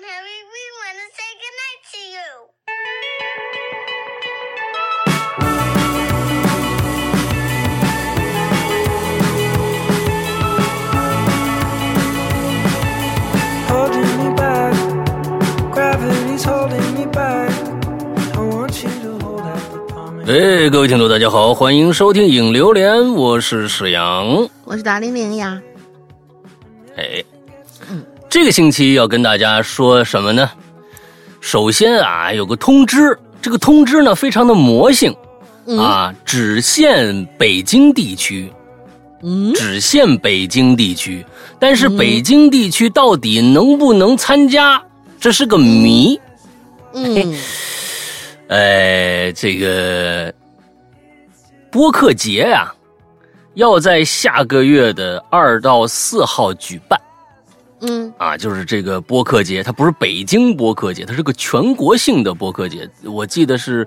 [0.00, 2.28] Mom, Harry, we want to say goodnight to you.
[20.26, 24.48] 哎，各位听众，大家好，欢迎收听影流连，我是史阳。
[24.64, 25.60] 我是达玲玲呀。
[26.96, 27.22] 哎，
[28.30, 30.48] 这个星期要跟大家说什么呢？
[31.40, 35.12] 首先啊，有个通知，这个通知呢非常的魔性、
[35.76, 38.48] 啊，只限北京地区，
[39.24, 41.26] 嗯，只限北京地区，
[41.58, 44.80] 但是北京地区到底能不能参加，
[45.18, 46.18] 这是个谜。
[46.94, 47.34] 嗯，
[48.46, 50.32] 呃，这个
[51.68, 52.72] 播客节呀、
[53.54, 57.00] 要在下个月的二到四号举办
[57.80, 62.88] 嗯啊，就是这个播客节，它不是北京播客节，它是个全国性的播客节。
[63.04, 63.86] 我记得是，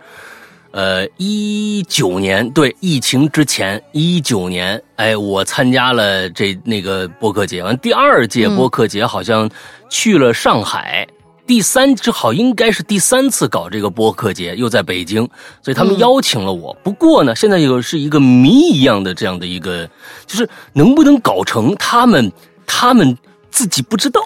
[0.71, 9.49] 呃，一九年，对，疫情之前，一九年，哎，我参加了这那个播客节，完第二届播客节好像
[9.89, 11.07] 去了上海。
[11.45, 15.29] 第三这好应该是第三次搞这个播客节，又在北京，
[15.61, 16.73] 所以他们邀请了我。
[16.81, 19.85] 不过呢，现在有是一个谜一样的这样的一个，
[20.25, 22.31] 就是能不能搞成，他们
[22.65, 23.17] 他们
[23.53, 24.19] 自己不知道，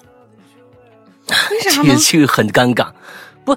[1.27, 1.99] 这为啥呢个？
[1.99, 2.87] 这个很尴尬。
[3.43, 3.53] 不，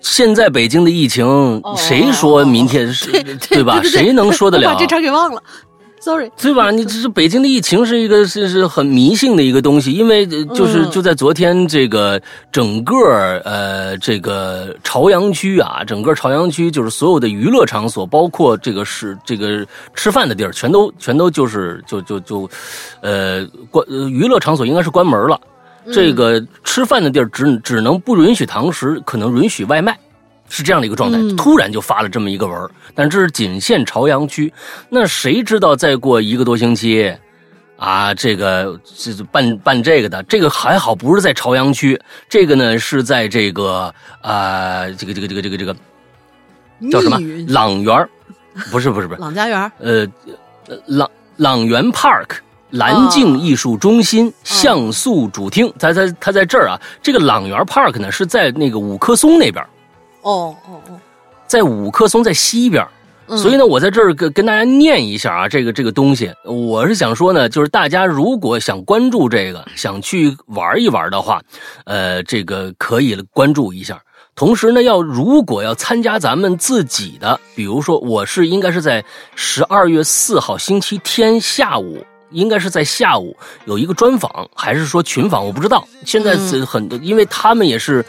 [0.00, 3.12] 现在北京的疫情，谁说明天是、
[3.48, 3.78] 对吧？
[3.80, 4.72] 对谁能说得了？
[4.72, 5.40] 把这茬给忘了
[6.04, 6.30] ，sorry。
[6.36, 6.70] 对吧？
[6.70, 12.20] 你这是北京的疫情是一个是是很迷信的一个东西，因为呃就是嗯就在昨天，这个
[12.52, 12.94] 整个
[13.44, 22.50] 呃这个朝阳区啊，整个朝阳区就是所有的娱乐场所，包括这个是这个吃饭的地儿，全都全都就是就就就
[23.00, 25.40] 呃关呃娱乐场所应该是关门了。
[25.92, 29.98] 这个吃饭的地儿只只能不允许堂食，可能允许外卖，
[30.54, 31.18] 是这样的一个状态。
[31.18, 34.52] 嗯突然就发了这么一个文儿，但这是仅限朝阳区。
[34.88, 37.12] 那谁知道再过一个多星期，
[37.76, 43.92] 啊，这个这这办办这个的，这个还好不是在朝阳区，这个呢是在这个
[44.22, 45.76] 啊、这个这个这个这个这个
[46.90, 48.08] 叫什么朗园儿
[48.70, 49.72] 不是不是不是，朗家园。
[49.80, 50.06] 呃，
[50.68, 52.36] 呃朗朗园 Park
[52.70, 56.80] 蓝镜艺术中心像素主厅，它在它在这儿啊。
[57.02, 59.64] 这个朗园 Park 呢是在那个五棵松那边，
[60.24, 61.00] 哦哦哦，
[61.46, 62.84] 在五棵松在西边。
[63.26, 71.40] 嗯所以呢，我在这儿跟跟大家念一下啊，这个这个东西，我是想说呢，就是大家如果想关注这个，想去玩一玩的话，
[71.86, 73.98] 呃，这个可以关注一下。
[74.34, 79.02] 同时呢，要如果要参加咱们自己的，比如说我是应该是在
[79.34, 85.88] 十二月四号星期天下午，应该是在下午有一个专访，还是说群访，我不知道。
[86.04, 88.04] 现在是很多，因为他们也是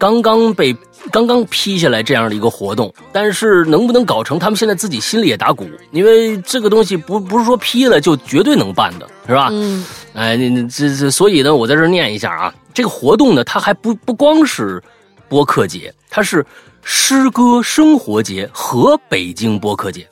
[0.00, 0.74] 刚刚被
[1.12, 9.50] 刚刚批下来这样的一个活动，但是能不能搞成，他们现在自己心里也打鼓，因为这个东西不不是说批了就绝对能办的，是吧？
[9.52, 9.84] 嗯
[10.14, 14.82] 哎，你你这这，所以呢，我在这念一下啊，这个活动呢，它还不不光是
[15.28, 16.46] 播客节，它是
[16.82, 20.08] 诗歌生活节和北京播客节。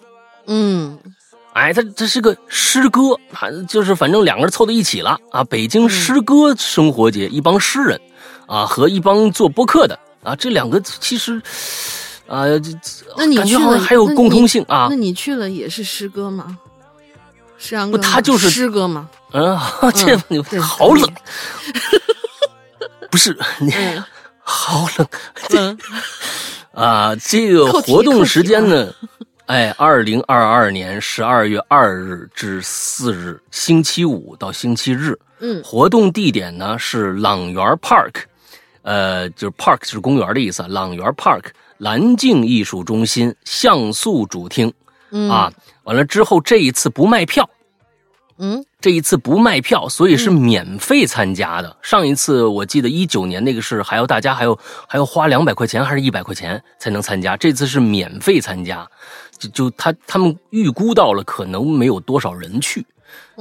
[0.49, 0.99] 嗯
[1.55, 5.43] 哎，它这是个诗歌，啊，就是反正两个人凑到一起了啊。
[5.45, 7.99] 北京诗歌生活节，一帮诗人
[8.49, 11.41] 啊和一帮做播客的啊，这两个其实
[12.27, 14.97] 啊，这这那你感觉去了还有共通性啊那。
[14.97, 16.59] 你去了也是诗歌吗？
[17.59, 19.09] 诗阳不哥，他就是诗歌吗？
[19.33, 19.57] 嗯，
[19.95, 21.05] 这你好冷，
[23.11, 24.05] 不是你嗯
[24.39, 25.07] 好冷。
[25.51, 25.79] 嗯
[26.73, 28.93] 啊，这个活动时间呢，
[29.47, 35.19] 哎，二零二二年十二月二日至四日，星期五到星期日。
[35.41, 38.13] 嗯活动地点呢是朗园 Park，
[38.89, 41.45] 呃，就是 Park 就是公园的意思，朗园 Park
[41.77, 44.73] 蓝镜艺术中心像素主厅
[45.11, 45.53] 嗯啊。
[45.85, 47.49] 完了之后，这一次不卖票，
[48.39, 51.77] 嗯这一次不卖票，所以是免费参加的。
[51.83, 54.59] 上一次我记得一九年那个是还要大家还要
[54.89, 58.89] 还要花两百块钱还是一百块钱才能参加，这次是免费参加，
[59.39, 62.87] 就就他他们预估到了可能没有多少人去。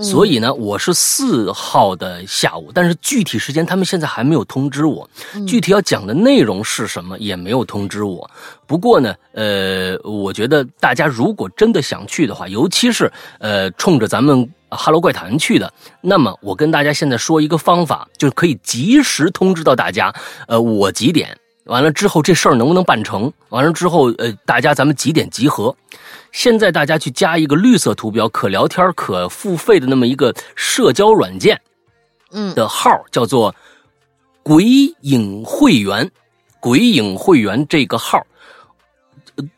[0.01, 5.09] 所以呢，我是四号的下午，但是具体时间他们现在还没有通知我，
[5.47, 8.29] 具体要讲的内容是什么也没有通知我。
[8.65, 15.71] 不过呢，呃，我觉得大家如果真的想去的话，尤其是呃冲着咱们哈喽怪谈去的，
[16.01, 20.13] 那么我跟大家现在说一个方法，就是可以及时通知到大家，
[20.47, 21.37] 呃，我几点。
[21.65, 23.29] 完了之后，这事儿能不能办成？
[23.49, 25.75] 完了之后，呃，大家咱们几点集合？
[26.37, 31.59] 现在大家去加一个绿色图标、可聊天、可付费的那么一个社交软件
[32.31, 33.55] 嗯的号，叫做
[34.43, 34.63] “鬼
[35.01, 36.11] 影会员，
[36.59, 38.23] 鬼影会员这个号。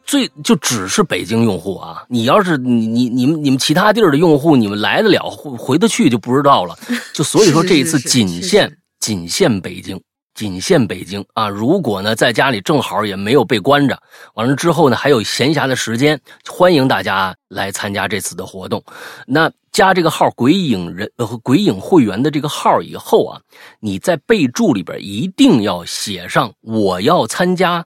[0.05, 2.05] 最就只是北京用户啊！
[2.07, 6.79] 你要是你你你们你们其他地儿的用户，你们来得了回回得去就不知道了。
[7.13, 10.01] 就所以说这一次仅限仅限北京，
[10.39, 11.49] 仅限北京啊！
[11.49, 14.01] 如果呢在家里正好也没有被关着，
[14.35, 18.81] 完了之后呢还有闲暇的时间，欢迎大家来参加这次的活动。
[19.27, 23.41] 那加这个号“鬼影人”呃“鬼影会员”的这个号以后啊，
[23.81, 27.85] 你在备注里边一定要写上我要参加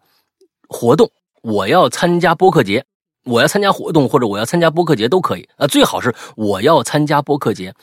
[0.69, 1.09] 活动。
[1.41, 2.85] 我要参加播客节，
[3.25, 5.65] 我要参加活动，或者我要参加播客节都可以啊。
[5.65, 7.73] 最好是我要参加播客节，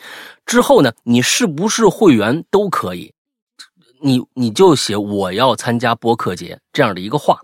[0.47, 3.13] 之后呢，你是不是会员都可以。
[4.03, 7.41] 你你就写我要参加播客节这样的一个话，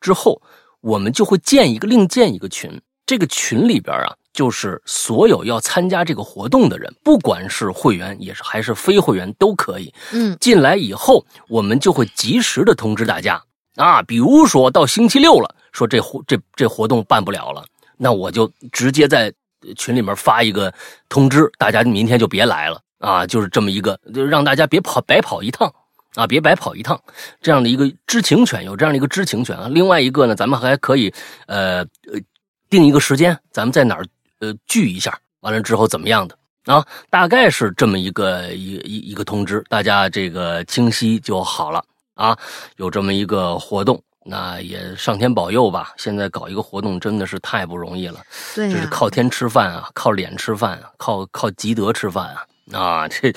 [0.00, 0.40] 之后
[0.80, 9.92] 我们就会建一个另建一个群，这个群里边啊，就是所有要参加这个活动的人，不管是会员也是还是非会员都可以。
[10.12, 13.42] 嗯，进来以后，我们就会及时的通知大家
[13.76, 15.54] 啊，比如说到星期六了。
[15.72, 17.64] 说这活这这活动办不了了，
[17.96, 19.32] 那我就直接在
[19.76, 20.74] 群里面发一个
[21.08, 23.24] 通知，大家明天就别来了啊！
[23.24, 25.72] 就是这么一个，就让大家别跑白跑一趟
[26.14, 27.00] 啊，别白跑一趟，
[27.40, 29.68] 这样的一个知情权，有这样的一个知情权啊。
[29.70, 31.12] 另外一个呢，咱们还可以
[31.46, 31.78] 呃
[32.12, 32.20] 呃
[32.68, 34.04] 定一个时间，咱们在哪儿
[34.40, 36.36] 呃聚一下，完了之后怎么样的
[36.66, 36.84] 啊？
[37.08, 41.84] 大概是这么一个一一一个通知，大家这个清晰就好了
[42.14, 42.36] 啊。
[42.76, 44.02] 有这么一个活动。
[44.22, 45.94] 那也上天保佑吧！
[45.96, 48.20] 现在搞一个活动真的是太不容易了，
[48.54, 52.44] 对，这是靠天吃饭啊，靠脸吃饭啊，靠靠积德吃饭啊！
[52.72, 53.32] 啊，这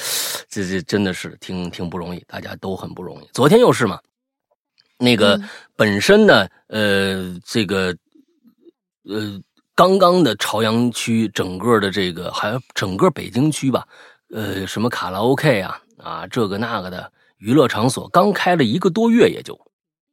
[0.49, 3.27] 这这真的是挺挺不容易，大家都很不容易。
[3.33, 3.99] 昨天又是嘛，
[4.97, 5.39] 那个
[5.75, 7.95] 本身呢，呃，这个
[9.09, 9.39] 呃，
[9.75, 13.87] 刚刚的朝阳区整个的这个，还有整个北京区吧，
[14.29, 19.59] 呃，什么卡拉 OK 啊啊，这个那个的娱乐场所，刚开了一个多月，也就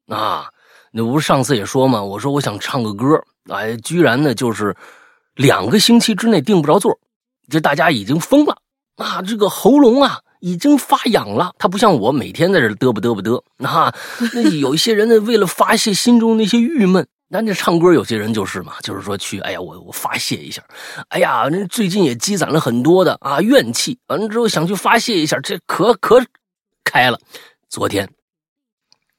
[0.07, 0.51] 啊。
[0.93, 2.03] 那不是上次也说嘛？
[2.03, 4.77] 我说我想唱个歌，哎，居然呢就是
[5.35, 6.99] 两个星期之内订不着座，
[7.49, 8.61] 这大家已经疯了
[8.97, 9.23] 啊！
[9.23, 11.53] 这个喉咙啊已经发痒了。
[11.59, 13.95] 他不像我每天在这嘚啵嘚啵嘚啊。
[14.35, 20.63] 那有一些人呢，为了发泄心中那些郁闷，那这唱歌有些人就是嘛，就是说去，哎呀，我我发泄一下，
[21.09, 26.25] 哎呀，人最近也积攒了很多的啊怨气，完了之后想去发泄一下，这可可
[26.85, 27.19] 开了，
[27.69, 28.09] 昨天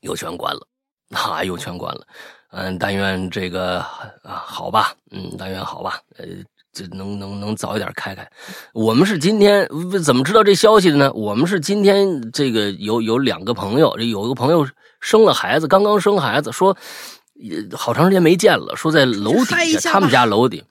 [0.02, 0.68] 又全关了。
[1.12, 2.08] 啊又全关了，
[2.52, 3.80] 嗯，但愿这个
[4.24, 6.26] 啊好吧，嗯，但愿好吧，呃，
[6.74, 8.30] 这能能能早一点开开。
[8.74, 9.68] 我们是今天
[10.04, 11.12] 怎么知道这消息的呢？
[11.14, 14.68] 我们是今天这个有有两个朋友，有一个朋友
[15.00, 16.78] 生了孩子，刚刚生孩子，说
[17.74, 20.64] 好长时间没见了，说在楼底下，他们家楼底，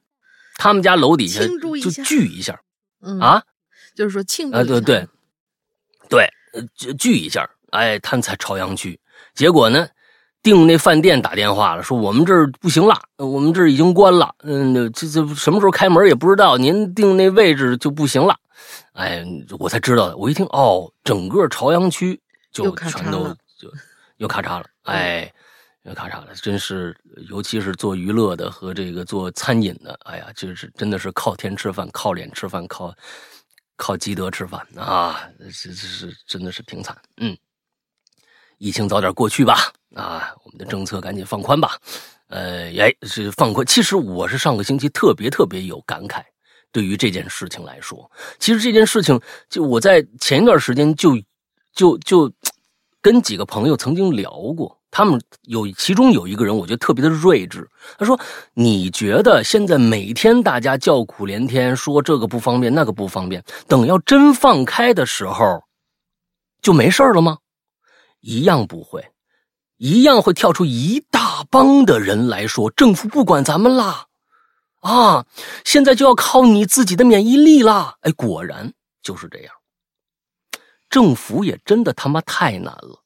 [0.57, 1.41] 他们家楼底下
[1.83, 2.61] 就聚一下，
[3.21, 3.43] 啊，
[3.95, 5.07] 就是说庆祝啊，对对
[6.09, 6.33] 对，
[6.75, 8.99] 聚聚一下，哎，他们在朝阳区，
[9.35, 9.89] 结果呢？
[10.43, 14.35] 订那饭店打电话了，说我们这儿不行了，我们这儿已经关了。
[14.43, 16.57] 嗯，这这什么时候开门也不知道。
[16.57, 18.35] 您订那位置就不行了。
[18.93, 19.25] 哎，
[19.59, 20.17] 我才知道的。
[20.17, 22.21] 我一听，哦，整个朝阳区
[22.53, 23.29] 就全都
[23.59, 23.71] 就
[24.17, 24.67] 又咔嚓了。
[24.85, 25.31] 哎，
[25.83, 26.97] 又咔嚓了，真是，
[27.29, 32.95] 尤其是做娱乐的和这个做餐饮的，哎呀，就是真的是靠天吃饭，靠脸吃饭，靠
[33.77, 35.21] 靠积德吃饭啊！
[35.39, 36.97] 这这是真的是挺惨。
[37.19, 37.37] 嗯。
[38.59, 39.73] 疫情早点过去吧，
[40.51, 41.79] 我们的政策赶紧放宽吧，
[42.27, 43.65] 呃，哎，是放宽。
[43.65, 46.23] 其实我是上个星期特别特别有感慨，
[46.73, 51.17] 对于这件事情来说，其实这件事情就我在前一段时间就
[51.73, 52.33] 就就
[53.01, 58.19] 跟几个朋友曾经聊过，他们有其中有一个人，我觉得特别的睿智，他说
[58.53, 65.63] ：“你觉得现在每天大家叫苦连天，说这个不方便，那个不方便，等要真放开的时候，
[66.61, 67.39] 就没事了吗？”
[68.21, 69.03] 一样不会，
[69.81, 74.09] 一样会跳出一大帮的人来说政府不管咱们啦，
[74.81, 75.25] 啊，
[75.65, 77.97] 现在就要靠你自己的免疫力啦。
[78.03, 79.55] 哎，果然就是这样，
[80.91, 83.03] 政府也真的他妈太难了。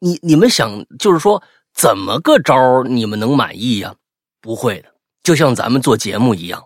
[0.00, 3.94] 你你们想，就是说怎么个招你们能满意呀？
[4.42, 6.62] 不会的，就像咱们做节目一样，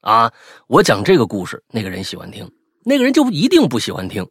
[0.00, 0.32] 啊，
[0.66, 2.50] 我讲这个故事，那个人喜欢听，
[2.84, 4.28] 那个人就一定不喜欢听。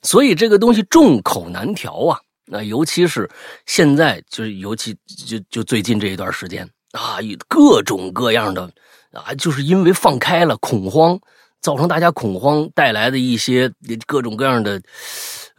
[0.00, 3.28] 所以这个东西众口难调啊，那尤其是
[3.66, 4.96] 现在，就是尤其
[5.26, 7.18] 就就最近这一段时间啊，
[7.48, 8.70] 各种各样的
[9.12, 11.18] 啊，就是因为放开了恐慌，
[11.60, 13.72] 造成大家恐慌带来的一些
[14.06, 14.82] 各种各样的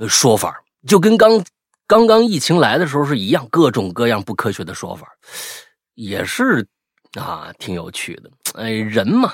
[0.08, 0.56] 说法，
[0.88, 1.44] 就跟刚
[1.88, 5.08] 刚刚疫情来的时候是一样，各种各样不科学的说法，
[5.96, 6.68] 也是
[7.14, 8.30] 啊，挺有趣的。
[8.56, 9.34] 哎，人嘛，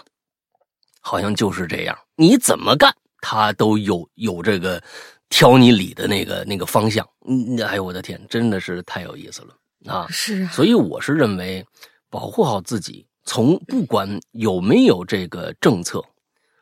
[1.01, 2.93] 好像就是这样，你怎么干？
[3.21, 4.81] 他都有有这个
[5.29, 7.07] 挑你理的那个那个方向。
[7.27, 10.07] 嗯，哎呦我的天，真的是太有意思了啊！
[10.09, 11.65] 是啊，所以我是认为，
[12.09, 16.03] 保护好自己，从不管有没有这个政策，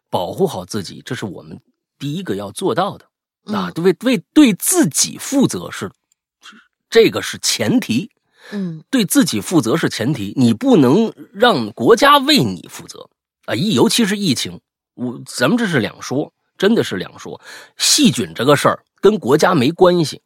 [0.09, 1.59] 保护好自己，这是我们
[1.97, 3.05] 第一个要做到的。
[3.53, 5.89] 啊，为为对自己负责是，
[6.89, 8.11] 这个是前提。
[8.51, 13.09] 嗯，对自己负责是前提，你不能让国家为你负责
[13.45, 13.53] 啊！
[13.53, 14.61] 疫，尤其是疫情，
[14.93, 17.39] 我咱们这是两说，真的是两说。
[17.77, 20.21] 细菌这个事儿跟国家没关系，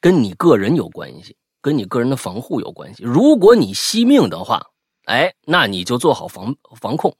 [0.00, 3.02] 跟你个人有关系，跟你个人的防护有关系。
[3.04, 4.66] 如果你惜命的话，
[5.04, 7.16] 哎，那你就做好防防控。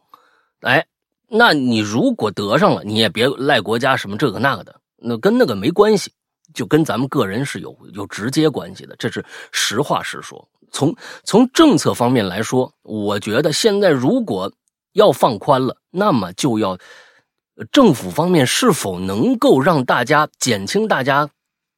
[0.60, 0.86] 哎，
[1.28, 6.12] 那你如果得上了，你也别赖国家什么这个那个的，那跟那个没关系。
[6.54, 10.48] 就跟咱们个人是有有直接关系的，这是实话实说。
[10.70, 14.50] 从从政策方面来说，我觉得现在如果
[14.92, 16.78] 要放宽了，那么就要
[17.72, 21.28] 政府方面是否能够让大家减轻大家，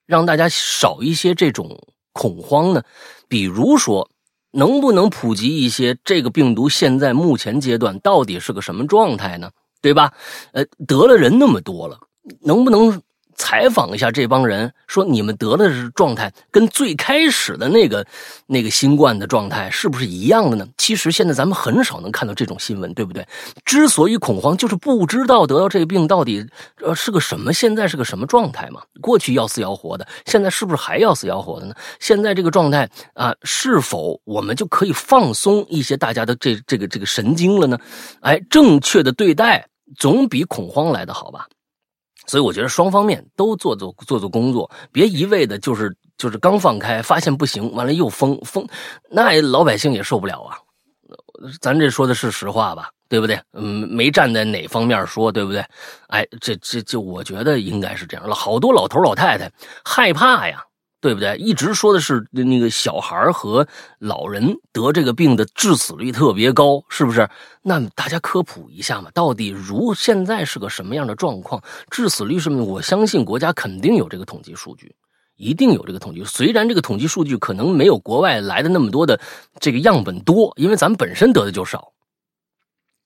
[0.07, 1.79] 让大家少一些这种
[2.13, 2.83] 恐慌呢？
[3.29, 4.11] 比如说，
[4.53, 9.51] 能不能普及一些这个病毒现在目前阶段到底是个什么状态呢？
[9.81, 10.13] 对吧？
[10.53, 11.99] 呃，得了人那么多了，
[12.41, 13.03] 能不能？
[13.39, 18.05] 采访一下这帮人，说你们得的是状态跟最开始的那个
[18.47, 20.67] 那个新冠的状态是不是一样的呢？
[20.77, 23.27] 其实现在咱们很少能看到这种新闻，对不对？
[23.65, 26.45] 之所以恐慌，就是不知道得到这个病到底
[26.83, 28.83] 呃是个什么，现在是个什么状态嘛？
[29.01, 31.75] 过去要死要活的，现在是不是还要死要活的呢？
[32.01, 37.79] 现在这个状态啊，是否我们就可以放松一些大家的这这个这个神经了呢？
[38.21, 41.47] 哎，正确的对待总比恐慌来的好吧？
[42.29, 48.65] 所以我觉得双方面都做做做做工作，别一味的就是就是刚放开，发现不行，完了又封封，
[49.11, 50.57] 那老百姓也受不了啊。
[51.61, 53.41] 咱这说的是实话吧，对不对？
[53.53, 55.65] 嗯，没站在哪方面说，对不对？
[56.09, 58.35] 哎，这这就我觉得应该是这样了。
[58.35, 59.51] 好多老头老太太
[59.85, 60.63] 害怕呀。
[61.01, 61.37] 对不对？
[61.37, 63.67] 一直说的是那个小孩和
[64.01, 67.29] 老人得这个病的致死率特别高，是不是？
[67.63, 71.63] 那大家科普一下嘛，到底如现在是个什么样的状况？
[71.91, 72.51] 致死率是？
[72.51, 74.93] 我相信国家肯定有这个统计数据，
[75.37, 76.25] 一定有这个统计。
[76.25, 79.21] 虽然这个统计数据可能没有国外来的那么多的
[79.61, 81.93] 这个样本多，因为咱们本身得的就少。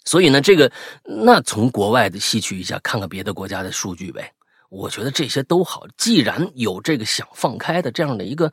[0.04, 0.72] 所以呢，这个
[1.04, 4.32] 那从国外的吸取一下，看看别的国家的数据呗。
[4.72, 8.50] 我觉得这些都好，既然有这个想放开的这样的一个，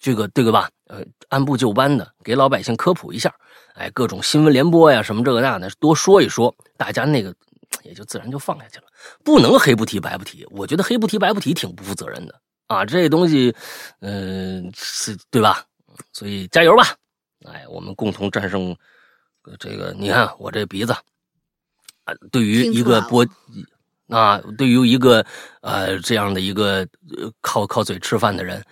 [0.00, 0.68] 这个对个吧？
[0.86, 3.32] 呃，按部就班的给老百姓科普一下，
[3.74, 7.32] 哎，各种新闻联播呀，什么这个那的，多说一说，大家那个
[7.84, 8.86] 也就自然就放下去了。
[9.22, 12.34] 不能黑不提白不提，我觉得黑不提白不提挺不负责任的
[12.66, 12.84] 啊！
[12.84, 13.54] 这东西，
[14.00, 15.64] 嗯，是对吧？
[16.12, 16.96] 所以加油吧！
[17.46, 18.76] 哎，我们共同战胜
[19.60, 19.94] 这个。
[19.96, 20.92] 你看我这鼻子
[22.02, 23.24] 啊，对于一个播。
[24.10, 25.24] 啊，对于一个
[25.62, 26.86] 呃这样的一个
[27.16, 28.62] 呃靠靠嘴吃饭的人，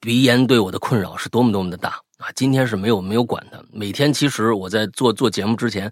[0.00, 2.28] 鼻炎对我的困扰是多么多么的大啊！
[2.34, 5.90] 今天是没有没有管他，每天其实我在做做节目之前，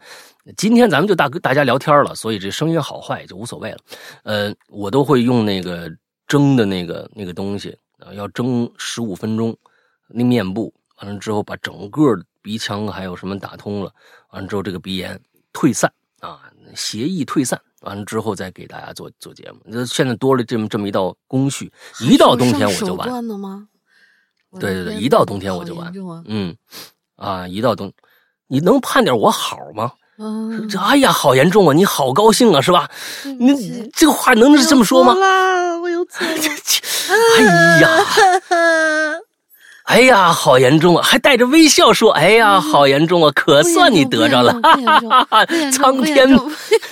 [0.57, 3.79] 今天咱们就大大家聊天了，所以这声音好坏也就无所谓了。
[4.25, 5.91] 呃，我都会用那个
[6.27, 9.57] 蒸的那个那个东西啊，要蒸十五分钟，
[10.09, 13.93] 那面部完了之后把整个鼻腔还有什么打通了，
[14.31, 15.19] 完了之后这个鼻炎
[15.53, 16.43] 退散啊，
[16.75, 17.61] 邪意退散。
[17.87, 23.09] 完了之后再给大家做做节目，那现在多了这么这么一道工序，一到冬天我就完。
[24.59, 25.93] 对对对，一到冬天我就完。
[26.27, 26.57] 嗯，
[27.17, 27.93] 啊，一到冬，
[28.49, 29.93] 你能盼点我好吗？
[30.19, 31.75] 嗯，这哎呀，好严重啊！
[31.75, 32.91] 你好高兴啊，是吧？
[33.39, 35.15] 你这个话能是这么说吗？
[35.81, 36.35] 我有错了，
[37.39, 37.89] 哎呀。
[39.87, 41.03] 哎呀，好严重啊！
[41.03, 43.31] 还带着微笑说：“哎呀，好严重啊！
[43.35, 45.47] 可算你得着了，哈哈哈！
[45.71, 46.45] 苍天，不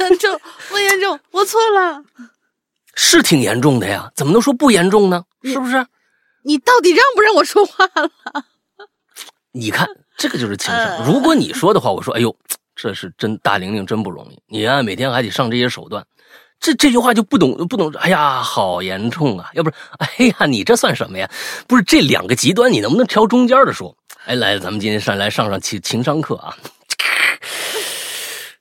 [0.04, 2.00] 严重，不严重，我错了，
[2.94, 5.24] 是挺严重的呀，怎么能说不严重呢？
[5.42, 5.84] 是不是？
[6.44, 8.10] 你到底让不让我说话了？
[9.50, 11.04] 你看，这个就是情商。
[11.04, 12.34] 如果你说的话，我说：哎呦，
[12.76, 16.04] 这是真大玲玲真不容易，你啊，每天还得上这些手段。”
[16.64, 19.50] 这这句话就不懂不懂，哎呀，好严重啊！
[19.52, 21.30] 要不是，哎呀，你这算什么呀？
[21.68, 23.94] 不是这两个极端，你能不能挑中间的说？
[24.24, 26.56] 哎，来，咱们今天上来上上情情商课啊。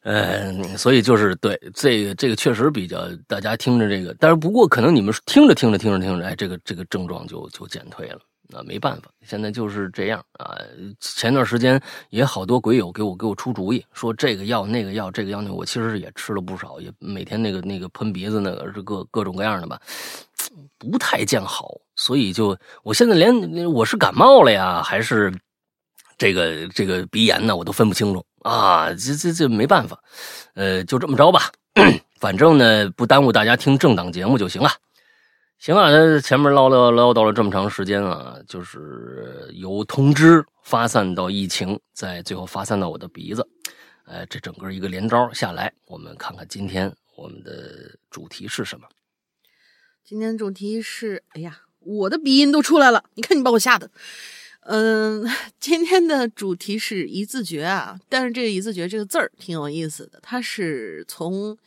[0.01, 8.19] 嗯，所以就是对这个这个确实比较大家听着这个，但是不过可能你们听着听着听着听着，哎，这个这个症状就就减退了。
[8.49, 10.57] 那没办法，现在就是这样啊。
[10.99, 19.79] 前段时间也好多鬼友给我给我出主意，说这个药那个药，这个药那，我其实也吃了不少，也每天那个那个喷鼻子那个是各各种各样的吧，
[20.77, 21.71] 不太见好。
[21.95, 23.33] 所以就我现在连
[23.71, 25.33] 我是感冒了呀，还是
[26.17, 28.93] 这个这个鼻炎呢，我都分不清楚啊。
[28.93, 29.97] 这这这没办法，
[30.53, 31.51] 呃，就这么着吧。
[32.19, 34.69] 反正呢，不耽误大家听正档节目就行了。
[35.63, 43.47] 行啊，他前面唠唠唠叨了这么长时间啊，就是由通知发散到疫情，再最后发散到我的鼻子，
[44.03, 48.85] 呃，这整个一个连招下来，我们看看今天我们的主题是什么。
[50.03, 53.89] 今天主题是，哎呀，我的鼻音都出来了，你看你把我吓的。
[54.65, 55.25] 嗯，
[55.61, 61.57] 今天的主题是一字诀啊，但是这个一字诀这个字儿挺有意思的，它是从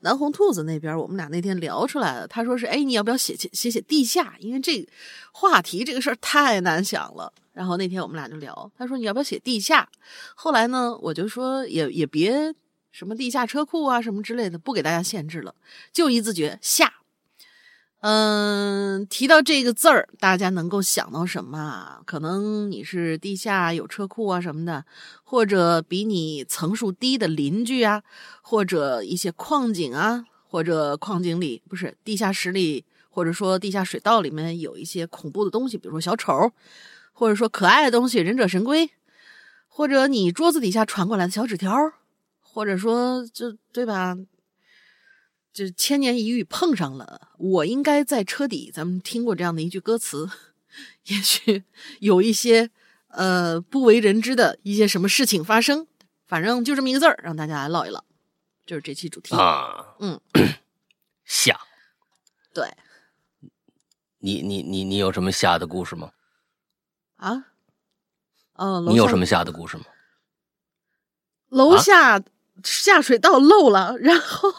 [0.00, 2.28] 南红兔子那边我们俩那天聊出来了。
[2.28, 4.36] 他说是，哎，你要不要写写写写地下？
[4.38, 4.86] 因为这
[5.32, 7.32] 话题这个事儿太难想了。
[7.52, 9.88] 然后那天我们俩就聊，他说你要不要写地下？
[10.34, 12.54] 后来呢，我就说也也别
[12.92, 15.54] 什么地下车库啊什么之类的，不给大家限制了，
[15.92, 16.92] 就一字诀下。
[18.08, 21.98] 嗯，提到这个字儿，大家能够想到什么？
[22.06, 24.84] 可能你是地下有车库啊什么的，
[25.24, 28.04] 或者比你层数低的邻居啊，
[28.42, 36.52] 或者一些矿井啊，或者矿井里不是地下室里，或者说地下水道里面有一些恐怖的东西，比如说小丑，
[37.12, 38.88] 或者说可爱的东西，忍者神龟，
[39.66, 41.74] 或者你桌子底下传过来的小纸条，
[42.40, 44.16] 或者说就对吧？
[45.56, 48.70] 就是千年一遇碰上了，我应该在车底。
[48.70, 50.28] 咱们听过这样的一句歌词，
[51.08, 51.64] 也许
[52.00, 52.68] 有一些
[53.08, 55.86] 呃不为人知的一些什么事情发生。
[56.26, 58.04] 反正就这么一个字儿，让大家来唠一唠，
[58.66, 59.94] 就是这期主题啊。
[59.98, 60.20] 嗯，
[61.24, 61.58] 下，
[62.52, 62.70] 对，
[64.18, 66.10] 你你你你有什么下的故事吗？
[67.16, 67.46] 啊，
[68.56, 69.84] 哦，你有什么下的故事吗？
[71.48, 72.22] 楼下
[72.62, 74.52] 下水道漏了，然后。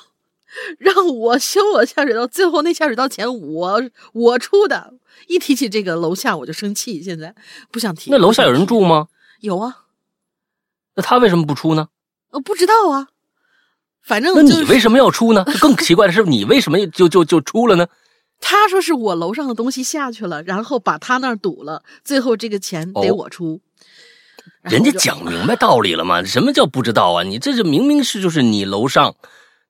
[0.79, 3.83] 让我修我下水道，最后那下水道钱我
[4.13, 4.93] 我出的。
[5.27, 7.33] 一提起这个楼下我就生气，现在
[7.71, 8.11] 不想提。
[8.11, 9.07] 那楼下有人住吗？
[9.41, 9.85] 有啊。
[10.95, 11.89] 那他为什么不出呢？
[12.31, 13.07] 我不知道啊。
[14.03, 15.43] 反正那你为什么要出呢？
[15.59, 17.87] 更奇怪的是，你为什么就就就出了呢？
[18.39, 23.59] 他说是我楼上的东西下去了，然后把他那儿堵了，最后这个钱得我出。
[24.61, 26.23] 人家讲明白道理了吗？
[26.23, 27.23] 什么叫不知道啊？
[27.23, 29.15] 你这是明明是就是你楼上，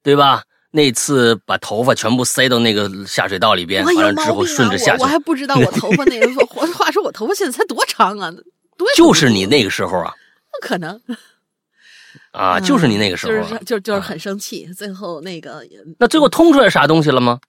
[0.04, 0.44] 对吧？
[0.72, 5.02] 那次把头发全部塞到那个下水道里边，完了之后顺着下去。
[5.02, 6.28] 我还不知道我头发那个。
[6.74, 8.32] 话说我头发现在才多长啊？
[8.78, 10.14] 多就是你那个时候啊？
[10.52, 11.02] 不可能
[12.32, 12.60] 啊！
[12.60, 14.68] 就是你那个时候，就是就就是很生气。
[14.74, 15.66] 最后那个
[16.00, 17.40] 那最后通出来啥东西了吗？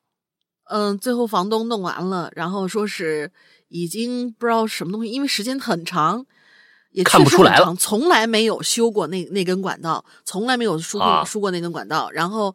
[0.71, 3.31] 嗯，最后房东弄完了，然后说是
[3.69, 6.25] 已经不知道什么东西，因为时间很长，
[6.93, 12.55] 也看不出来了，从来没有修过那那根管道，从来没有梳过梳过那根管道，然后。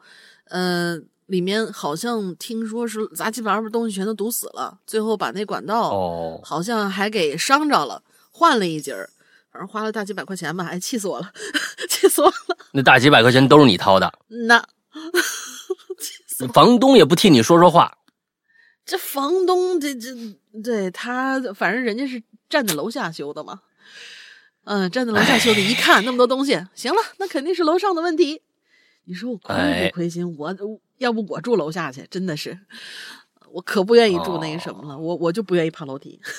[0.55, 9.09] 嗯，里面好像听说是杂七杂八东西全都堵死了，最后把那管道哦，好像还给伤着了，换了一节儿，
[9.51, 11.31] 反正花了大几百块钱吧，哎，气死我了，
[11.89, 12.57] 气死我了！
[12.71, 14.13] 那大几百块钱都是你掏的？
[14.47, 14.63] 那
[16.53, 17.97] 房东也不替你说说话？
[18.85, 20.09] 这房东这这
[20.63, 23.61] 对他，反正人家是站在楼下修的嘛，
[24.65, 28.43] 嗯，站在楼下修的，一看那么多东西，行了，那肯定是楼上的问题。
[29.05, 30.37] 你说我亏不亏心？
[30.37, 30.55] 我
[30.97, 32.57] 要不我住楼下去，真的是，
[33.51, 34.97] 我可不愿意住那个什么了。
[34.97, 36.19] 我我就不愿意爬楼梯。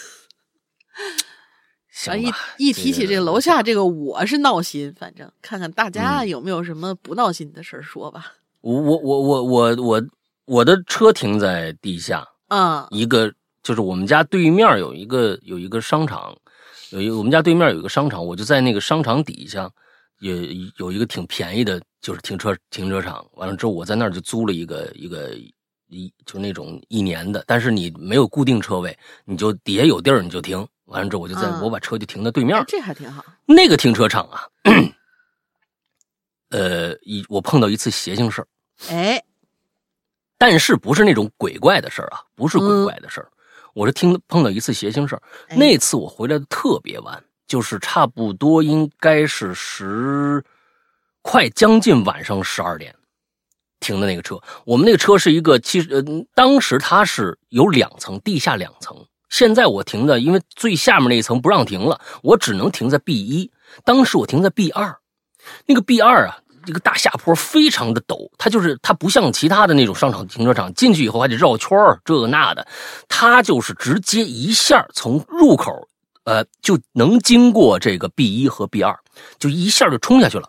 [1.90, 4.92] 行一一提起这楼下这个，我是闹心。
[4.98, 8.35] 反正看看大家有没有什么不闹心的事儿说吧。
[8.61, 10.03] 我我我我我我
[10.46, 16.37] 我的车停在地下啊，一个就是我们家对面有一个有一个商场，
[16.90, 19.70] 有一我们家对面有一个商场，我就在那个商场底下
[20.18, 20.48] 也
[20.79, 21.81] 有一个挺便宜的。
[22.05, 25.35] 就是停车停车场，完了之后我在那儿就租了一个一个
[25.88, 30.69] 一就那种一年的，但是你没有固定车位，你就底下有地儿你就停。
[30.85, 33.25] 完了之后我就在我把车就停在对面，这还挺好。
[33.47, 34.47] 那个停车场啊，
[36.51, 38.47] 呃，一我碰到一次邪性事儿，
[38.90, 39.25] 哎，
[40.37, 43.33] 但是不是那种鬼怪的事儿啊，不是鬼怪的事儿，
[43.73, 45.23] 我是听碰到一次邪性事儿。
[45.57, 50.45] 那次我回来的特别晚，就是差不多应该是十。
[51.25, 52.95] 快将近晚上十二点，
[53.81, 56.03] 停的那个车，我们那个车是一个，其实呃，
[56.35, 58.95] 当时它是有两层，地下两层。
[59.31, 63.51] 现在我停的，因为最下面那一层不让停了，我只能停在 B 一。
[63.85, 64.95] 当时我停在 B 二，
[65.67, 71.71] 那个 B 二啊，这个大下坡非常的陡，它就是它不像其他的那种商场停车场，进去以后还得绕圈
[72.05, 72.65] 这个那的，
[73.09, 75.73] 它就是直接一下从入口，
[76.25, 78.97] 呃，就能经过这个 B 一和 B 二，
[79.39, 80.49] 就一下就冲下去了。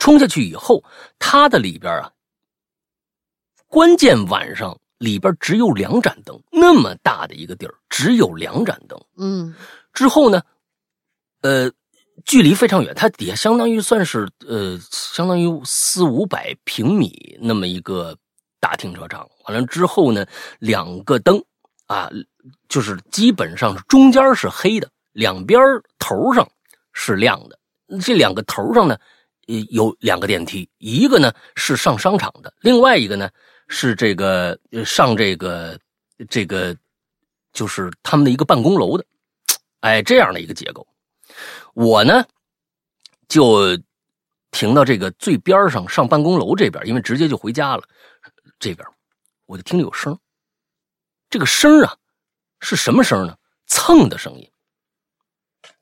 [0.00, 0.82] 冲下去以后，
[1.20, 2.10] 它的里边啊，
[3.68, 9.00] 关键晚上里边只有两盏灯，那么大的一个地儿只有两盏灯。
[9.16, 9.54] 嗯，
[9.92, 10.42] 之后呢，
[11.42, 11.70] 呃，
[12.24, 18.16] 距离非常远，它底下相当于算是呃，相当于四五百平米那么一个
[18.58, 19.20] 大停车场。
[19.44, 20.24] 完完了之后呢，
[20.60, 21.42] 两个灯
[21.86, 22.08] 啊，
[22.68, 25.60] 就是基本上是中间是黑的，两边
[25.98, 26.48] 头上
[26.92, 27.58] 是亮的。
[28.00, 29.00] 这两个头上呢，呃，
[29.70, 33.28] 有两个电梯，一个呢是上商场的，另外一个呢
[33.68, 35.78] 是这个上这个
[36.28, 36.76] 这个
[37.52, 39.04] 就是他们的一个办公楼的，
[39.80, 40.86] 哎，这样的一个结构。
[41.74, 42.24] 我呢
[43.28, 43.76] 就
[44.50, 47.82] 停到这个最边上上办公楼这边，因为直接就回家了。
[48.58, 48.86] 这边
[49.46, 50.18] 我就听着有声，
[51.28, 51.96] 这个声啊
[52.60, 53.36] 是什么声呢？
[53.66, 54.50] 蹭的声音。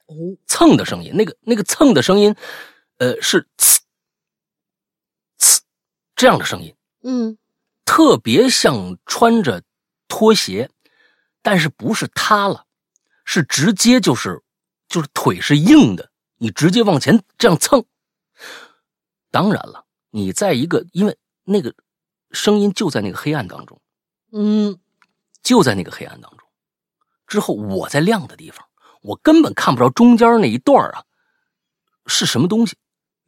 [0.06, 0.14] 哦，
[0.46, 2.34] 蹭的声音，那个那个蹭的声音，
[2.98, 3.80] 呃，是呲
[5.38, 5.60] 呲
[6.14, 7.38] 这样的声音，嗯，
[7.84, 9.62] 特别像穿着
[10.08, 10.68] 拖鞋，
[11.42, 12.66] 但是不是塌了，
[13.24, 14.42] 是直接就是
[14.88, 17.84] 就是腿是硬的，你直接往前这样蹭。
[19.30, 21.72] 当然了，你在一个因为那个
[22.32, 23.80] 声音就在那个黑暗当中，
[24.32, 24.78] 嗯，
[25.42, 26.48] 就在那个黑暗当中。
[27.26, 28.66] 之后我在亮的地方。
[29.00, 31.04] 我根本看不着中间那一段啊，
[32.06, 32.76] 是什么东西？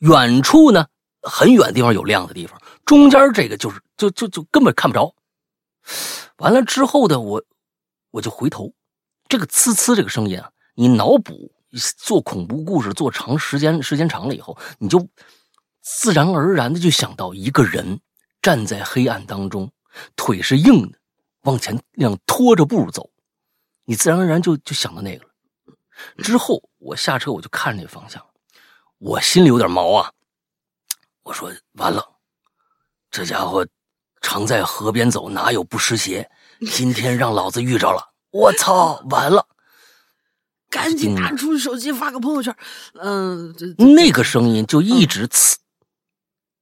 [0.00, 0.86] 远处呢，
[1.22, 5.14] 很远地方有亮的地方，中间这个就是就就就根本看不着。
[6.38, 7.42] 完了之后的我，
[8.10, 8.72] 我就回头，
[9.28, 11.52] 这个呲呲这个声音啊，你脑补
[11.98, 15.06] 做恐怖故事做长时间时间长了以后，你就
[15.82, 18.00] 自然而然的就想到一个人
[18.42, 19.70] 站在黑暗当中，
[20.16, 20.98] 腿是硬的，
[21.42, 23.10] 往前那样拖着步走，
[23.84, 25.30] 你自然而然就就想到那个了。
[26.18, 28.24] 之后我下车，我就看那方向，
[29.00, 30.12] 我心里有点毛啊。
[31.22, 32.16] 我说完了，
[33.10, 33.66] 这家伙
[34.20, 36.30] 常在河边走，哪有不湿鞋？
[36.72, 39.02] 今天让老子遇着了，我操！
[39.08, 39.46] 完了，
[40.68, 42.54] 赶紧拿出手机发个朋友圈。
[42.94, 43.54] 嗯，
[43.96, 45.56] 那个声音就一直呲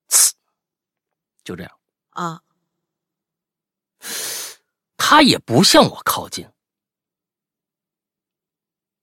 [0.09, 0.31] 呲，
[1.43, 1.73] 就这样
[2.11, 2.41] 啊。
[4.97, 6.49] 他也不向我靠近。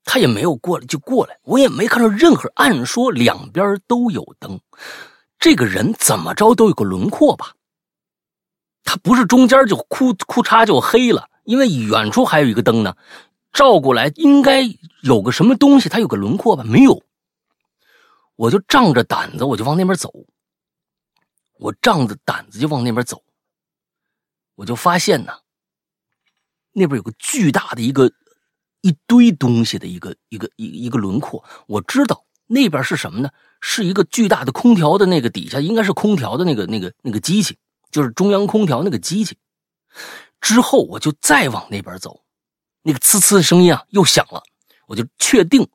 [0.08, 2.50] 他也没有过来，就过来，我也没看到任何。
[2.56, 4.62] 按说两边都有灯，
[5.40, 7.56] 这个人怎么着都有个轮廓吧？
[8.84, 12.96] 他不是中间就哭哭嚓就黑了，因为远处还有一个灯呢，
[13.52, 14.62] 照过来应该
[15.02, 16.64] 有个什么东西，他有个轮廓吧？
[16.64, 17.04] 没有，
[18.36, 20.14] 我就仗着胆子，我就往那边走。
[21.58, 23.24] 我仗着胆子就往那边走，
[24.54, 25.34] 我就发现呢，
[26.74, 28.12] 那边有个巨大的一个。
[28.86, 33.32] 一堆东西的一个一个一一个轮廓，我知道那边是什么呢？
[33.60, 37.58] 是一个巨大的空调的那个底下，应该是空调的那个那个那个机器，
[37.90, 39.36] 就是中央空调那个机器。
[40.40, 42.22] 之后我就再往那边走，
[42.84, 44.44] 那个呲呲的声音啊又响了，
[44.86, 45.68] 我就确定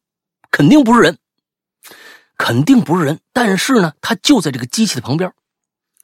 [0.52, 1.18] 肯定不是人，
[2.36, 3.18] 肯定不是人。
[3.32, 5.32] 但是呢，他就在这个机器的旁边。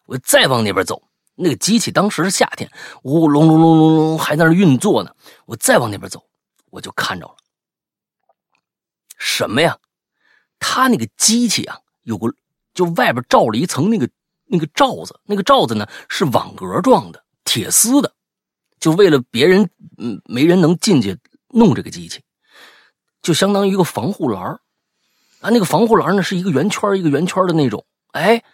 [0.06, 1.00] 我再往那边走，
[1.36, 2.68] 那个机器当时是夏天，
[3.04, 5.14] 呜隆隆隆隆隆还在那运作呢。
[5.44, 6.25] 我再往那边走。
[6.76, 7.36] 我就看着了，
[9.16, 9.78] 什么呀？
[10.58, 12.34] 他那个机器啊，有个
[12.74, 14.06] 就外边罩了一层那个
[14.44, 18.14] 那个罩子，那个罩子呢是网格状的，铁丝的，
[18.78, 22.22] 就为了别人嗯没人能进去弄这个机器，
[23.22, 24.42] 就相当于一个防护栏
[25.40, 25.48] 啊。
[25.48, 27.86] 那个防护栏呢是一个圆圈一个圆圈的那种。
[28.12, 28.44] 哎，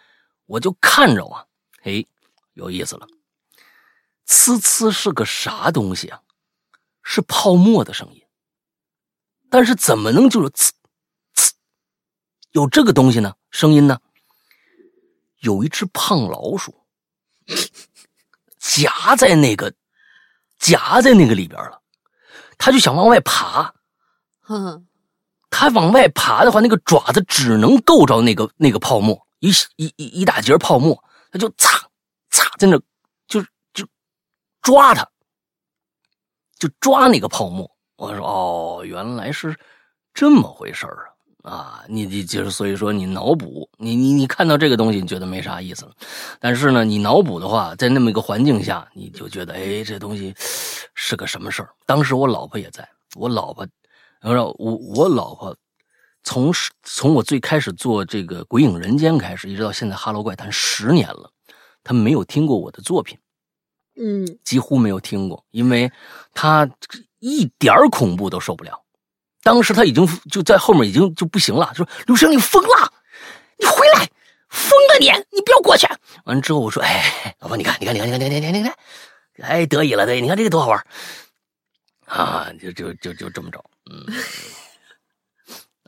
[0.45, 1.45] 我就看着啊，
[1.83, 2.05] 哎，
[2.53, 3.05] 有意思了，
[4.25, 6.21] 呲呲是个啥东西啊？
[7.03, 8.23] 是泡沫的声音，
[9.49, 10.71] 但是怎么能就是呲
[11.35, 11.51] 呲
[12.51, 13.35] 有这个东西呢？
[13.51, 13.99] 声音呢？
[15.39, 16.85] 有一只胖老鼠
[18.57, 19.73] 夹在那个
[20.57, 21.81] 夹在那个里边了，
[22.57, 23.73] 他就想往外爬。
[24.39, 24.87] 哼，
[25.49, 31.89] 他往外爬的话，那个爪子只能够着那个那个泡沫，一一一一大截泡沫，他就擦
[32.29, 32.79] 擦在那，
[33.27, 33.41] 就
[33.73, 33.85] 就
[34.61, 35.07] 抓它。
[36.63, 39.53] 就抓那个泡沫，我说哦，原来是
[40.13, 41.09] 这么回事儿
[41.41, 41.51] 啊！
[41.51, 45.91] 啊，你你就是所以说你脑补，你你你看到这个东西，你觉得没啥意思了，
[46.39, 50.33] 但是呢，你脑补的话，在那么一个环境下，你就觉得哎，这东西
[50.95, 51.69] 是个什么事儿？
[51.85, 53.67] 当时我老婆也在，我老婆，
[54.21, 55.53] 我说我我老婆
[56.23, 61.29] 从从我最开始做这个《鬼影人间》开始，一直到现在《哈喽怪谈》十年了，
[61.83, 63.17] 她没有听过我的作品。
[63.95, 65.91] 嗯，几乎没有听过，因为
[66.33, 66.69] 他
[67.19, 68.83] 一点恐怖都受不了。
[69.41, 72.93] 当时他已经就在后面已经就不行了，说：“刘生，你疯了，
[73.59, 74.09] 你回来，
[74.49, 75.85] 疯了你，你不要过去。”
[76.25, 78.75] 完了之后，我说：“哎，老婆，你看，你看，你看，你看，你看，你看，你看，
[79.49, 80.85] 哎，得意了，得意，你看这个多好玩
[82.05, 82.47] 啊！
[82.61, 84.05] 就就就就这么着，嗯，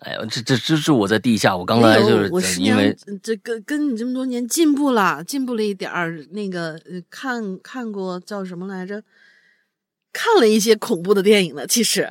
[0.06, 6.24] 哎呀，这这这是我在地下，我刚才就是我因为这跟跟你这么多年进步了，进步了一点儿。
[6.32, 9.02] 那个呃看看过叫什么来着？
[10.14, 12.08] 看了一些恐怖的电影了，其实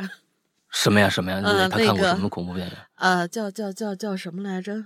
[0.70, 2.72] 什么呀什么呀，呃那个他看过什么恐怖电影？
[2.96, 4.84] 呃叫叫叫叫什么来着？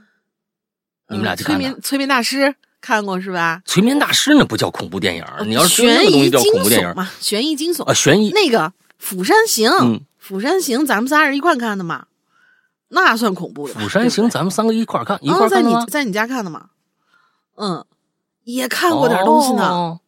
[1.08, 3.62] 你们俩去看的眠催眠大师看过是吧？
[3.64, 8.58] 催眠大师那不叫恐怖电影儿，你要是说那悬个东西叫疑惊恐怖电影嘛，悬疑惊悚啊，悬疑那个
[8.98, 12.06] 《釜山行》嗯釜山行》咱们仨人一块看的嘛，
[12.88, 13.74] 那算恐怖的。
[13.74, 15.80] 釜山行，咱们三个一块儿看，一块看的吗？
[15.80, 16.70] 你在你家看的嘛？
[17.56, 17.84] 嗯，
[18.44, 19.64] 也看过点东西呢。
[19.68, 20.00] 哦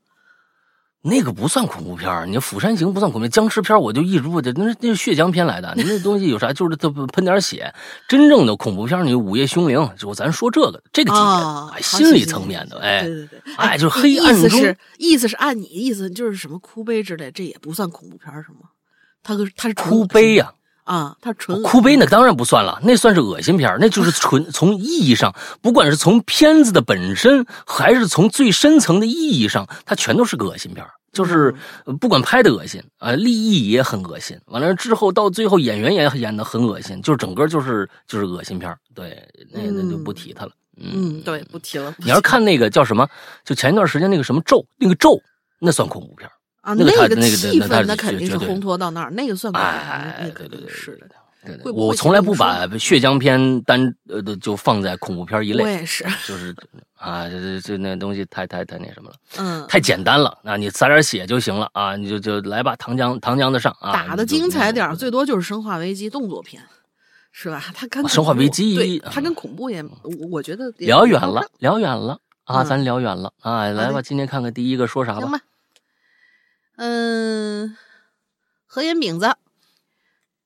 [1.03, 6.53] 那个不算恐怖片儿，你《釜山行》不算恐怖片，僵尸片我就一直不得，那是那是血浆片来的，你那东西有啥？
[6.53, 7.73] 就是它喷点血。
[8.07, 18.69] 真正的恐怖片，你《午夜凶铃》，就咱说这个这个级别，啊，哎心理层面的，行哎对对对，哎，就是黑暗中意思是意思是按你的意思就是什么哭悲之类，这也不算恐怖片是吗？
[19.23, 20.60] 他个他是哭悲呀、啊，
[21.21, 31.55] 他纯哭悲那当然不算了，那算是恶心片儿那就是纯从意义上，不管是从片子的本身，还是从最深层的意义上，它全都是个恶心片儿就是
[31.87, 40.53] 呃不管拍的恶心啊、立意也很恶心，完了之后到最后演员也演的很恶心，就是整个就是就是恶心片儿对，那那就不提它了。
[40.83, 41.95] 嗯，对，不提了。
[41.99, 43.07] 你要是看那个叫什么，
[43.45, 45.21] 就前一段时间那个什么咒，那个咒，
[45.59, 46.33] 那算恐怖片儿
[46.71, 51.07] 啊，那个那个气氛那肯定是烘托到那儿，那个算恐怖片，对对对是的。
[51.43, 56.55] 对对我从来不把血浆片单呃的就放在恐怖片一类，我也是，就是
[56.99, 60.37] 啊，这这这那东西太太太那什么了，嗯，太简单了。
[60.43, 66.63] 那你撒点血就行了啊，你就就来吧，糖浆糖浆的上啊，打的精彩点最多就是《生化危机》动作片，
[67.33, 67.65] 是吧？
[67.75, 75.41] 它跟啊生化危机对啊它跟恐怖也，我我觉得聊远了聊远了啊，嗯咱聊远了啊，来吧，今天看看第一个说啥吧。
[76.83, 77.77] 嗯，
[78.65, 79.37] 何岩饼子，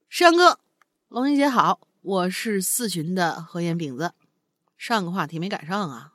[0.09, 0.59] 石阳哥，
[1.07, 4.15] 龙云姐好，我是四群的何岩饼子。
[4.77, 6.15] 上个话题没赶上啊，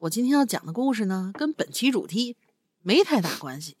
[0.00, 2.36] 我今天要讲的故事呢，跟本期主题
[2.82, 3.76] 没太大关系，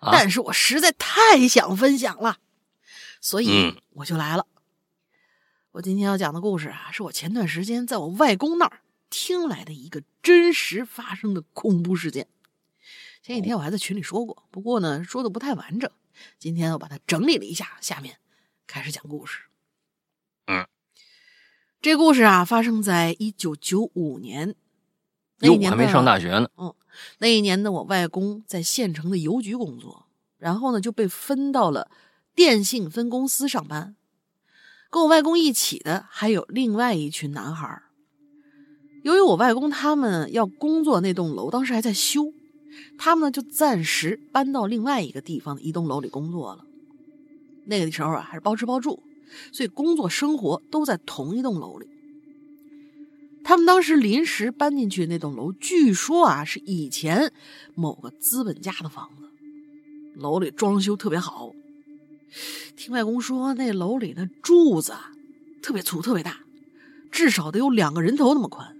[0.00, 2.38] 啊但是我实在太想分享了，
[3.20, 4.48] 所以嗯我就来了。
[5.70, 12.26] 我今天要讲的故事啊，是我前段时间在我外公那儿听来的一个真实发生的恐怖事件。
[13.22, 15.88] 前几天我还在群里说过，不过呢说的不太完整。
[16.40, 18.16] 今天我把它整理了一下，下面
[18.66, 19.44] 开始讲故事。
[20.46, 20.66] 嗯，
[21.80, 24.56] 这故事啊发生在一九九五年，
[25.38, 26.30] 那一哟，年还没上大学。
[26.30, 26.50] 学呢。
[26.56, 26.74] 嗯，
[27.18, 30.06] 那一年呢，我外公在县城的邮局工作，
[30.38, 31.92] 然后呢就被分到了
[32.34, 33.94] 电信分公司上班。
[34.90, 37.84] 跟我外公一起的还有另外一群男孩儿。
[39.04, 42.34] 由于我外公他们要工作那栋楼当时还在修，
[42.98, 46.64] 他们呢就暂时搬到另外一个地方的一栋楼里工作了。
[47.64, 49.00] 那个时候啊还是包吃包住，
[49.52, 51.86] 所以工作生活都在同一栋楼里。
[53.44, 57.32] 他们当时临时搬进去那栋楼，据说啊是以前
[57.74, 59.28] 某个资本家的房子，
[60.14, 61.52] 楼里装修特别好。
[62.76, 65.12] 听外公说，那楼里那柱子啊
[65.60, 66.40] 特别粗、特别大，
[67.10, 68.76] 至少得有两个人头那么宽。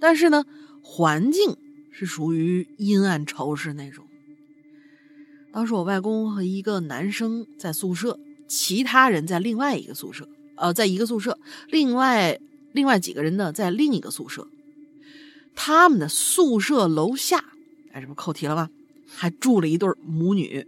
[0.00, 0.44] 但是呢，
[0.82, 1.56] 环境
[1.96, 4.04] 是属于阴暗潮湿那种。
[5.52, 12.40] 当时我外公和一个男生在宿舍，其他人在另外一个宿舍，呃，在一个宿舍，另外
[12.72, 14.48] 另外几个人呢在另一个宿舍。
[15.54, 17.44] 他们的宿舍楼下，
[17.92, 18.68] 哎，这不扣题了吗？
[19.06, 20.66] 还住了一对母女。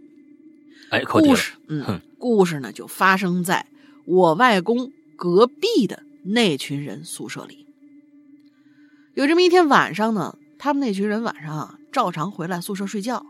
[0.89, 1.33] 哎，扣题了。
[1.33, 3.65] 故事，嗯，故事呢就发生在
[4.05, 7.65] 我外公隔壁的那群人宿舍里。
[9.13, 13.25] 有这么一天晚上呢，他们那群人晚上啊照常回来宿舍睡觉，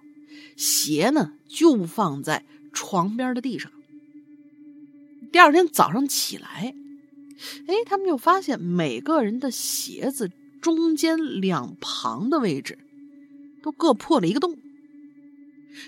[0.56, 3.72] 鞋呢就放在床边的地上。
[5.32, 6.74] 第二天早上起来，
[7.68, 12.78] 哎，他们就发现每个人的鞋子中间两旁的位置
[13.62, 14.58] 都各破了一个洞。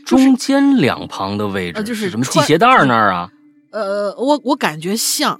[0.05, 3.31] 中间两旁的位置，呃就是什么系鞋带那儿啊？
[3.71, 5.39] 呃，我我感觉像，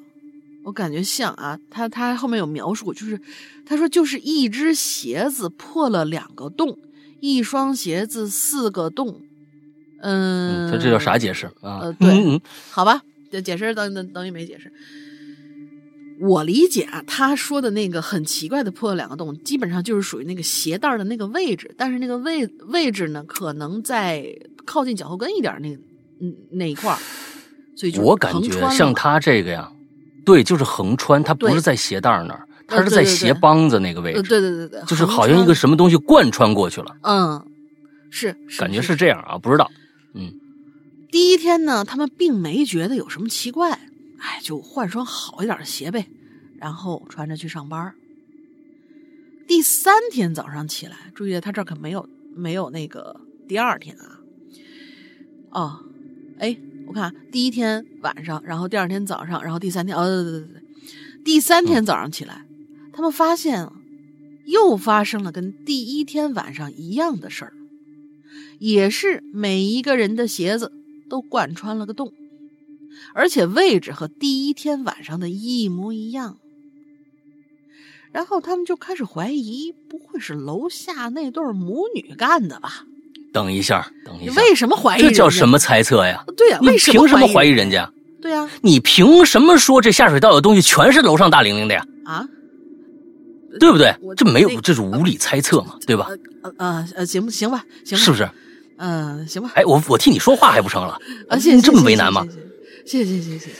[0.64, 3.20] 我感觉像啊，他他后面有描述，就是
[3.66, 6.78] 他说就是一只鞋子破了两个洞，
[7.20, 9.22] 一双鞋子四个洞，
[10.02, 11.80] 嗯，他这叫啥解释啊？
[11.82, 14.72] 呃对嗯嗯好吧，这解释等等等于没解释。
[16.22, 25.74] 我理解啊，他说的那个很奇怪的破了两个洞，基本上就是属于那个鞋带儿的那个位置，但是那个位位置呢，可能在靠近脚后跟一点那
[26.20, 27.00] 嗯那一块儿，
[27.74, 29.72] 所以就我感横觉穿像他这个呀，
[30.30, 37.44] 对，就是横穿，它不是在鞋带那儿，它呃是在鞋帮子那个位呃，置，对对对对，就是好像一个什么东西贯穿过去了，嗯，
[38.12, 39.72] 是是感觉是是这样啊，不知道。
[40.14, 40.32] 嗯
[41.12, 43.72] 第一天呢，他们并没觉得有什么奇怪，
[44.20, 46.08] 哎，就换双好一点的鞋呗，
[46.60, 47.96] 然后穿着去上班。
[49.48, 54.20] 第三天早上起来，注意他这儿可没有没有那个第二天啊。
[55.50, 55.80] 哦，
[56.38, 56.56] 哎，
[56.90, 60.62] 我看第一天晚上，然后第二天早上，然后第三天，哦，对对对对，
[61.24, 62.48] 第三天早上起来，
[62.92, 63.70] 他们发现
[64.46, 67.54] 又发生了跟第一天晚上一样的事儿，
[68.58, 70.72] 也是每一个人的鞋子
[71.08, 72.12] 都贯穿了个洞，
[73.14, 76.40] 而且位置和第一天晚上的一模一样。
[78.12, 82.88] 然后他们就开始怀疑，不会是楼下那对母女干的吧？
[83.32, 85.02] 等一下，等一下，为什么怀疑？
[85.02, 86.24] 这叫什么猜测呀？
[86.36, 87.90] 对呀，你为什么凭什么怀疑疑人家？
[88.22, 91.86] 对呀，你凭什么说这下水道的东西全是楼上大玲玲的呀？
[92.06, 92.26] 啊，
[93.60, 93.94] 对不对？
[94.18, 96.08] 这没有那，个这是无理猜测嘛，对吧？
[96.44, 97.64] 呃呃呃，行不行吧？
[97.86, 98.30] 行吧，是不是？
[98.78, 99.52] 嗯、行吧。
[99.56, 100.98] 哎，我我替你说话还不成了？
[101.30, 102.26] 啊，谢谢，你这么谢谢为难吗？？
[102.86, 103.52] 谢谢谢谢谢谢。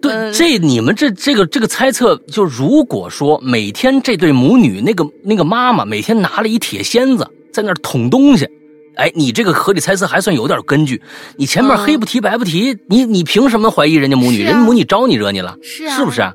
[0.00, 8.48] 对，呃这你们这这个这个猜测，就如果说每天这对母女那个那个妈妈每天拿了一铁锨子在那儿捅东西，
[8.96, 11.00] 哎，你这个合理猜测还算有点根据。
[11.36, 14.42] 你前面嗯黑不提白不提，你你凭什么怀疑人家母女？
[14.42, 16.32] 啊人家母女招你惹你了，是啊是不是啊？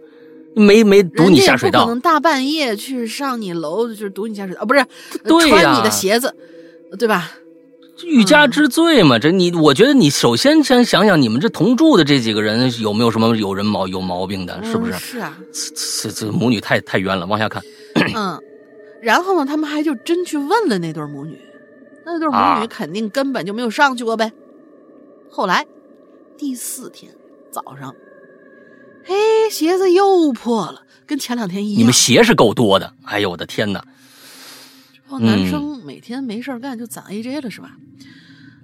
[0.56, 4.86] 没没堵你下水道不可能，大半夜去上你楼，就是堵你下水道，啊，不是
[5.26, 6.34] 对呀穿你的鞋子，
[6.98, 7.30] 对吧？
[8.06, 9.20] 欲加之罪嘛。
[9.20, 15.00] 这你，我觉得你首先先想想，你们这同住的这几个人有没有什么有人毛有毛病的，是不是嗯？
[15.00, 17.62] 是啊，这这这母女太太冤了，往下看。
[18.15, 18.39] 嗯。
[19.02, 21.38] 然后呢，他们还就真去问了那对母女，
[22.06, 24.32] 那对母啊女肯定根本就没有上去过呗。
[25.30, 25.65] 后来
[26.38, 27.12] 第四天
[27.52, 27.94] 早上，
[29.04, 31.80] 嘿，鞋子又破了，跟前两天一样。
[31.80, 33.84] 你们鞋是够多的，哎呦我的天哪！
[35.08, 37.72] 哦，男嗯生每天没事干就攒 AJ 了是吧？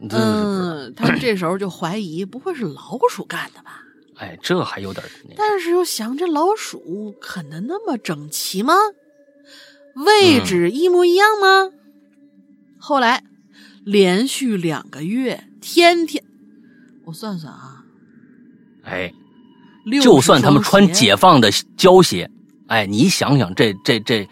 [0.09, 3.83] 嗯，他们这时候就怀疑，不会是老鼠干的吧？
[4.17, 8.73] 哎，这还有点但是又想，这老鼠啃的那么整齐吗？
[9.95, 11.69] 位置一模一样吗？
[12.79, 13.23] 后来
[13.85, 16.23] 连续两个月，天天
[17.05, 17.83] 我算算啊，
[18.83, 19.13] 哎，
[20.01, 22.29] 就算他们穿解放的胶鞋，
[22.67, 24.27] 哎，你想想这这这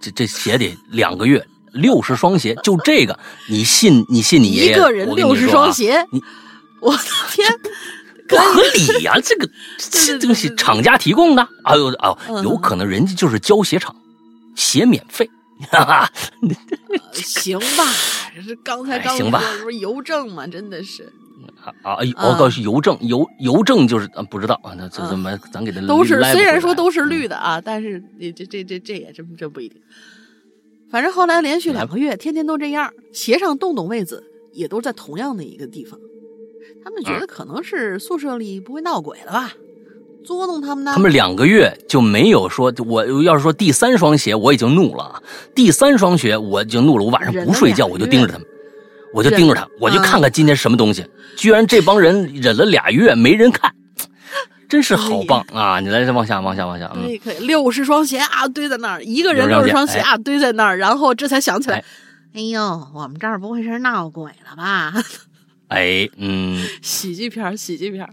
[0.00, 4.72] 这这鞋得两个月，六十双鞋，就这个，你信你信你爷爷？
[4.72, 6.22] 一个人六十双鞋你，
[6.80, 7.48] 我的天！
[8.26, 13.94] 不 合理呀、这个这东西厂家提供的，哎呦哦，嗯有可能人家就是胶鞋厂，
[14.56, 15.28] 鞋免费，
[15.70, 16.10] 哈 哈，
[17.12, 17.84] 行吧，
[18.34, 20.46] 这是刚才刚说这不是邮政吗？
[20.46, 21.04] 真的是
[21.62, 21.98] 啊啊！
[22.16, 29.80] 我告诉邮政邮邮政就是啊不知道啊，那这怎么咱给他都是虽然说都是嗯绿的啊，但是这这这这这也真真不一定。
[30.90, 35.98] 反正后来连续两个月，天天都这样，鞋上洞洞位子也都在同样的一个地方。
[36.84, 39.52] 他们嗯觉得可能是宿舍里不会闹鬼了吧，
[40.24, 40.92] 捉弄他们呢。
[40.94, 45.22] 他们两个月就没有说，我要是说第三双鞋我已经怒了啊，
[45.54, 48.46] 第三双鞋我已经怒了，我晚上不睡觉我就盯着他们，
[49.12, 51.04] 我就盯着他，我就看看今天什么东西。
[51.36, 53.74] 居然这帮人忍了俩月没人看，
[54.68, 55.80] 真是好棒啊！
[55.80, 61.84] 你来，再往下，往下，往下，嗯，可以可以，六十双鞋啊堆在那儿，一个人六六十双鞋啊堆在那儿，然后这才想起来哎，
[62.34, 64.92] 哎呦，我们这儿不会是闹鬼了吧？
[65.68, 68.10] 哎，嗯，喜剧片儿，喜剧片儿。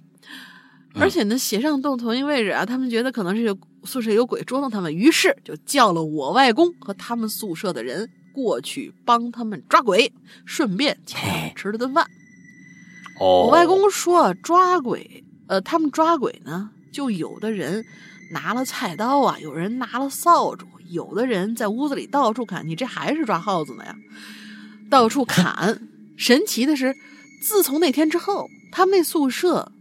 [0.94, 10.12] 而且呢，鞋上洞同一位置啊，他们觉得可能是有宿舍有鬼捉弄他们，于是就叫了我外公和他们宿舍的人过去帮他们抓鬼，
[10.46, 12.06] 顺便请他们吃了顿饭。
[13.20, 17.86] 哦，我外公说抓鬼，呃，他们抓鬼呢，就有的人
[18.32, 23.96] 拿了菜刀啊，有人拿了扫帚，有的人在屋子里到处砍，你这还是抓耗子呢呀？
[24.90, 25.88] 到处砍。
[26.18, 26.94] 神奇的是，
[27.42, 29.72] 自从那天之后，他们那宿舍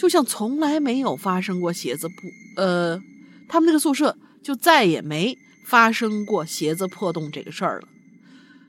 [0.00, 2.16] 就像从来没有发生过鞋子破，
[2.56, 2.98] 呃，
[3.50, 5.36] 他们那个宿舍就再也没
[5.66, 7.88] 发生过鞋子破洞这个事儿了。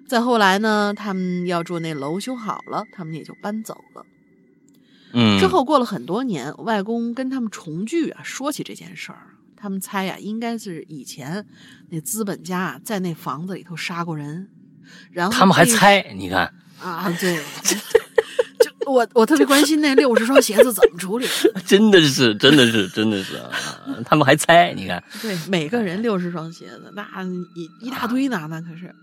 [0.10, 4.06] 再后来呢，他们要住那楼修好了，他们也就搬走了。
[5.14, 11.48] 嗯，之后过了很多年，外公跟他们重聚啊，说起这件事儿，他们猜呀、应该是以前
[11.92, 14.50] 那资本家啊在那房子里头杀过人，
[15.12, 17.78] 然后他们还猜，你看，啊，对，就
[18.92, 21.28] 我我特别关心那六十双鞋子怎么处理。
[21.66, 23.50] 真的是，真的是，真的是啊！
[24.06, 27.06] 他们还猜，你看，对，每个人六十双鞋子，那
[27.56, 28.94] 一一大堆呢，那可是。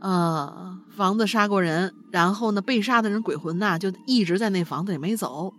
[0.00, 5.52] 呃，房子杀过人，然后呢，被杀的人鬼魂呐就一直在那房子里没走。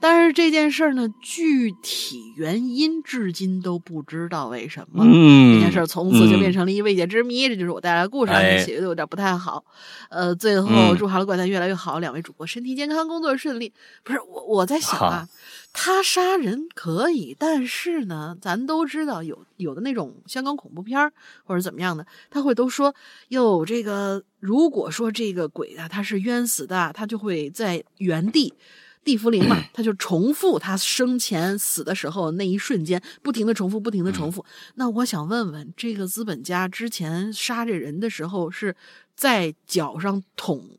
[0.00, 5.04] 但是这件事儿呢，具体原因至今都不知道为什么。
[5.06, 8.32] 嗯，这件事儿从此就变成成了一未解之谜，这就是我带来的故事，
[8.64, 9.64] 写的有点不太好。
[10.10, 13.72] 呃，最后嗯祝哈喽怪谈越来越好，两位主播身体健康，工作顺利。
[14.02, 15.28] 不是我，我在想啊，
[15.76, 21.12] 他杀人可以，但是呢，咱都知道有有的那种香港恐怖片儿
[21.44, 22.94] 或者怎么样的，他会都说
[23.28, 28.54] 哟，这个如果说这个鬼啊他是冤死的，他就会在原地
[29.02, 34.46] 地茯苓嘛，他就重复他生前死的时候那一瞬间，不停的重复，不停的重复。
[34.76, 38.76] 那我想问问，这个资本家之前杀这人的时候是
[39.16, 40.70] 在脚上捅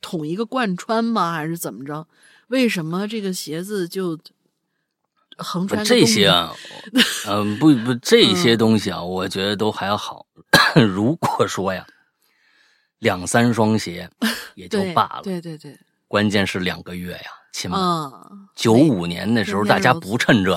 [0.00, 1.32] 捅一个贯穿吗？
[1.32, 2.08] 还是怎么着？
[2.48, 4.18] 为什么这个鞋子就
[5.36, 6.52] 横穿这些啊？
[7.26, 10.26] 嗯， 不不，这些东西啊，我觉得都还好。
[10.76, 11.86] 如果说呀，
[12.98, 14.08] 两三双鞋
[14.54, 15.76] 也就罢了，对对对，
[16.06, 17.78] 关键是两个月呀，起码。
[17.78, 20.54] 嗯，九五年那时候，大家不趁这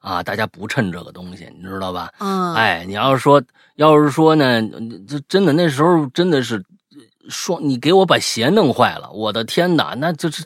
[0.00, 2.12] 啊，大家不趁这个东西，你知道吧？
[2.20, 3.42] 嗯，哎，你要是说，
[3.76, 4.62] 要是说呢，
[5.06, 6.64] 这真的那时候真的是。
[7.28, 9.94] 双，你给我把鞋弄坏了，我的天哪！
[9.98, 10.44] 那就是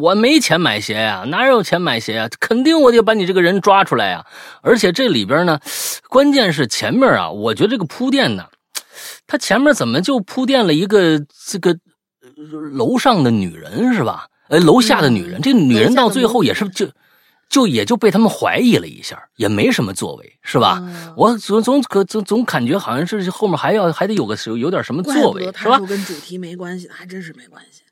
[0.00, 2.28] 我没钱买鞋呀，哪有钱买鞋呀？
[2.38, 4.24] 肯定我得把你这个人抓出来呀！
[4.62, 5.58] 而且这里边呢，
[6.08, 8.46] 关键是前面啊，我觉得这个铺垫呢，
[9.26, 11.76] 他前面怎么就铺垫了一个这个
[12.72, 14.26] 楼上的女人是吧？
[14.48, 16.86] 呃，楼下的女人，这女人到最后也是就。
[17.52, 20.82] 就也就被他们怀疑了一下，也没什么作为，是吧？
[21.14, 25.78] 我总总可总总感觉好像是后面还要还得有个有有点什么作为，是吧？
[25.80, 27.82] 跟主题没关系，还真是没关系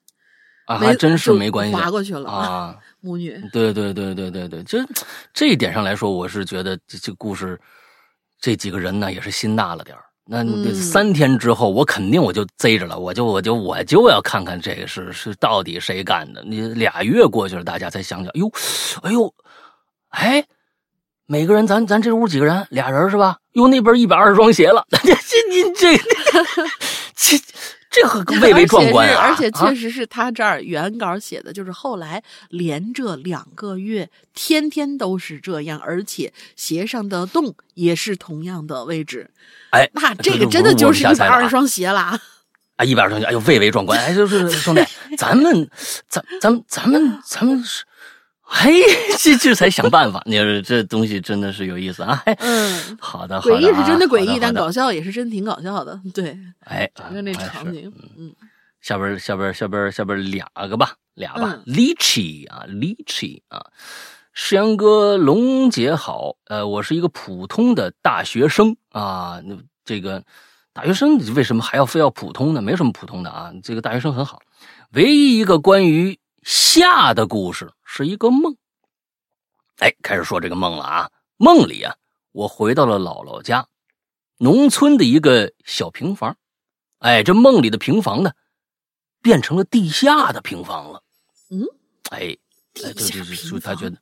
[0.65, 2.75] 啊，还真是没关系，划过去了啊。
[3.05, 4.83] 母女，对对对对对对，这
[5.35, 7.61] 这一点上来说，我是觉得这这故事
[8.41, 9.95] 这几个人呢也是心大了点
[10.25, 16.43] 那三天之后，我肯定我就贼着了，我就我就我就要看看这个是是到底谁干的。
[16.47, 18.51] 你俩月过去了，大家才想想，哟，
[19.03, 19.35] 哎呦。
[20.11, 20.45] 哎，
[21.27, 22.67] 每个人，咱咱这屋几个人？
[22.71, 23.39] 俩人是吧？
[23.53, 25.97] 哟，那边一百二十双鞋了， 这这这
[27.17, 27.39] 这
[27.91, 29.21] 这很蔚为壮观啊！
[29.21, 39.29] 而且确实是他这儿原稿写的，就是后来连着两个月，天天都是这样，而且鞋上的洞也是同样的位置。
[39.71, 42.17] 哎，那这个真的就是一百二十双鞋了
[42.77, 42.85] 啊！
[42.85, 43.99] 一百二十双鞋，哎呦，蔚为壮观！
[43.99, 44.85] 哎，就是兄弟，
[45.19, 45.69] 咱们
[46.09, 47.85] 咱咱咱们咱们是。
[48.53, 48.83] 嘿，
[49.17, 50.21] 这这才想办法。
[50.27, 52.21] 你说这东西真的是有意思啊！
[52.39, 55.99] 嗯，好的，诡异是真的诡异，但搞笑也是真挺搞笑的。
[56.13, 58.35] 对，哎，整个那场景，嗯，
[58.81, 63.65] 下边下边下边下边两个吧，俩吧，Lichy 啊，Lichi 啊，
[64.33, 70.25] 世阳哥，龙姐好，呃，我是一个普通的大学生啊，那这个
[70.73, 72.61] 大学生为什么还要非要普通呢？
[72.61, 74.41] 没什么普通的啊，这个大学生很好，
[74.95, 76.19] 唯一一个关于。
[76.43, 78.57] 夏的故事是一个梦。
[79.79, 81.11] 哎，开始说这个梦了啊！
[81.39, 81.97] 梦里啊，
[82.31, 83.67] 我回到了姥姥家，
[84.39, 86.37] 农村的一个小平房。
[86.99, 88.31] 哎，这梦里的平房呢，
[89.21, 91.03] 变成了地下的平房了。
[91.51, 91.67] 嗯，
[92.11, 92.37] 哎，
[92.73, 93.99] 地下平房，他觉得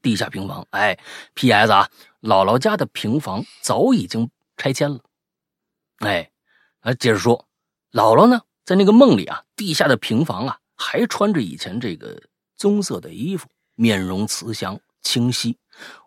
[0.00, 0.66] 地下平房。
[0.70, 0.98] 哎
[1.34, 1.70] ，P.S.
[1.70, 1.90] 啊，
[2.22, 5.00] 姥姥家的平房早已经拆迁了。
[5.98, 6.30] 哎，
[6.80, 7.46] 啊，接着说，
[7.92, 10.58] 姥姥呢，在那个梦里啊，地下的平房啊。
[10.78, 12.22] 还穿着以前这个
[12.56, 15.58] 棕色的衣服，面容慈祥清晰。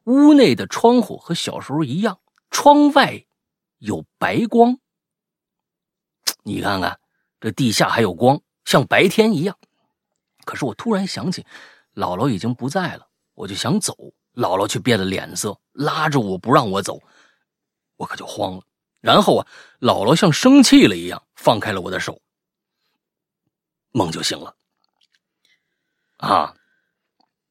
[0.05, 2.19] 屋内的窗户和小时候一样，
[2.49, 3.25] 窗外
[3.77, 4.79] 有白光。
[6.43, 6.99] 你看看，
[7.39, 9.57] 这地下还有光，像白天一样。
[10.45, 11.45] 可是我突然想起，
[11.93, 13.93] 姥姥已经不在了，我就想走，
[14.33, 16.99] 姥姥却变了脸色，拉着我不让我走，
[17.97, 18.63] 我可就慌了。
[18.99, 19.47] 然后啊，
[19.79, 22.19] 姥姥像生气了一样，放开了我的手，
[23.91, 24.55] 梦就醒了。
[26.19, 26.53] 啊，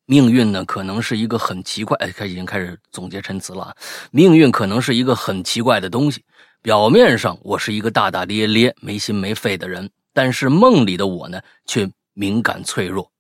[0.05, 1.97] 命运呢，可能是一个很奇怪。
[1.99, 3.75] 哎，开已经开始总结陈词了。
[4.11, 6.25] 命运可能是一个很奇怪的东西。
[6.61, 13.11] 表面上我是一个大大咧咧、没心没肺的人，但是梦里的我呢，却敏感脆弱。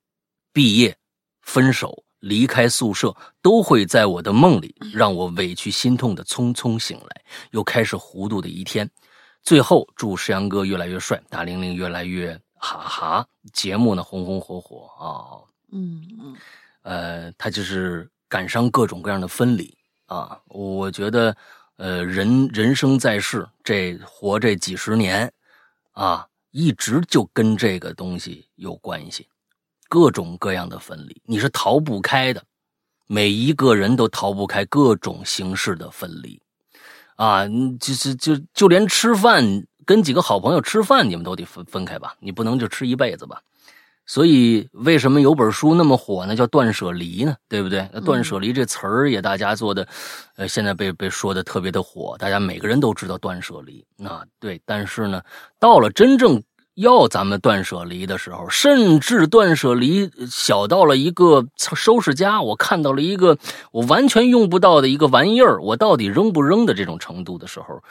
[0.52, 0.94] 毕业、
[1.42, 7.22] 分手、离开宿舍，都会在我的梦里让我委屈心痛的匆匆醒来，
[7.52, 8.90] 又开始糊涂的一天。
[9.42, 12.38] 最后，祝石阳哥越来越帅，大玲玲越来越。
[12.58, 15.40] 哈哈，节目呢红红火火啊，
[15.70, 16.36] 嗯嗯，
[16.82, 20.38] 呃，他就是赶上各种各样的分离啊。
[20.46, 21.36] 我觉得，
[21.76, 25.32] 呃，人人生在世，这活这几十年
[25.92, 29.28] 啊，一直就跟这个东西有关系，
[29.88, 32.42] 各种各样的分离，你是逃不开的，
[33.06, 36.40] 每一个人都逃不开各种形式的分离
[37.16, 37.46] 啊，
[37.80, 39.64] 就是就就连吃饭。
[39.88, 43.40] 跟几个好朋友吃饭，你们都得分分开吧，你不能就吃一辈子吧。
[44.04, 46.36] 所以为什么有本书那么火呢？
[46.36, 47.34] 叫断舍离呢？
[47.48, 47.88] 对不对？
[47.90, 49.88] 那断舍离这词儿也大家做的，
[50.36, 54.22] 呃，现在被被说的特别的火，大家每个人都知道断舍离啊。
[54.38, 55.22] 对，但是呢，
[55.58, 56.42] 到了真正
[56.74, 63.38] 要咱们断舍离的时候，甚至断舍离小到了一个收拾家，我看到了一个
[63.72, 67.82] 我完全用不到的一个玩意儿，我到底扔不扔的这种程度的时候，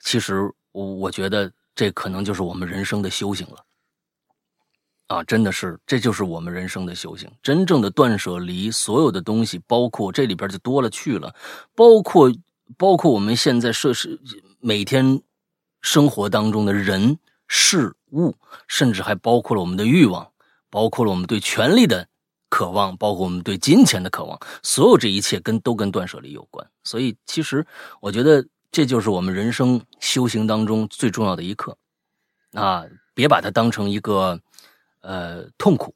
[0.00, 3.64] 其实我我觉得这可能就是我们人生的修行了。
[5.06, 7.30] 啊，真的是，这就是我们人生的修行。
[7.42, 11.34] 真正的断舍离，所有的东西，包括这里边就多了去了，
[11.74, 12.30] 包括
[12.76, 14.20] 包括我们现在设施
[14.60, 15.22] 每天
[15.80, 17.18] 生活当中的人。
[17.46, 18.34] 事物，
[18.66, 20.26] 甚至还包括了我们的欲望，
[20.70, 22.08] 包括了我们对权力的
[22.48, 26.66] 渴望，包括我们对金钱的渴望，所有这一切跟都跟断舍离有关。
[26.84, 27.64] 所以，其实
[28.00, 28.44] 我觉得
[28.74, 31.78] 这就是我们人生修行当中最重要的一课
[32.54, 32.84] 啊！
[33.14, 34.40] 别把它当成一个
[35.00, 35.94] 呃痛苦，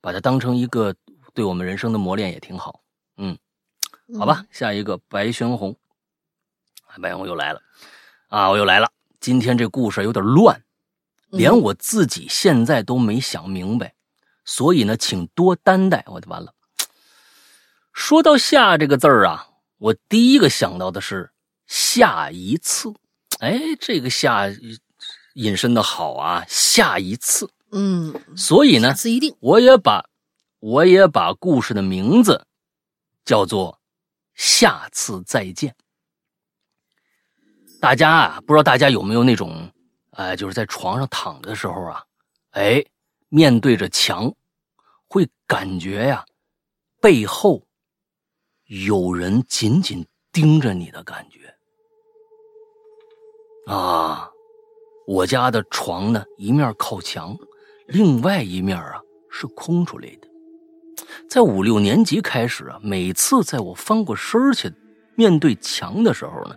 [0.00, 0.92] 把它当成一个
[1.32, 2.82] 对我们人生的磨练也挺好。
[3.18, 3.38] 嗯，
[4.18, 5.76] 好吧，下一个白玄红，
[7.00, 7.62] 白玄红又来了
[8.26, 8.50] 啊！
[8.50, 8.90] 我又来了，
[9.20, 10.64] 今天这故事有点乱。
[11.28, 13.94] 连我自己现在都没想明白，
[14.44, 16.02] 所以呢，请多担待。
[16.08, 16.52] 我就完了。
[17.92, 21.30] 说到“下”这个字儿啊，我第一个想到的是
[21.68, 22.92] “下一次”。
[23.38, 24.48] 哎，这个“下”
[25.34, 27.48] 引申的好啊，“下一次”。
[27.70, 30.08] 嗯，所以呢，次一定，我也把
[30.58, 32.46] 我也把故事的名字
[33.24, 33.78] 叫做
[34.34, 35.76] “下次再见”。
[37.80, 39.70] 大家啊，不知道大家有没有那种。
[40.12, 42.04] 哎，就是在床上躺的时候啊，
[42.50, 42.84] 哎，
[43.28, 44.34] 面对着墙，
[45.06, 46.26] 会感觉呀，
[47.00, 47.64] 背后
[48.64, 51.47] 有人紧紧盯着你的感觉。
[53.68, 54.30] 啊，
[55.06, 57.36] 我家的床呢，一面靠墙，
[57.86, 58.98] 另外一面啊
[59.30, 60.28] 是空出来的。
[61.28, 64.72] 在五六年级开始啊，每次在我翻过身去
[65.16, 66.56] 面对墙的时候呢，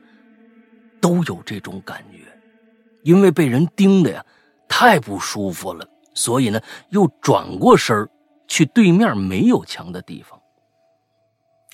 [1.02, 2.20] 都有这种感觉。
[3.04, 4.26] 因为被人盯的呀，
[4.70, 8.08] 太不舒服了，所以呢，又转过身
[8.48, 10.40] 去对面没有墙的地方。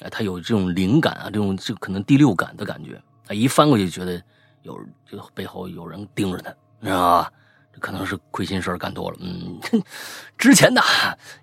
[0.02, 3.00] 哎，他有这种灵感啊，这种就可能第六感的感觉。
[3.24, 4.20] 他一翻过去，觉得
[4.68, 6.50] 有就背后有人盯着他，
[6.82, 7.34] 知道吧？
[7.74, 9.18] 这可能是亏心事干多了。
[9.22, 9.60] 嗯，
[10.38, 10.82] 之前呢，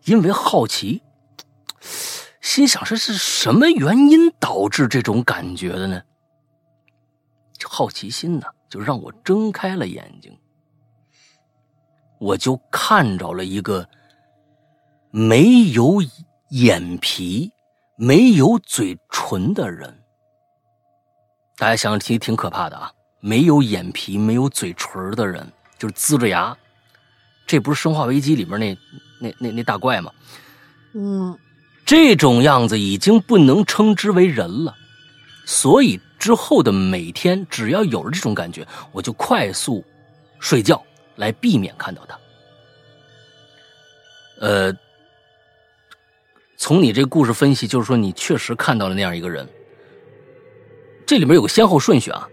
[0.04, 1.02] 因为好奇，
[2.40, 6.02] 心想这是什么原因导致这种感觉的呢？
[7.66, 8.46] 好奇心呢？
[8.68, 10.38] 就让我睁开了眼睛，
[12.18, 13.88] 我就看着了一个
[15.10, 16.02] 没有
[16.50, 17.50] 眼皮、
[17.96, 20.02] 没有嘴唇的人。
[21.56, 22.92] 大家想想，挺挺可怕的啊！
[23.24, 26.54] 没有眼皮、没有嘴唇的人，就是呲着牙。
[27.46, 28.76] 这不是《生化危机》里面那
[29.18, 30.12] 那那那大怪吗？
[30.92, 31.34] 嗯，
[31.86, 34.74] 这种样子已经不能称之为人了，
[35.46, 35.98] 所以。
[36.16, 39.84] 之后的每天，只要有了这种感觉，我就快速
[40.40, 40.82] 睡觉，
[41.16, 42.18] 来避免看到他。
[44.40, 44.74] 呃，
[46.56, 49.46] 从你这个故事分析，就是说你确实看到了那样一个人。
[51.06, 52.26] 这里面有个先后顺序啊，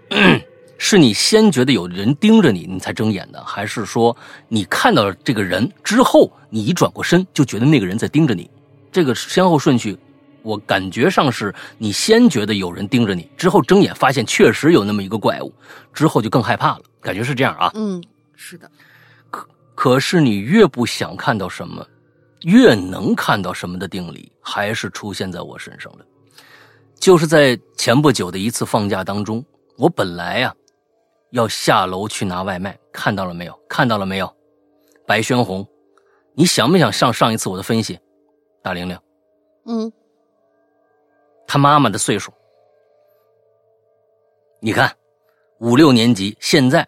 [0.84, 4.18] 是你先觉得有人盯着你，你才睁眼的，还是说
[4.48, 8.50] 你看到这个人之后，你一转过身就觉得那个人在盯着你？
[8.92, 9.96] 这个先后顺序。
[10.42, 15.54] 我感觉上是你先觉得有人盯着你，之后睁眼发现确实有那么一个怪物，
[15.94, 16.82] 之后就更害怕了。
[17.00, 17.72] 感觉是这样啊？
[17.76, 18.04] 嗯，
[18.36, 18.70] 是的。
[19.30, 21.86] 可可是你越不想看到什么，
[22.42, 26.00] 越能看到什么的定理，还是出现在我身上了。
[27.00, 29.46] 就是在前不久的一次放假当中，
[29.78, 30.52] 我本来呀
[31.32, 33.60] 要下楼去拿外卖，看到了没有？
[33.68, 34.34] 看到了没有？
[35.06, 35.68] 白轩红，
[36.34, 38.00] 你想不想上上一次我的分析？
[38.62, 38.98] 大玲玲，
[39.66, 39.92] 嗯。
[41.48, 42.32] 他妈妈的岁数，
[44.62, 44.96] 你看，
[45.60, 46.88] 五六年级，现在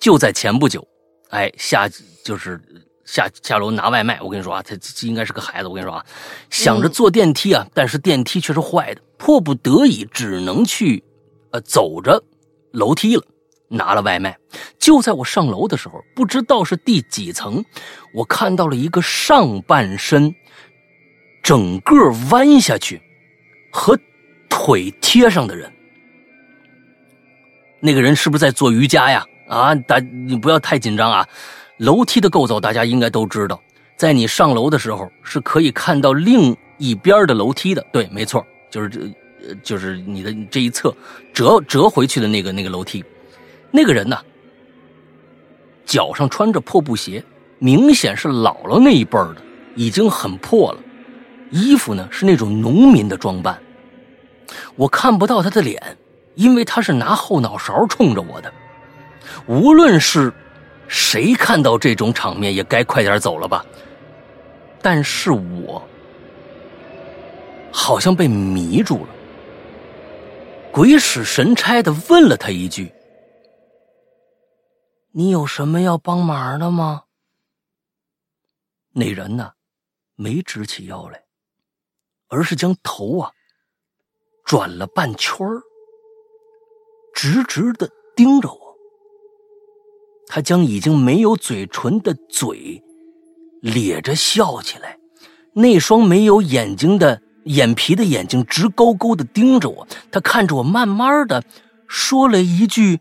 [0.00, 0.86] 就在前不久，
[1.28, 1.86] 哎，下
[2.24, 2.58] 就是
[3.04, 4.18] 下下楼拿外卖。
[4.22, 5.68] 我跟你说啊，他应该是个孩子。
[5.68, 6.06] 我跟你说啊，
[6.48, 11.04] 想着坐电梯啊，但是电梯却是坏的，迫不得已只能去
[11.50, 12.24] 呃走着
[12.72, 13.22] 楼梯了，
[13.70, 14.36] 拿了外卖。
[14.78, 17.64] 就在我上楼的时候，不知道是第几层，
[18.12, 20.34] 我看到了一个上半身
[21.42, 21.96] 整个
[22.30, 23.00] 弯下去。
[23.72, 23.96] 和
[24.48, 25.72] 腿贴上的人，
[27.78, 29.24] 那个人是不是在做瑜伽呀？
[29.48, 31.24] 啊，大你不要太紧张啊！
[31.76, 33.62] 楼梯的构造大家应该都知道，
[33.96, 37.86] 在你上楼的时候是可以看到另一边的楼梯的。
[37.92, 40.92] 对，没错，就是这，就是你的这一侧
[41.32, 43.04] 折折回去的那个那个楼梯。
[43.70, 44.18] 那个人呢，
[45.84, 47.22] 脚上穿着破布鞋，
[47.58, 49.36] 明显是姥姥那一辈的，
[49.74, 50.80] 已经很破了。
[51.50, 53.60] 衣服呢是那种农民的装扮，
[54.76, 55.80] 我看不到他的脸，
[56.34, 58.52] 因为他是拿后脑勺冲着我的。
[59.46, 60.32] 无论是
[60.86, 63.64] 谁看到这种场面也该快点走了吧？
[64.82, 65.82] 但是我
[67.70, 69.08] 好像被迷住了，
[70.72, 72.92] 鬼使神差的问了他一句
[75.12, 77.04] ：“你有什么要帮忙的吗？”
[78.92, 79.52] 那人呢，
[80.16, 81.24] 没直起腰来，
[82.28, 83.32] 而是将头啊
[84.44, 85.62] 转了半圈儿，
[87.14, 88.76] 直直的盯着我。
[90.26, 92.82] 他将已经没有嘴唇的嘴
[93.62, 94.98] 咧着笑起来，
[95.54, 99.88] 那双没有眼睛的眼皮的眼睛直勾勾的盯着我。
[100.12, 101.44] 他看着我，慢慢的
[101.88, 103.00] 说了一句：“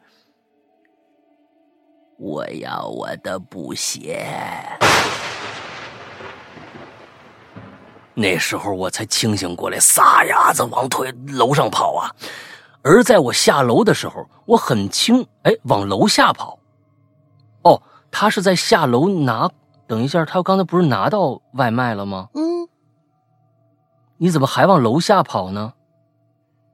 [2.20, 4.30] 我要我的布鞋。”
[8.13, 12.11] 那时候我才清醒过来，撒丫子往腿楼上跑啊！
[12.82, 16.59] 而在我下楼的时候，我很轻，哎，往楼下跑。
[17.61, 19.49] 哦，他是在下楼拿。
[19.88, 22.28] 等一下，他刚才不是拿到外卖了吗？
[22.34, 22.67] 嗯，
[24.17, 25.74] 你怎么还往楼下跑呢？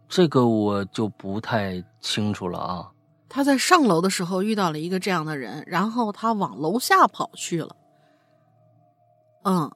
[0.09, 2.89] 这个我就不太清楚了啊。
[3.27, 7.75] 他在上楼的时候遇到了一个这样的人，然后他往楼下跑去了。
[9.43, 9.71] 嗯，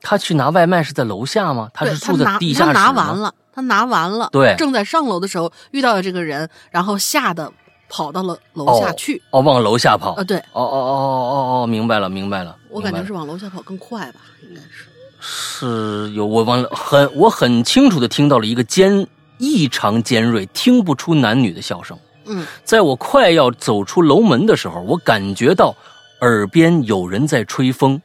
[0.00, 1.70] 他去拿外卖是在楼下吗？
[1.74, 7.52] 他是住在地下室他拿吗完了，他拿完了，对正在上楼的时候遇到了这个人，然后吓得
[7.88, 9.20] 跑到了楼下去。
[9.30, 10.14] 哦，往楼下跑。
[10.14, 12.56] 啊，对哦哦哦哦哦哦，明白了，明白了。
[12.70, 14.88] 我感觉是往楼下跑更快吧，应该是。
[15.24, 19.06] 是有我忘了很我很清楚的听到了一个尖
[19.38, 21.96] 异常尖锐、听不出男女的笑声。
[22.24, 25.74] 嗯，在我快要走出楼门的时候，我感觉到
[26.20, 28.00] 耳边有人在吹风，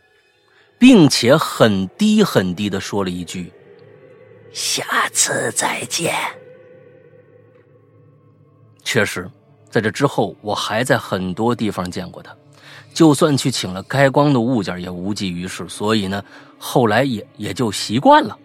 [0.79, 3.51] 并且很低很低的说了一句
[4.51, 6.13] ：“下次再见。”
[8.83, 9.29] 确实，
[9.69, 12.35] 在这之后，我还在很多地方见过他，
[12.93, 16.23] 就算去请了开光的物件也无济于事，所以呢，
[16.57, 18.37] 后来也也就习惯了。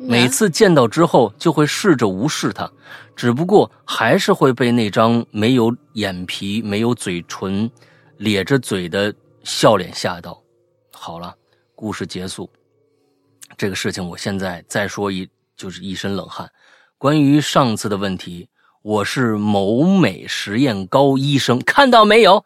[0.00, 2.70] 每次见到之后，就会试着无视他，
[3.16, 7.70] 只不过还是会被那张没有眼皮、没有嘴唇、
[8.18, 10.40] 咧着嘴的笑脸吓到。
[10.92, 11.34] 好了，
[11.74, 12.48] 故事结束。
[13.56, 16.50] 这个事情我现在再说一，就是一身冷汗。
[16.96, 18.48] 关于上次的问题，
[18.82, 22.44] 我是某美实验高医生，看到没有？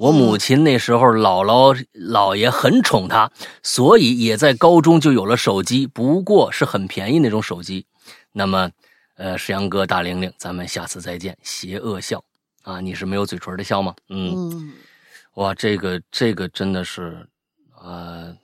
[0.00, 3.30] 我母亲那时候姥姥姥爷很宠她，
[3.62, 7.84] 所以也在高中就有了手机，不过是很便宜那种手机。
[8.32, 8.70] 那么，
[9.16, 11.36] 呃，石阳哥、大玲玲，咱们下次再见。
[11.42, 12.24] 邪恶笑
[12.62, 13.94] 啊，你是没有嘴唇的笑吗？
[14.08, 14.72] 嗯，嗯，
[15.34, 17.28] 哇，这个这个真的是，
[17.82, 18.34] 呃，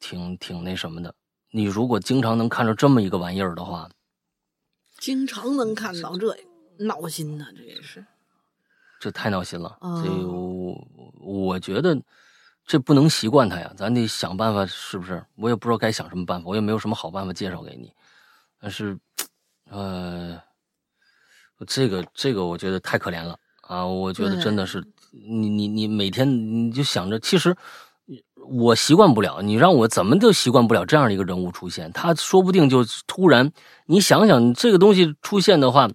[0.00, 1.14] 挺挺那什么的。
[1.50, 3.90] 你如果经常能看着这么一个玩意儿的话，
[4.98, 6.34] 经常能看到这
[6.78, 8.06] 闹心呐，这也是。
[9.06, 9.76] 这太闹心了。
[9.82, 11.96] 哦这我我觉得
[12.66, 15.24] 这不能习惯他呀，咱得想办法，是不是？
[15.36, 17.92] 我也不知道该想什么办法，我也没有什么好办法介绍给你。
[18.60, 18.98] 但是，
[19.70, 20.36] 呃，
[21.68, 23.86] 这个这个，我觉得太可怜了啊！
[23.86, 27.56] 我觉得真的是，你你你每天你就想着，其实
[28.48, 31.92] 我习惯不了，你让我怎么就习惯不了这样的一个人物出现。
[31.92, 33.52] 他说不定就突然，
[33.84, 35.88] 你想想这个东西出现的话。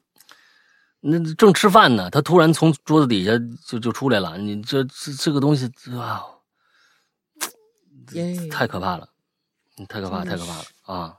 [1.03, 3.31] 那正吃饭呢，他突然从桌子底下
[3.65, 4.37] 就就出来了。
[4.37, 5.65] 你这这这个东西
[5.99, 6.23] 啊，
[8.51, 9.09] 太可怕了，
[9.89, 11.17] 太可怕，太可怕了啊！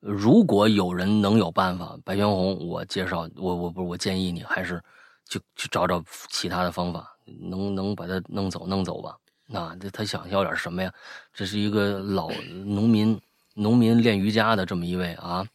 [0.00, 4.82] 如果有人能有办法，白玄红，我介绍我我不是我建议你还是
[5.28, 9.16] 去去找找其他的方法，能能把他弄走弄走吧。
[9.46, 10.92] 那这他想要点什么呀？
[11.32, 12.30] 这是一个老
[12.64, 13.20] 农民，
[13.54, 15.46] 农民练瑜伽的这么一位啊。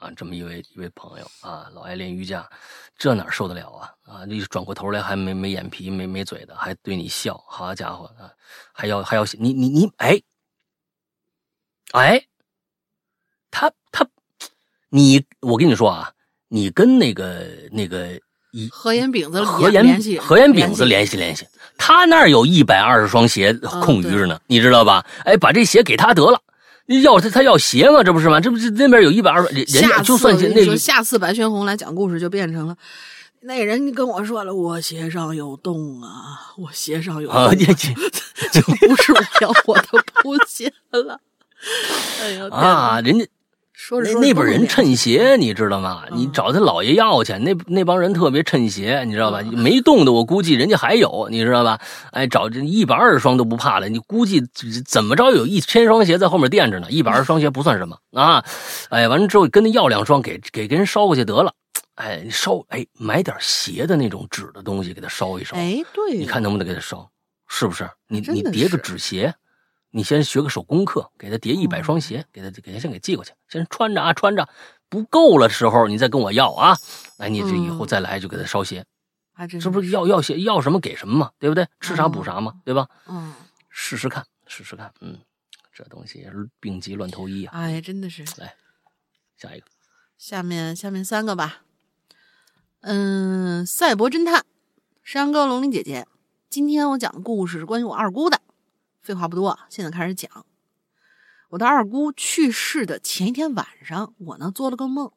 [0.00, 2.48] 啊，这么一位一位朋友啊，老爱练瑜伽，
[2.96, 3.92] 这哪受得了啊？
[4.02, 8.32] 啊，你转过头来还没没眼皮没没嘴的，还对你笑，好家伙啊，
[8.72, 10.20] 还要还要你你你哎
[11.92, 12.24] 哎，
[13.50, 14.08] 他他
[14.88, 16.10] 你我跟你说啊，
[16.48, 18.18] 你跟那个那个
[18.52, 21.46] 一何岩饼子何联系何岩饼子联系联系，
[21.76, 25.04] 他那儿有一百二十双鞋空余着呢，你知道吧？
[25.26, 26.42] 哎，把这鞋给他得了。
[27.02, 28.40] 要他他要鞋嘛，这不是吗？
[28.40, 32.76] 这不是那边有一百二十，人人家就算那下次白轩红来讲故事就变成了。
[33.42, 41.18] 那人跟我说了，我鞋上有洞啊，我鞋上有洞、 就不是我要我的布鞋了。
[42.20, 43.26] 哎呀啊，人家
[43.90, 46.04] 说着那那说着都有帮人趁点鞋， 你知道吗？
[46.12, 49.42] 你嗯找他姥爷要去，那那帮人特别趁鞋，你知道吧？
[49.42, 51.80] 没动的，我估计人家还有，你知道吧？
[52.12, 54.40] 哎，找这一百二十双都不怕了，你估计
[54.86, 56.86] 怎么着有一千双鞋在后面垫着呢？
[56.88, 58.44] 一百二十双鞋不算什么啊！
[58.90, 61.52] 哎，完了之后跟他要两双，给给给人捎过去得了。
[61.96, 67.10] 哎，你烧，哎，买点鞋的那种纸的东西给他烧一烧，哎，对，你看能不能给他烧？
[67.48, 67.90] 是不是？
[68.06, 69.34] 你你叠个纸鞋，
[69.90, 74.48] 你先学个手工课，给他叠一百双哦鞋，给他给他先给寄过去，先穿着啊，穿着
[74.88, 76.76] 不够了时候你再跟我要啊，
[77.18, 78.84] 哎，你这以后嗯再来就给他烧鞋，
[79.32, 81.66] 还真这不是要要鞋要什么给什么嘛，对不对？
[81.80, 82.88] 吃啥补啥嘛，对吧？
[83.06, 83.34] 嗯，
[83.68, 85.18] 试试看，试试看，嗯，
[85.72, 87.58] 这东西也是病急乱投医啊。
[87.58, 88.24] 哎，真的是。
[88.36, 88.54] 来
[89.36, 89.66] 下一个，
[90.16, 91.62] 下面下面三个吧。
[92.82, 94.44] 嗯，赛博侦探，
[95.02, 96.06] 山高龙鳞姐姐，
[96.48, 98.40] 今天我讲的故事是关于我二姑的。
[99.02, 100.46] 废话不多，现在开始讲。
[101.50, 105.12] 我的二姑去世的前一天晚上，我呢做了个梦，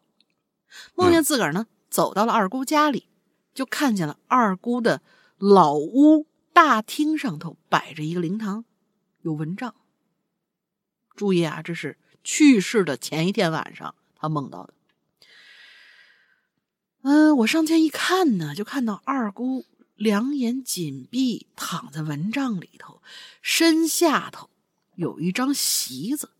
[0.96, 3.08] 梦见自个儿呢走到了二姑家里，
[3.54, 5.02] 就看见了二姑的
[5.38, 8.66] 老屋大厅上头摆着一个灵堂，
[9.22, 9.76] 有蚊帐。
[11.16, 14.74] 注意啊，这是去世的前一天晚上他梦到的。
[17.04, 19.66] 嗯，我上前一看呢，就看到二姑
[19.96, 23.02] 两眼紧闭，躺在蚊帐里头，
[23.42, 24.50] 身下头
[24.96, 26.32] 有一张席子，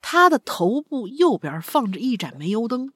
[0.00, 2.92] 他的头部右边放着一盏煤油灯。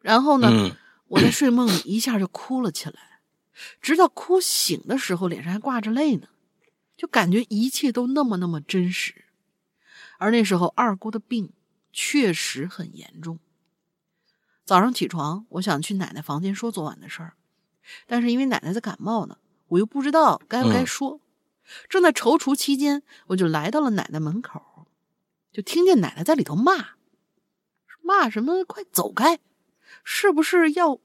[0.00, 0.76] 然后呢，嗯
[1.08, 3.20] 我在睡梦里一下就哭了起来，
[3.80, 6.28] 直到哭醒的时候，脸上还挂着泪呢，
[6.96, 9.26] 就感觉一切都那么那么真实。
[10.18, 11.52] 而那时候二姑的病
[11.92, 13.38] 确实很严重。
[14.64, 17.34] 早上起床，我想去奶奶房间说昨晚的事儿，
[18.06, 19.36] 但是因为奶奶在感冒呢，
[19.68, 21.20] 我又不知道该不该嗯说。
[21.88, 24.60] 正在踌躇期间，我就来到了奶奶门口，
[25.52, 26.96] 就听见奶奶在里头骂，
[28.02, 28.64] 骂什么？
[28.64, 29.38] 快走开！
[30.04, 30.98] 是不是要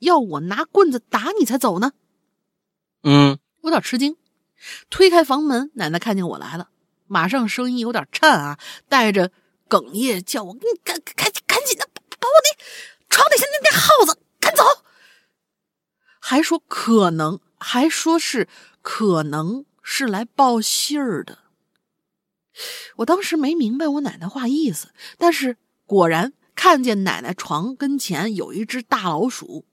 [0.00, 1.92] 要我拿棍子打你才走呢？
[3.04, 4.16] 嗯我有点吃惊，
[4.90, 6.70] 推开房门，奶奶看见我来了，
[7.06, 8.58] 马上声音有点颤啊，
[8.88, 9.30] 带着
[9.68, 12.64] 哽咽，叫我：“你赶赶紧赶紧的，把把我那
[13.08, 14.20] 床底下那那耗子赶走。”
[16.30, 18.46] 还说可能，还说是
[18.82, 21.38] 可能是来报信儿的。
[22.98, 25.56] 我当时没明白我奶奶话意思，但是
[25.86, 29.64] 果然看见奶奶床跟前有一只大老鼠，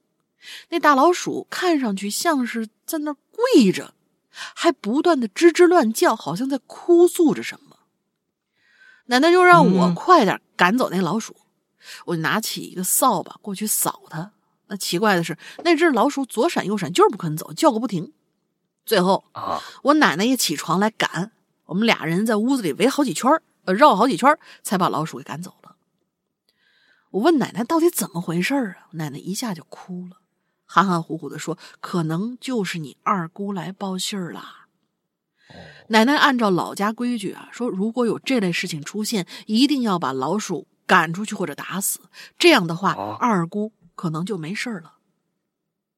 [0.70, 3.94] 那大老鼠看上去像是在那儿跪着，
[4.32, 7.78] 还不断的吱吱乱叫，好像在哭诉着什么。
[9.06, 11.36] 奶奶就让我嗯快点赶走那老鼠，
[12.06, 14.32] 我就拿起一个扫把过去扫它。
[14.68, 18.14] 那奇怪的是，那只老鼠左闪右闪，就是不肯走，叫个不停。
[18.86, 21.32] 最后，啊，我奶奶也起床来赶，
[21.66, 25.76] 我们俩人在屋子里围好几圈儿呃，绕好几圈儿才把老鼠给赶走了。
[27.12, 28.88] 我问奶奶到底怎么回事儿啊？
[28.92, 30.18] 奶奶一下就哭了，
[30.66, 34.68] 含含糊糊的说：“可能就是你二姑来报信儿啦。”
[35.88, 42.02] 奶奶按照老家规矩啊，说如果有这类事情出现，一定要把老鼠赶出去或者打死，
[42.38, 44.94] 这样的话，哦二姑可能就没事儿了。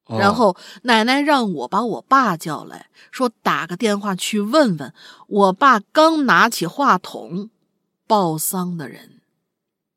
[0.06, 4.92] 哦然后奶奶让我把我爸叫来，说打个电话去问问。
[5.28, 7.52] 我爸刚拿起话筒，
[8.08, 9.22] 报丧的人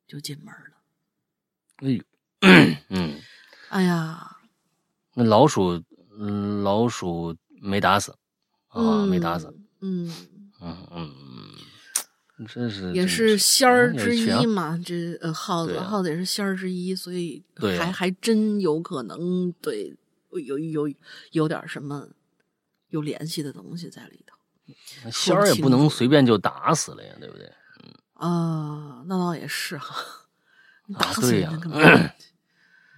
[0.06, 0.76] 就进门了。
[1.76, 2.04] 哎呦，
[2.90, 3.18] 嗯，
[3.70, 4.36] 哎呀，
[5.14, 5.82] 那老鼠，
[6.18, 8.14] 嗯，老鼠没打死
[8.68, 9.46] 啊，没打死，
[9.80, 10.14] 嗯，
[10.60, 11.31] 嗯嗯嗯，
[12.46, 14.78] 真是也是仙儿之一嘛。
[14.84, 17.42] 这呃，耗子啊耗子也是仙儿之一，所以
[17.78, 19.96] 还还真有可能对
[20.30, 20.88] 有有
[21.32, 22.08] 有点什么
[22.88, 27.52] 有联系的东西在里头仙儿也不能随便就打死了呀，对不对？
[28.14, 29.02] 啊。
[29.06, 29.96] 那倒也是哈，
[30.86, 32.10] 你打死对呀人家干嘛？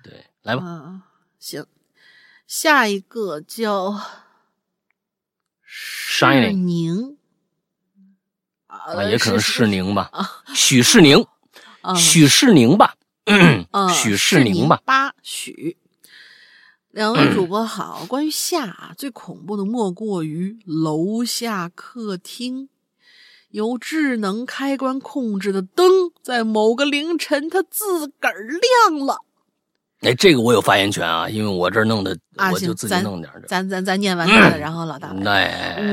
[0.03, 1.03] 对，来吧，啊，
[1.38, 1.64] 行，
[2.47, 3.99] 下一个叫
[5.62, 7.16] 世 Shining 宁
[8.87, 10.11] 啊啊，也可能是是宁吧，
[10.55, 11.26] 许世宁，
[11.80, 12.95] 啊许世宁吧，
[13.70, 15.78] 啊 许世世宁吧，八许。
[16.91, 22.68] 两位主播好，关于夏啊，最恐怖的莫过于楼下客厅
[23.51, 29.18] 由智能开关控制的灯，在某个凌晨它自个儿亮了。
[30.05, 32.16] 哎，这个我有发言权啊，因为我这儿弄的，
[32.52, 33.42] 我就自己咱弄点儿。
[33.48, 35.09] 咱咱咱念完他 的，然后老大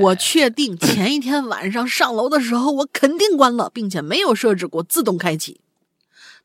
[0.01, 5.61] 我确定前一天晚上上楼的时候，我肯定关了，并且没有设置过自动开启。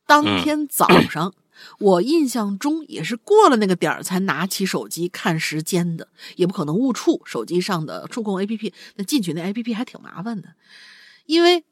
[0.07, 1.35] 当天早上，
[1.81, 6.07] 我印象中也是过了那个点儿才拿起手机看时间的，
[6.37, 8.73] 也不可能误触手机上的触控 APP。
[8.95, 10.51] 那进去那 APP 还挺麻烦的，
[11.27, 11.65] 因为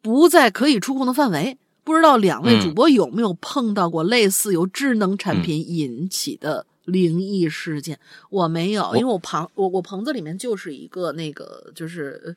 [0.00, 1.58] 不在可以触控的范围。
[1.86, 2.60] 不知道两位嗯。
[2.60, 7.98] 主播有没有碰到过类似由智能产品引起的灵异事件？
[8.28, 12.36] 我没有，因为我棚我我棚子里面就是一个那个就是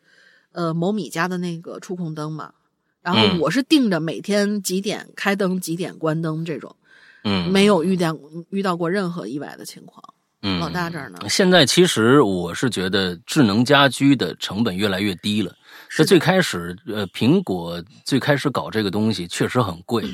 [0.51, 2.53] 呃某米家的那个触控灯嘛，
[3.01, 3.39] 然后嗯。
[3.39, 6.75] 我是定着每天几点开灯几点关灯这种，
[7.23, 8.15] 嗯，没有遇见
[8.51, 10.03] 遇到过任何意外的情况。
[10.41, 11.19] 嗯，老大这儿呢？
[11.27, 15.53] 现在其实我是觉得智能家居的成本越来越低了。
[15.97, 20.05] 在最开始，呃，苹果最开始搞这个东西确实很贵，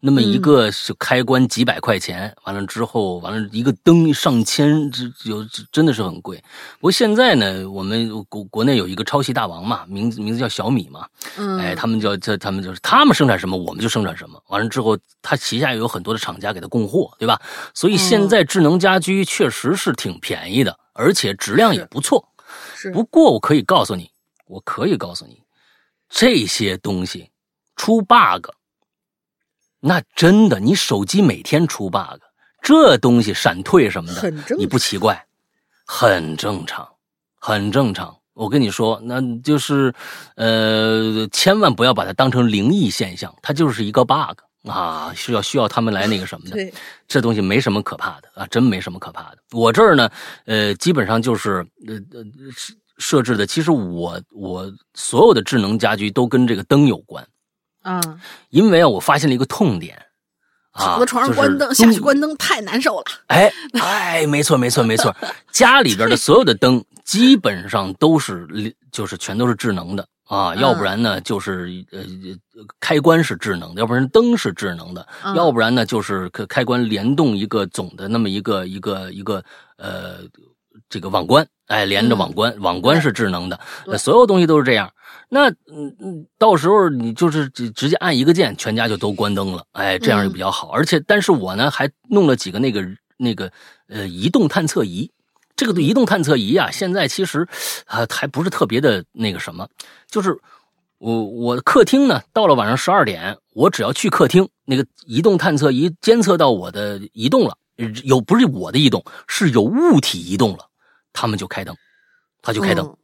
[0.00, 6.36] 那么一个是开关几百块钱，完了之后，完了一个灯上千，这有真的是很贵。
[6.78, 11.06] 不过现在呢，我们国国内有一个抄袭大王嘛，名字名字叫小米嘛，
[11.36, 14.40] 嗯，哎，他们叫这，他们就是他们生产什么，我们就生产什么。
[14.48, 17.38] 完了之后，他旗下有很多的厂家给他供货，对吧？
[17.74, 22.28] 所以现在智能家居确实是挺便宜的，而且质量也不错。
[22.76, 24.08] 是不过我可以告诉你，
[24.46, 25.42] 我可以告诉你，
[26.08, 27.30] 这些东西
[27.76, 28.48] 出 bug，
[29.80, 32.20] 那真的，你手机每天出 bug，
[32.62, 35.26] 这东西闪退什么的，你不奇怪，
[35.86, 36.88] 很正常，
[37.38, 38.16] 很正常。
[38.34, 39.94] 我跟你说，那就是，
[40.34, 44.38] 呃，千万不要把它当成灵异现象，它就是一个 bug
[44.68, 46.56] 啊，需要需要他们来那个什么的。
[46.56, 46.74] 对，
[47.06, 49.38] 这东西没什么可怕的啊，真没什么可怕的。
[49.52, 50.10] 我这儿呢，
[50.46, 52.24] 呃，基本上就是呃呃
[52.98, 57.26] 设设置的，其实我我所有的智能家居都跟这个灯有关，
[57.82, 58.00] 啊，
[58.50, 60.00] 因为啊，我发现了一个痛点。
[60.72, 63.04] 啊，躺在床上关灯，就是下去关灯太难受了。
[63.28, 65.14] 哎哎，没错没错没错，
[65.52, 72.00] 家里边的所有的灯基本上都是就是全都是智能的啊，要不然呢就是呃
[72.80, 79.44] 开关是智能的，要不然灯是智能的，嗯要不然呢就是开开关联动一个总的那么一个一个一个
[79.76, 80.22] 呃
[80.94, 84.88] 这个网关，哎连着网关，网关是智能的，对所有东西都是这样。
[85.28, 90.68] 那嗯嗯，到时候你就是直直接按一个键，全家就都关灯了，哎，这样就比较好。
[90.68, 92.86] 而且，但是我呢还弄了几个那个
[93.16, 93.50] 那个
[93.88, 95.10] 呃移动探测仪。
[95.56, 97.48] 这个移动探测仪啊，现在其实
[97.86, 99.66] 啊还不是特别的那个什么，
[100.08, 100.38] 就是
[100.98, 107.56] 我我客厅呢，到了晚上十二点，我只要去客厅，那个移动探测仪监测到我的移动了，
[108.04, 110.66] 有不是我的移动，是有物体移动了，
[111.14, 111.74] 他们就开灯，
[112.42, 112.84] 他就开灯。
[112.84, 112.96] 嗯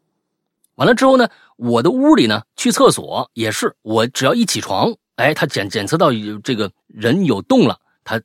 [0.76, 8.18] 完了之后呢，我的屋里呢，去厕所也是，我只要一起床，哎，他检检测到有这个人有动了，他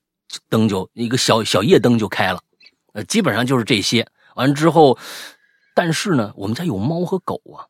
[0.48, 2.42] 灯就一个小小夜灯就开了，
[2.94, 4.08] 呃，基本上就是这些。
[4.36, 4.98] 完了之后，
[5.74, 7.68] 但是呢，我们家有猫和狗啊，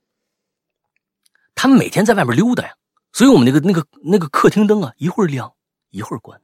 [1.55, 2.75] 他们每天在外面溜达呀，
[3.11, 5.51] 所以我们那个那个那个客厅灯啊，一会儿亮，
[5.89, 6.39] 一会儿关，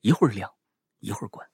[0.00, 0.50] 一会儿亮，
[1.00, 1.46] 一会儿关。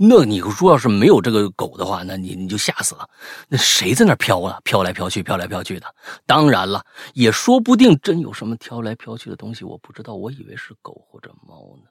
[0.00, 3.10] 那你说要是没有这个狗的话，那你你就吓死了。
[3.48, 4.60] 那谁在那飘啊？
[4.62, 5.92] 飘来飘去，飘来飘去的。
[6.24, 10.14] 当然了，也说不定真有什么飘来飘去的东西，我不知道。
[10.14, 11.90] 我以为是狗或者猫呢。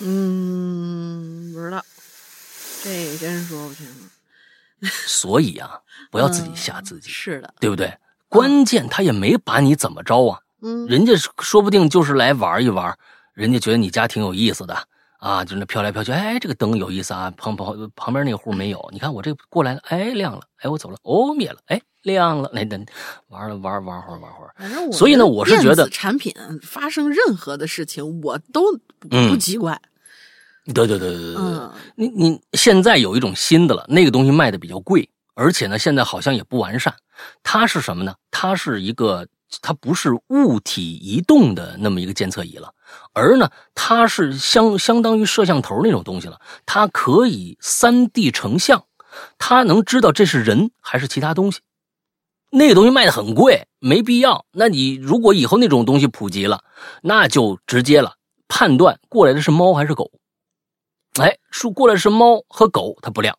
[0.00, 1.82] 嗯，不知道，
[2.84, 4.86] 这真说不清楚。
[5.06, 7.96] 所以啊，不要自己吓自己，是的，对不对？
[8.28, 12.96] 关键他也没把你怎么着啊，嗯，人家说不定就是来玩一玩，
[13.32, 14.86] 人家觉得你家挺有意思的。
[15.18, 22.78] 啊，就那飘来飘去，哎，这个灯有意思啊，旁旁旁边那个户没有，你看我这过来了，哎，亮了，哎，我走了，哦，灭了，哎，亮了，那那
[23.28, 28.62] 玩了玩玩会儿玩会儿，反正我所以呢，我是觉得产品发生任何的事情，我都
[29.00, 29.80] 不奇怪。
[30.74, 36.94] 对对对对对对，嗯你你现在有一种新的了，那个东西卖的比较贵，而且呢，现在好像也不完善。
[37.42, 38.14] 它是什么呢？
[38.30, 39.26] 它是一个，
[39.62, 42.74] 它不是物体移动的那么一个监测仪了。
[43.12, 48.84] 而呢，它是相相当于摄像头那种东西了，它可以三 D 成像，
[49.38, 51.60] 它能知道这是人还是其他东西。
[52.50, 54.46] 那个东西卖的很贵，没必要。
[54.52, 56.64] 那你如果以后那种东西普及了，
[57.02, 58.14] 那就直接了，
[58.48, 60.10] 判断过来的是猫还是狗。
[61.20, 63.34] 哎，说过来是猫和狗，它不亮；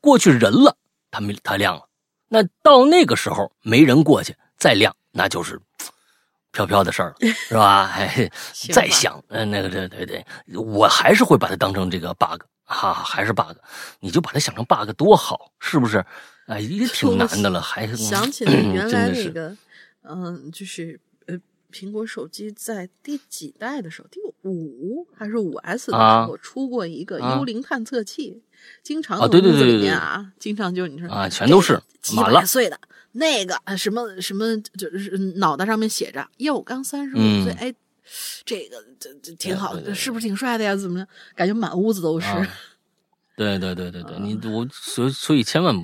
[0.00, 0.76] 过去人了，
[1.10, 1.88] 它没它亮了。
[2.28, 5.58] 那到那个时候没人过去再亮，那就是。
[6.54, 7.90] 飘飘的事儿了，是吧？
[7.98, 8.30] 哎，
[8.72, 10.24] 再想，嗯，那个，对对对，
[10.56, 13.56] 我还是会把它当成这个 bug 哈、啊，还是 bug，
[13.98, 16.06] 你就把它想成 bug 多好，是不是？
[16.46, 19.48] 哎，也挺难的了，还是想起来原来那个，
[20.02, 21.36] 嗯、呃，就是呃，
[21.72, 32.78] 苹果手机在第几代的时候，第五还是五 S 的时候、啊、出过一个幽灵探测器，啊、经常啊，对对对里面啊，经常就你说啊，全都是几百岁的。
[33.16, 37.74] 那个什么什么，就是脑袋上面写着“哟，刚三十五岁”，嗯、哎，
[38.44, 40.74] 这个这这挺好的，是不是挺帅的呀？
[40.74, 41.08] 怎么样？
[41.36, 42.26] 感觉满屋子都是。
[42.26, 42.46] 啊、
[43.36, 45.74] 对对对对对，你我所所以千万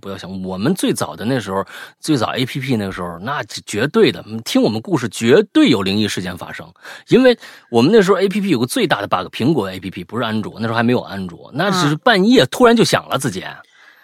[0.00, 1.64] 不要想，我们最早的那时候，
[2.00, 6.72] 最早 A P P 那个时候，那绝对的，听我们故事绝对有灵异事件发生，
[7.08, 7.36] 因为
[7.70, 13.44] 我们那时候 A P P 有个最大的 bug，苹果 A P P 不是安卓，那时候还没有安卓，那只是半夜突然就响了，自己。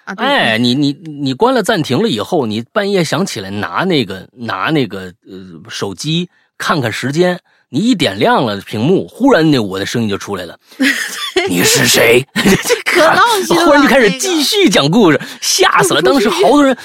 [0.05, 6.28] 啊、哎，你你你关了暂停了以后，你半夜想起来拿那个拿那个呃手机
[6.59, 7.38] 看看时间，
[7.68, 10.59] 你一点亮了屏幕，忽然那我的声音就出来了，
[11.48, 12.26] 你是谁？
[12.84, 16.03] 可闹 心了 忽然就开始继续讲故事，吓死了！
[16.03, 16.76] 当时好多人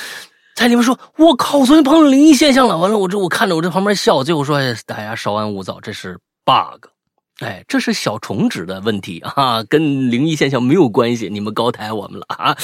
[0.55, 6.87] 在里面说：“我靠，昨天碰到灵异现象了。”完了，我这我看着我这旁边笑，最后说：“哎，大家稍安勿躁，这是 bug。”
[7.39, 12.57] 哎，这是小虫子的问题啊，跟灵异现象没有关系，你们高抬我们了啊！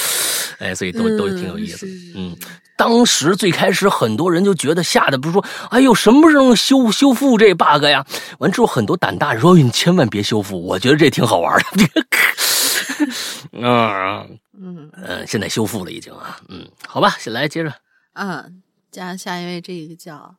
[0.58, 2.36] 哎，所以都都挺有意思的嗯
[2.76, 8.04] 当时最开始很多人就觉得吓得不是说，哎呦，什么时候修修复这 bug 呀？
[8.38, 11.64] 完之后很多胆大人说，哎你千万别修复，我觉得这挺好玩的。
[11.76, 11.86] 这
[13.62, 14.26] 个，啊，
[14.60, 17.72] 嗯呃，现在修复了已经啊，嗯，好吧，先来接着，
[18.14, 18.60] 嗯，
[18.90, 20.34] 加下一位，这个叫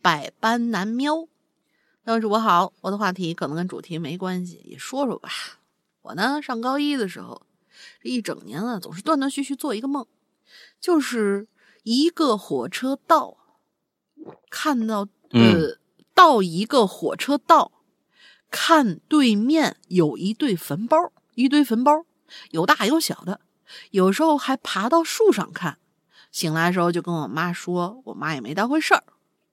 [0.00, 1.26] 百般难喵。
[2.04, 5.30] 要主播好，我的话题可能跟主题没关系，也说说吧。
[6.02, 7.46] 我呢，上高一的时候，
[8.02, 10.04] 这一整年啊，总是断断续续做一个梦，
[10.80, 11.46] 就是
[11.84, 13.36] 一个火车道，
[14.50, 15.78] 看到呃，
[16.12, 17.70] 到一个火车道，
[18.50, 22.04] 看对面有一对坟包，一堆坟包，
[22.50, 23.40] 有大有小的，
[23.92, 25.78] 有时候还爬到树上看。
[26.32, 29.04] 醒来的时候就跟我妈说，我妈也没当回事儿。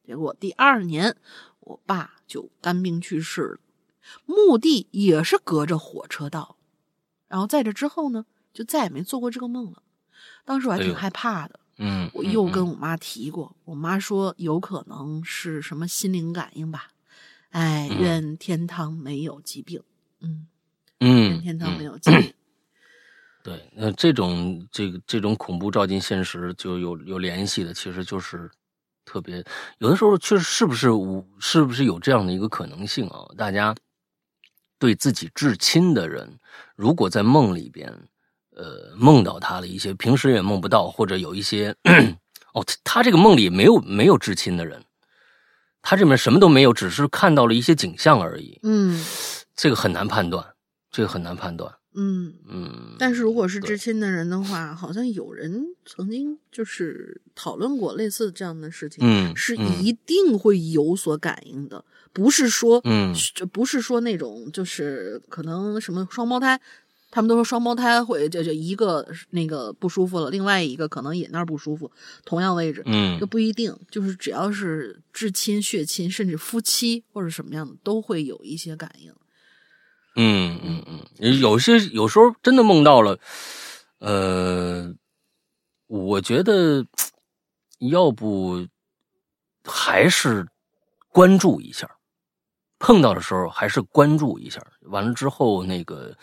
[0.03, 1.15] 结果第二年，
[1.69, 3.59] 我爸就肝病去世了，
[4.25, 6.57] 墓地也是隔着火车道。
[7.27, 9.83] 然后在这之后呢，就再也没做过这个梦了。
[10.45, 16.87] 当时我还挺害怕的，嗯，我又嗯跟我妈提过，我妈说有可能是什么心灵感应吧。
[17.51, 19.83] 哎，嗯愿天堂没有疾病。
[20.21, 20.47] 嗯，
[20.99, 22.33] 嗯，愿天堂嗯没有疾病。
[23.43, 28.49] 对，那这种这个这种恐怖照进现实就有有联系的，其实就是
[29.09, 29.43] 特别
[29.79, 33.25] 有的时候确实是不是无是不是有这样的一个可能性啊？
[33.35, 33.75] 大家
[34.77, 36.39] 对自己至亲的人，
[36.75, 37.91] 如果在梦里边，
[38.55, 41.75] 呃，梦到他了一些平时也梦不到，或者有一些
[42.53, 44.85] 哦，他他这个梦里没有没有至亲的人，
[45.81, 49.03] 他这边什么都没有，只是看到了一些景象而已，嗯
[49.55, 50.45] 这个很难判断，
[50.91, 52.33] 这个很难判断，嗯。
[52.47, 61.83] 嗯，但是如果是至亲的人的话，好像有人曾经就是讨论过类似这样的事情，嗯是嗯一定会有所感应的，
[62.13, 66.59] 不是说，嗯就不是说那种就是可能什么双胞胎，
[67.11, 71.89] 他们都说双胞胎会就就一个那个不舒服了，另外一个可能也那儿不舒服，
[72.25, 79.11] 同样位置，嗯就不一定，就是只要是至亲、血亲，甚至夫妻或者什么样的，都会有一些感应。
[80.15, 83.19] 嗯嗯嗯，有些有时候真的梦到了，
[83.99, 84.93] 呃，
[85.87, 86.85] 我觉得
[87.79, 88.67] 要不
[89.63, 90.47] 还是
[91.09, 91.89] 关注一下，
[92.79, 96.15] 碰到的时候还是关注一下，完了之后那个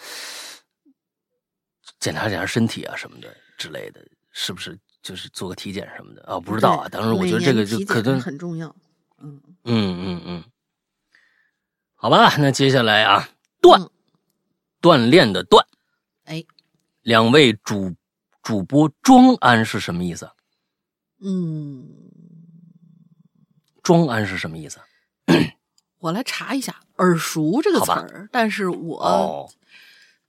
[2.01, 4.01] 检查检查身体啊什么的之类的，
[4.33, 6.39] 是不是就是做个体检什么的啊？
[6.39, 8.75] 不知道啊，对当然我觉得这个就可能很重要。
[9.23, 10.45] 嗯，嗯嗯嗯，
[11.95, 13.29] 好吧，那接下来啊，
[13.67, 13.91] 锻、嗯。
[14.81, 15.65] 锻炼的锻，
[16.25, 16.45] 哎，
[17.03, 17.93] 两位主
[18.43, 20.31] 主播庄安是什么意思？
[21.21, 21.89] 嗯，
[23.83, 24.79] 庄安是什么意思？
[25.99, 29.51] 我来查一下“耳熟”这个词儿，但是我、哦，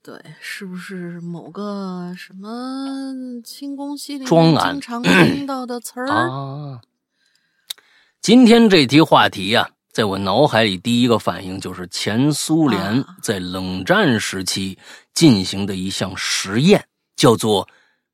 [0.02, 3.12] 对是不是某个什么
[3.44, 6.08] 清宫戏里经常听到的词儿？
[6.08, 6.80] 啊，
[8.20, 14.78] 今天这题话题呀、在我脑海里第一个反应就是前苏联啊在冷战时期
[15.12, 16.86] 进行的一项实验，
[17.16, 17.68] 叫做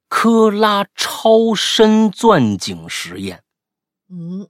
[0.09, 3.43] 科拉超深钻井实验。
[4.09, 4.49] 嗯，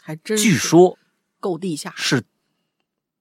[0.00, 0.96] 还真据说
[1.40, 1.92] 够地下。
[1.96, 2.22] 是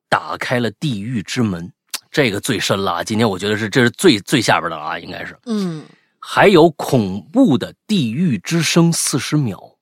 [0.07, 1.73] 打开了地狱之门，
[2.11, 3.03] 这个最深了啊。
[3.03, 5.35] 今天我觉得是这是最最下边的了啊，应该是。
[5.47, 5.83] 嗯，
[6.19, 9.76] 还有恐怖的地狱之声四十秒。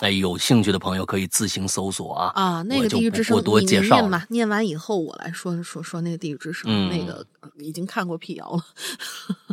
[0.00, 8.64] 哎，有兴趣的朋友可以自行搜索啊啊，那个地狱之声就不过，多你介绍念吧，念完以后我来说说说那个地狱之声，嗯那个呃已经看过辟谣了。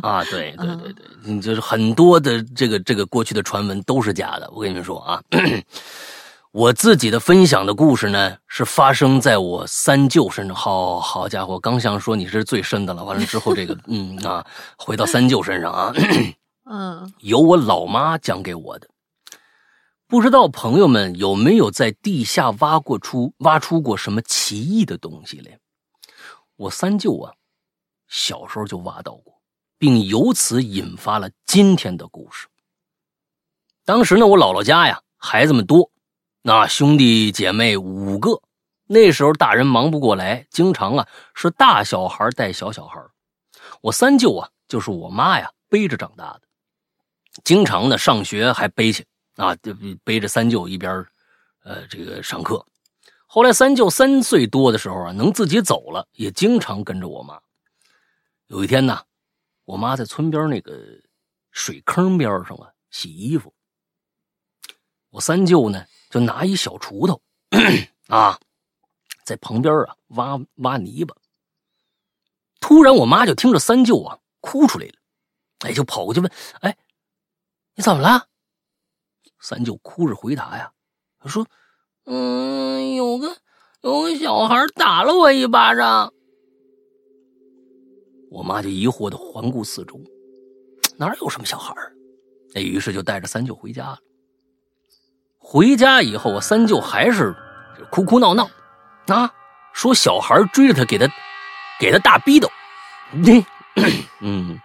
[0.02, 0.22] 啊！
[0.30, 4.48] 对 对嗯对对，你就是很多的这个这个过去的传闻都是假的。
[4.52, 5.20] 我跟你们说啊，
[6.52, 10.54] 我自己的分享的故事呢，是发生在我三舅身上。
[10.54, 14.46] 好好家伙，刚想说你是最深的了，完了之后这个嗯啊，
[14.78, 15.92] 回到三舅身上啊。
[16.70, 18.88] 嗯 由我老妈讲给我的。
[20.08, 25.58] 不知道朋友们有没有在地下挖过出挖出过什么奇异的东西来？
[26.54, 27.34] 我三舅啊，
[28.06, 29.42] 小时候就挖到过，
[29.78, 32.46] 并由此引发了今天的故事。
[33.84, 35.90] 当时呢，我姥姥家呀，孩子们多，
[36.42, 38.40] 那兄弟姐妹五个。
[38.88, 43.00] 那时候大人忙不过来，经常啊是大小孩带小小孩。
[43.80, 46.42] 我三舅啊，就是我妈呀背着长大的。
[47.42, 49.04] 经常呢上学还背去
[49.36, 49.74] 啊，就
[50.04, 51.06] 背着三舅一边
[51.62, 52.66] 呃这个上课。
[53.26, 57.40] 后来三舅三岁多的时候啊，能自己走了，也经常跟着我妈。
[58.46, 59.04] 有一天呢，
[59.64, 60.72] 我妈在村边那个
[61.50, 63.52] 水坑边上啊洗衣服，
[65.10, 67.20] 我三舅呢就拿一小锄头
[68.06, 68.38] 啊，
[69.24, 71.14] 在旁边啊挖挖泥巴。
[72.60, 74.94] 突然，我妈就听着三舅啊哭出来了，
[75.60, 76.32] 哎，就跑过去问
[76.62, 76.76] ：“哎，
[77.74, 78.28] 你怎么了？”
[79.48, 80.72] 三舅哭着回答呀
[81.24, 81.46] ：“说，
[82.06, 83.36] 嗯，有个
[83.80, 86.12] 有个小孩打了我一巴掌。”
[88.28, 90.00] 我妈就疑惑的环顾四周，
[90.98, 91.72] 哪有什么小孩
[92.56, 94.00] 那，于是就带着三舅回家了。
[95.38, 97.32] 回家以后，我三舅还是
[97.92, 98.50] 哭哭闹闹，
[99.06, 99.32] 啊，
[99.72, 101.06] 说小孩追着他，给他
[101.78, 102.50] 给他大逼斗。
[104.20, 104.58] 嗯。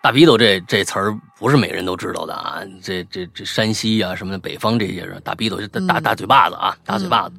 [0.00, 7.34] 大逼斗这这词儿不是每人都知道的啊，这这这山西啊什么的北方这些人，大逼斗就大大大嘴巴子啊，大嘴巴子，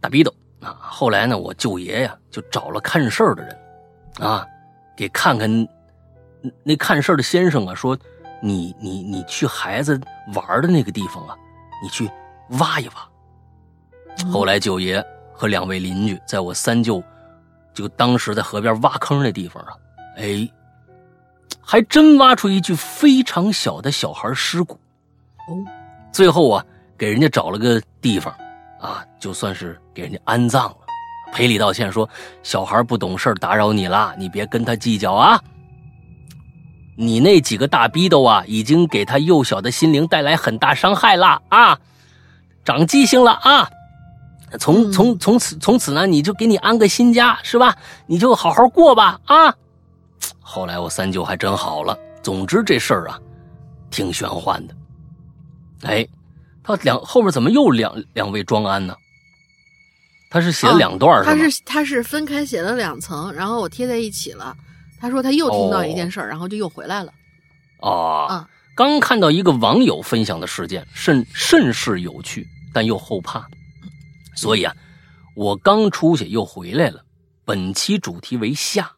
[0.00, 0.76] 大逼斗啊。
[0.80, 3.58] 后来呢，我舅爷呀就找了看事儿的人，
[4.28, 4.46] 啊，
[4.94, 5.68] 给看看
[6.62, 7.96] 那看事儿的先生啊，说
[8.42, 9.98] 你你你去孩子
[10.34, 11.34] 玩的那个地方啊，
[11.82, 12.06] 你去
[12.58, 14.28] 挖一挖。
[14.30, 17.02] 后来舅爷和两位邻居在我三舅
[17.72, 19.72] 就当时在河边挖坑那地方啊，
[20.18, 20.46] 哎。
[21.60, 24.78] 还真挖出一具非常小的小孩尸骨，
[25.48, 25.54] 哦，
[26.12, 26.64] 最后啊，
[26.98, 28.34] 给人家找了个地方，
[28.80, 30.76] 啊，就算是给人家安葬了，
[31.32, 32.08] 赔礼道歉说
[32.42, 35.40] 小孩不懂事打扰你了，你别跟他计较啊。
[36.96, 41.78] 你那几个大逼斗啊，已经给他幼小的心灵带来很大伤害了啊，
[42.64, 43.70] 长记性了啊。
[44.58, 47.76] 从从从此从此呢，你就给你安个新家是吧？
[48.06, 49.54] 你就好好过吧啊。
[50.50, 51.96] 后来我三舅还真好了。
[52.24, 53.16] 总之这事儿啊，
[53.88, 54.74] 挺玄幻的。
[55.82, 56.04] 哎，
[56.64, 58.92] 他两后面怎么又两两位庄安呢？
[60.28, 64.52] 他是写了两段是他是他是分开写了两层，然后我贴在一起了。
[65.00, 67.12] 他说他又听到一件事儿，然后就又回来了。
[67.78, 72.44] 哦，啊，刚看到一个网友分享的事件，甚甚是有趣，
[72.74, 73.46] 但又后怕，
[74.34, 74.74] 所以啊，
[75.36, 77.04] 我刚出去又回来了。
[77.44, 78.90] 本期主题为下。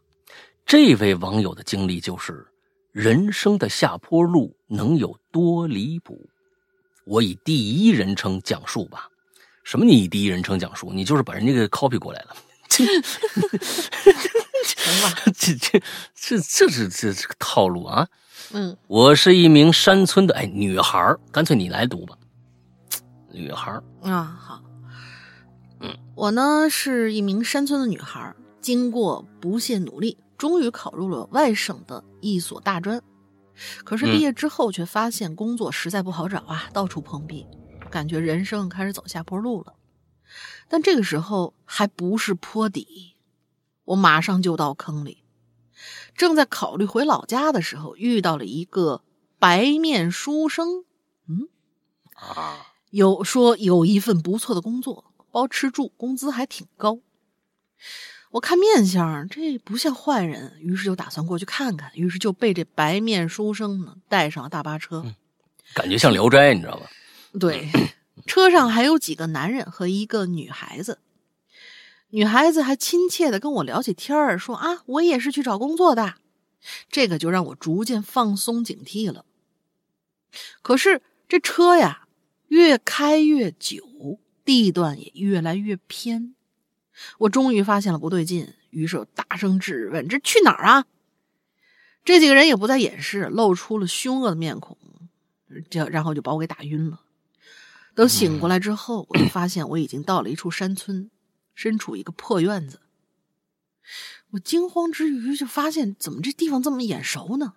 [0.64, 2.46] 这位网友的经历就是：
[2.92, 6.28] 人生的下坡路能有多离谱？
[7.04, 9.08] 我以第一人称讲述吧。
[9.64, 9.84] 什么？
[9.84, 10.92] 你以第一人称讲述？
[10.92, 12.36] 你就是把人家给 copy 过来了。
[12.68, 12.86] 行
[15.02, 15.82] 吧，这这
[16.14, 18.08] 这这是这这个套路啊。
[18.52, 22.16] 嗯，我是一名山村的哎女孩干脆你来读吧。
[23.30, 24.62] 女孩啊，好。
[25.80, 30.16] 嗯，我呢是一名山村的女孩经过不懈努力。
[30.42, 33.00] 终于考入了外省的一所大专，
[33.84, 37.46] 可是毕业之后却发现工作实在不好找啊，到处碰壁，
[37.92, 39.74] 感觉人生开始走下坡路了。
[40.66, 43.14] 但这个时候还不是坡底，
[43.84, 45.22] 我马上就到坑里。
[46.16, 49.04] 正在考虑回老家的时候，遇到了一个
[49.38, 50.84] 白面书生，
[51.28, 51.46] 嗯，
[52.14, 56.98] 啊，有说有一份不错的工作，包吃住，工资还挺高。
[58.32, 61.90] 我看面相，这不像坏人，于是就打算过去看看。
[61.94, 65.04] 于是就被这白面书生呢带上了大巴车，
[65.74, 66.90] 感觉像《聊斋》，你知道吧？
[67.38, 67.68] 对，
[68.26, 70.98] 车上还有几个男人和一个女孩子，
[72.08, 76.14] 女孩子还亲切的跟我聊起天儿，说啊，我也是去找工作的。
[76.90, 79.26] 这个就让我逐渐放松警惕了。
[80.62, 82.06] 可是这车呀，
[82.48, 86.34] 越开越久，地段也越来越偏。
[87.18, 90.84] 我终于发现了不对劲，于是大声质问：“这去哪儿啊？”
[92.04, 94.76] 这几个人也不再掩饰，露出了凶恶的面孔，
[95.70, 97.00] 就然后就把我给打晕了。
[97.94, 101.10] 等醒过来之后，我就发现我已经到了一处山村，
[101.54, 102.80] 身处一个破院子。
[104.30, 107.54] 我惊慌之余，就发现怎么这地方这么眼熟呢？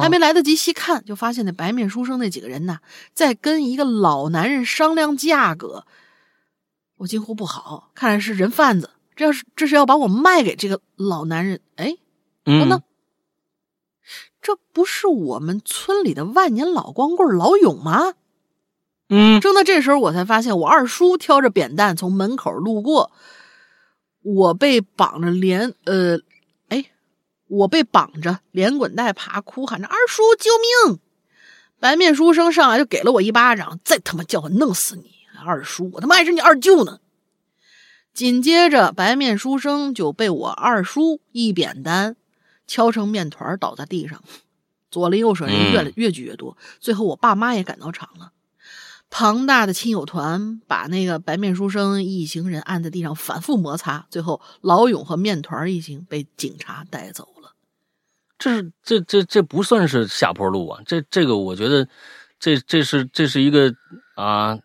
[0.00, 2.80] 还没来得及细看，就发现那白面书生那几个人呢，
[3.12, 5.86] 在跟一个老男人商量价格。
[6.96, 8.90] 我惊呼不好，看来是人贩子。
[9.16, 11.60] 这要是这是要把我卖给这个老男人？
[11.76, 11.96] 哎，
[12.46, 12.82] 嗯，呢？
[14.42, 18.14] 这不是我们村里的万年老光棍老勇吗？
[19.08, 23.12] 嗯，正在这时候，我才发现我二叔挑着扁担从门口路过，
[24.22, 26.18] 我被绑着连呃，
[26.68, 26.86] 哎，
[27.46, 30.50] 我被绑着连滚带爬，哭喊着：“二叔救
[30.88, 30.98] 命！”
[31.78, 35.13] 白面书生上来就给了我一巴掌，再他妈叫我弄死你！
[35.38, 37.00] 二叔，我他妈还是你二舅呢！
[38.12, 42.16] 紧接着，白面书生就被我二叔一扁担
[42.66, 44.22] 敲成面团，倒在地上。
[44.90, 48.30] 左邻右舍人越来越聚越多，最后我爸妈也赶到场了。
[49.10, 57.52] 庞大的亲友团把那个白面书生一行人按在地上反复摩擦，最后老勇和面团一行被警察带走了。
[58.38, 60.82] 这是这这这不算是下坡路啊！
[60.86, 61.88] 这这个我觉得，
[62.38, 63.72] 这这是这是一个
[64.16, 64.62] 啊，这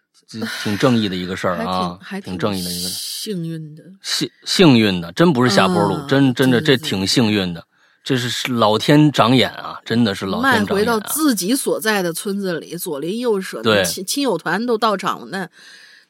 [0.61, 3.83] 挺正义的一个事儿啊，还挺正义的一个幸运的。
[4.01, 7.65] 幸幸运的，真不是下坡路，嗯真真的这挺幸运的，
[8.03, 11.09] 这是老天长眼啊，真的是老迈回到天长眼啊！
[11.09, 15.49] 自己所在的村子里，左邻右舍的亲亲友团都到场了，那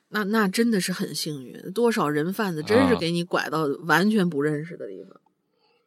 [0.09, 1.71] 那那真的是很幸运。
[1.71, 5.15] 多少人贩子真是啊给你拐到完全不认识的地方。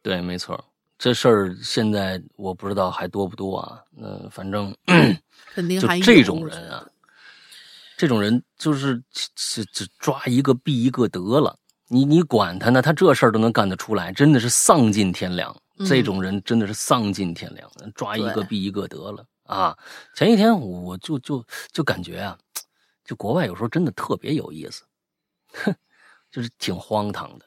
[0.01, 0.63] 对，没错，
[0.97, 3.79] 这事儿现在我不知道还多不多啊。
[4.01, 4.75] 嗯、反正
[5.53, 6.91] 肯定还有这种人啊得，
[8.03, 11.57] 这种人就是只只抓一个毙一个得了。
[11.87, 12.81] 你你管他呢？
[12.81, 15.55] 他这事儿都能干得出来，真的是丧尽天良。
[15.79, 19.77] 嗯这种人真的是丧尽天良，抓一个毙一个得了啊！
[20.13, 22.37] 前一天我就就就感觉啊，
[23.05, 24.83] 就国外有时候真的特别有意思，
[25.53, 25.73] 哼，
[26.29, 27.45] 就是挺荒唐的，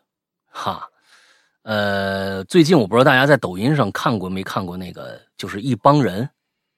[0.49, 0.89] 哈。
[1.65, 6.29] 呃，最近我不知道大家在抖音上看过没看过那个，就是一帮人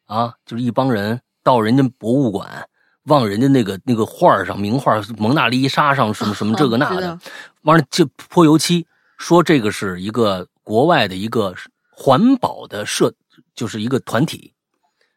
[0.07, 2.69] 啊，就是一帮人到人家博物馆，
[3.09, 7.19] 往人家那个那个画儿上名画蒙娜丽莎上什么什么这个那的，
[7.63, 8.87] 完了就泼油漆，
[9.17, 11.55] 说这个是一个国外的一个
[11.91, 13.13] 环保的社，
[13.55, 14.53] 就是一个团体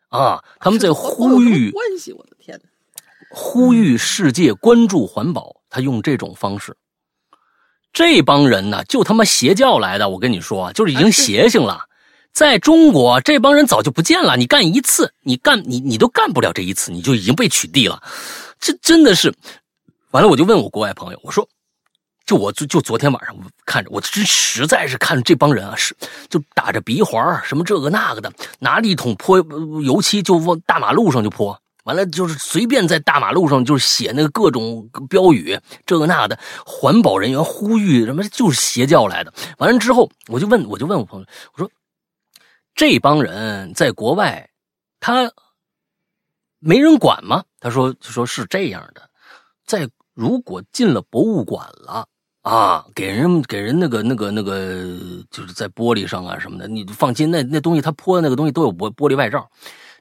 [0.09, 2.69] 啊，他们在呼吁关系，我的天哪！
[3.29, 6.75] 呼吁世界关注环保，他用这种方式。
[7.93, 11.85] 这帮人呢，就他妈邪教来的，我跟你说，就是已经邪性了。
[12.33, 14.37] 在中国，这帮人早就不见了。
[14.37, 18.01] 你干一次，你干你你都干不了这一次，你就已经被取缔了。
[18.59, 19.33] 这真的是，
[20.11, 21.47] 完了我就问我国外朋友，我说，
[22.25, 23.35] 就我就就昨天晚上
[23.65, 25.95] 看着，我真实在是看着这帮人啊，是
[26.29, 29.37] 就打着鼻环什么这个那个的，拿着一桶泼
[29.83, 31.59] 油漆就往大马路上就泼。
[31.83, 39.33] 完了就是随便在大马路上就是写那个各种标语，这个那的，环保人员呼吁什么，就是邪教来的。
[39.57, 41.69] 完了之后，我就问，我就问我朋友，我说
[42.75, 44.49] 这帮人在国外，
[44.99, 45.31] 他
[46.59, 47.43] 没人管吗？
[47.59, 49.09] 他说说是这样的，
[49.65, 52.07] 在如果进了博物馆了
[52.41, 54.85] 啊，给人给人那个那个那个，
[55.29, 59.49] 就是在玻璃上啊什么的，你放心，那那东西他泼的那个东西都有玻玻璃外罩。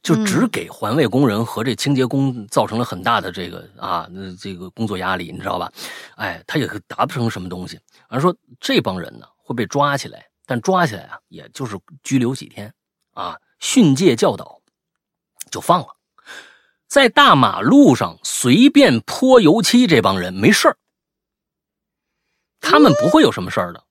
[0.02, 5.70] 就只给环卫工人和这清洁工造成了很大的这个啊，那这个工作压力，你知道吧？
[6.16, 7.78] 哎，他也达不成什么东西。
[8.08, 12.74] 而说这帮人呢会被抓起来，但抓起来啊，也就是拘留几天
[13.12, 14.60] 啊，训诫教导
[15.48, 15.86] 就放了。
[16.88, 20.76] 在大马路上随便泼油漆，这帮人没事儿，
[22.60, 23.84] 他们不会有什么事儿的，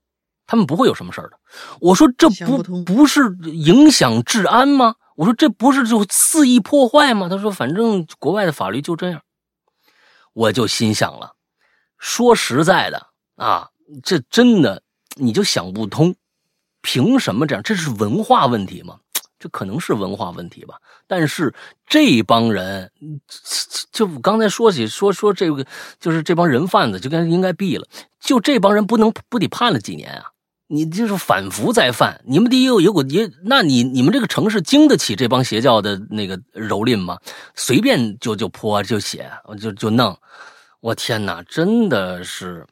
[0.46, 1.40] 他们不会有什么事儿的。
[1.80, 4.96] 我说这不不不是影响治安吗？
[5.16, 7.30] 我说这不是就肆意破坏吗？
[7.30, 9.22] 他说反正国外的法律就这样。
[10.34, 11.38] 我就心想了，
[11.98, 13.08] 说实在的
[13.38, 13.70] 啊，
[14.04, 14.84] 这真的
[15.16, 16.14] 你就想不通，
[16.82, 17.64] 凭什么这样？
[17.64, 18.98] 这是文化问题吗？
[19.40, 20.76] 这可能是文化问题吧。
[21.08, 21.54] 但是
[21.88, 22.92] 这帮人，
[23.92, 25.66] 就刚才说起说说这个，
[26.00, 27.88] 就是这帮人贩子就该应该毙了。
[28.20, 30.26] 就这帮人不能不得判了几年啊？
[30.72, 37.18] 你就是反复再犯，你们得有有股也，那你你们这个城市经得起这帮邪教的那个蹂躏吗？
[37.56, 40.16] 随便就就泼就写就就弄，
[40.80, 42.68] 我天哪，真的是，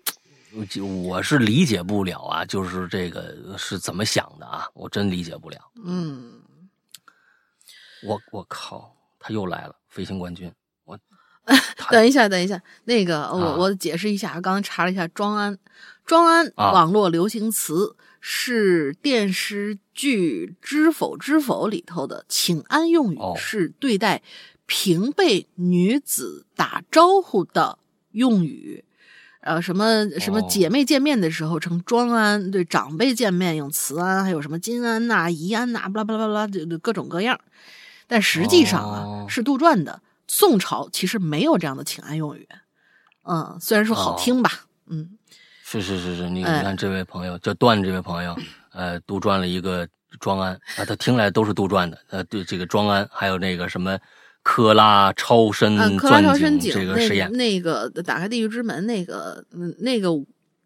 [1.03, 5.59] 我是理解不了啊，就是这个是怎么想的啊，我真理解不了。
[5.83, 6.41] 嗯，
[8.03, 10.51] 我我靠，他又来了，飞行冠军，
[10.85, 10.97] 我
[11.91, 15.57] 等一下，等一下，那个我、啊我解释一下，刚刚查了一下庄安，
[16.05, 24.23] 庄安啊网络流行词是电视剧《知否知否》里头的请安用语，哦是对待
[24.65, 27.77] 平辈女子打招呼的
[28.11, 28.83] 用语。
[29.47, 37.39] 呃，什么什么哦姐妹见面的时候称庄安，对长辈见面用慈安，还有什么金安呐、怡安呐、巴拉巴拉巴拉，就就各种各样。
[38.05, 40.01] 但实际上啊，哦是杜撰的。
[40.29, 42.45] 宋朝其实没有这样的请安用语，
[43.23, 44.51] 嗯，虽然说好听吧，
[44.87, 45.17] 嗯，
[45.63, 48.35] 是是是是，你哎你看这位朋友叫段这位朋友，
[48.73, 49.87] 呃，杜撰了一个
[50.19, 53.97] 庄安啊，他听来都是杜撰的，呃，对这个庄安，还有那个什么
[54.49, 60.09] 克拉超深啊，克拉超深钻井这个实验，那个打开地狱之门那个嗯那个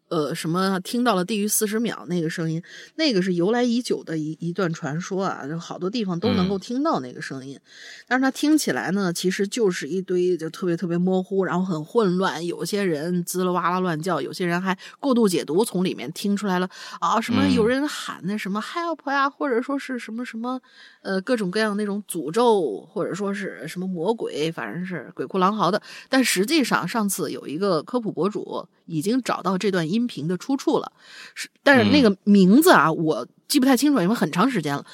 [0.08, 2.62] 呃什么听到了地狱四十秒那个声音，
[2.94, 7.58] 那个是由来已久的一一段传说啊，就好多地方都能够听到那个声音，
[8.06, 16.68] 但是它听起来呢，其实就是一堆就特别特别模糊，然后很混乱，有些人滋啦哇啦乱叫，有些人还过度解读，从里面听出来了
[17.00, 17.52] 啊什么嗯。
[17.52, 20.60] 有人喊那什么 help 呀，或者说是什么什么
[21.02, 25.82] 呃各种各样那种诅咒，或者说是什么魔鬼，反正是鬼哭狼嚎的。
[26.08, 30.92] 但实际上，上次有一个科普博主已经找到这段音频的出处了，
[31.34, 34.86] 是但是那个名字啊，我记不太清楚，因为很长时间了。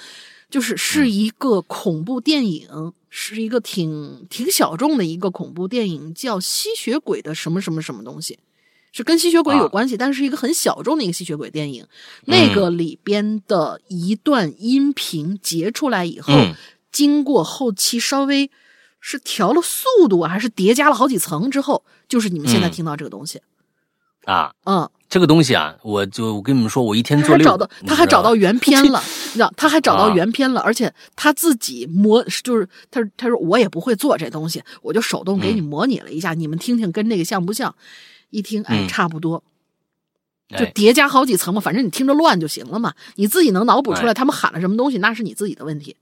[0.50, 8.34] 就是是一个恐怖电影，是一个挺挺小众的一个恐怖电影，叫《吸血鬼的什么什么什么东西》，
[8.92, 9.68] 是跟吸血鬼有啊。
[9.68, 11.86] 关系，但是一个很小众的一个吸血鬼电影。
[12.24, 16.54] 那个里边的一段音频截出来以后，嗯。
[16.90, 18.50] 经过后期稍微
[18.98, 22.70] 是调了速度啊还是叠加了好几层之后，就是你们现在嗯。
[22.70, 23.40] 听到这个东西。
[24.24, 30.14] 啊，嗯，这个东西啊，我就我跟你们说，我一天他还找到做六，他还找到原 片了，你知道，他还找到啊。
[30.14, 37.74] 原片了，而且他自己模就是他他说我也不会做这东西，我就手动给你模拟了一下，你们听听跟那个像不像？
[38.30, 39.42] 一听哎嗯差不多，
[40.56, 45.96] 就叠加好几层嘛，反正你听着乱就行了嘛，你自己能脑补出来哎他们喊了什么东西，那是你自己的问题。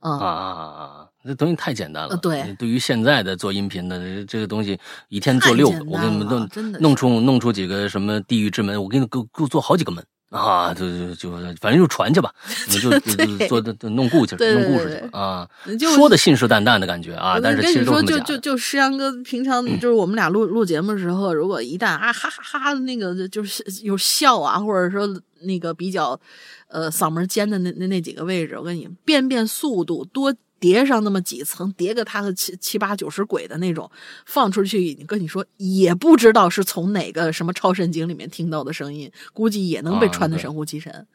[0.00, 1.08] 嗯，啊啊啊啊！
[1.24, 2.10] 这东西太简单了。
[2.10, 4.78] 呃对对于现在的做音频的这这个东西，
[5.08, 6.48] 一天做六个，我给你们弄
[6.80, 10.74] 弄出弄出几个什么地狱之门，我给你给我给我做好几个门啊！
[10.74, 11.30] 就就就
[11.60, 12.30] 反正就传去吧，
[12.68, 15.48] 你就就做做弄故事弄故事对去啊！
[15.94, 18.18] 说的信誓旦旦的感觉啊，我但是其实都跟你说。
[18.20, 25.08] 就就就石阳哥平常就是我们俩录录节目的时候，如果一旦啊哈哈哈哈那个就是有笑啊，或者说
[25.42, 26.20] 那个比较
[26.68, 30.34] 呃嗓门尖的那那那几个位置，我跟你变变速度多。
[30.60, 33.90] 叠上那么几层，叠个他个七七八九十轨的那种，
[34.26, 41.06] 放出去，你跟你说也不知道是从哪个什么超神经里面听到的声音，估计也能被啊对传得神乎其神。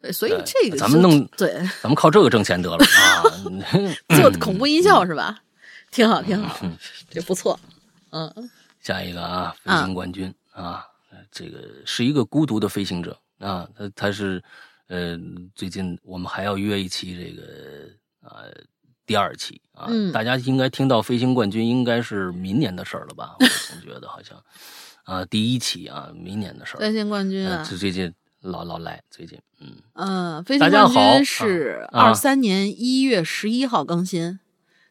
[0.00, 3.22] 对，所以这个咱们弄对咱们靠这个挣钱得了啊！
[4.20, 5.38] 做恐怖音效是吧？
[5.92, 6.66] 挺好，挺好，
[7.08, 7.58] 这不错。
[8.10, 8.50] 嗯
[8.80, 14.42] 下一个啊，飞行冠军啊，呃这个是一个孤独的飞行者啊，他他是
[14.88, 15.16] 呃，
[15.54, 17.88] 最近我们还要约一期这个
[18.28, 18.42] 啊
[19.12, 23.36] 第二期啊，嗯大家应该听到飞行冠军应该是明年的事儿了吧？
[23.40, 24.42] 我总觉得好像
[25.04, 26.80] 啊第一期啊，明年的事儿。
[26.80, 34.40] 飞行冠军呃啊，这最近老老来，最近嗯嗯，飞行冠军是啊二三年一月十一号更新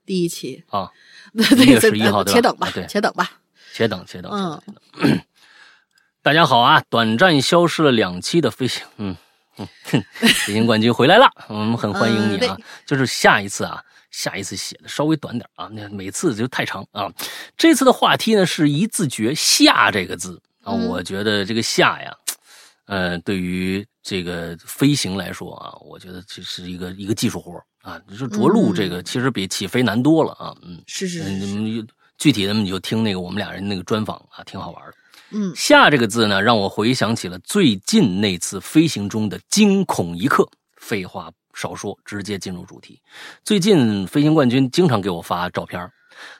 [0.05, 0.91] 第一期，啊，
[1.33, 3.31] 对1月十一号对吧且等吧啊对，且等吧。
[3.73, 5.19] 且等且等嗯且等。
[6.21, 6.83] 大家好啊！
[6.89, 9.15] 短暂消失了两期的飞行，嗯
[9.57, 10.03] 嗯，哼
[10.45, 12.55] 飞行冠军回来了，我们很欢迎你啊！
[12.59, 13.81] 嗯就是下一次啊，
[14.11, 17.11] 下一次写的稍微短点啊，那每次就太长啊。
[17.57, 22.15] 这次的话题呢是一字诀“下”这个字啊，嗯我觉得这个“下”呀，
[22.85, 27.99] 呃，对于这个飞行来说啊，我觉得这是一个一个技术活啊。
[28.07, 30.81] 你说着陆这个其实比起飞难多了啊，嗯。
[30.87, 34.93] 是是是，你们具体的你就听那个我们俩人那个专访啊，挺好玩的。
[35.33, 40.45] 嗯下这个字呢，让我回想起了最近那次飞行中的惊恐一刻。
[40.75, 43.01] 废话少说，直接进入主题。
[43.43, 45.91] 最近飞行冠军经常给我发照片儿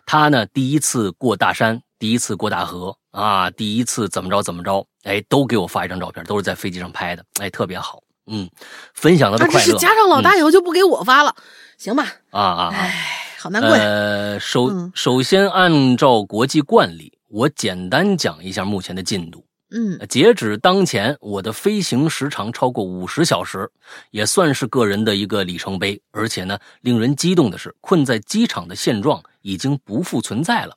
[0.06, 8.02] 他呢第一次过大山，第一次过大河啊，第一次怎么着怎么着，哎，都给我发一张照片，都是在飞机上拍的，哎，特别好。
[8.28, 8.48] 嗯，
[8.94, 9.66] 分享他的啊，这快乐。
[9.66, 11.36] 是加上老大以后就不给我发了，
[11.78, 12.06] 行吧？
[12.32, 12.70] 嗯啊啊啊！
[12.74, 13.72] 哎，好难过。
[13.72, 19.44] 呃，首、嗯首先按照国际惯例，我简单讲一下目前的进度。
[19.74, 23.72] 嗯截止当前，我的飞行时长超过五十小时，
[24.12, 26.02] 也算是个人的一个里程碑。
[26.12, 30.76] 而且呢，令人激动的是，困在机场的现状已经不复存在了。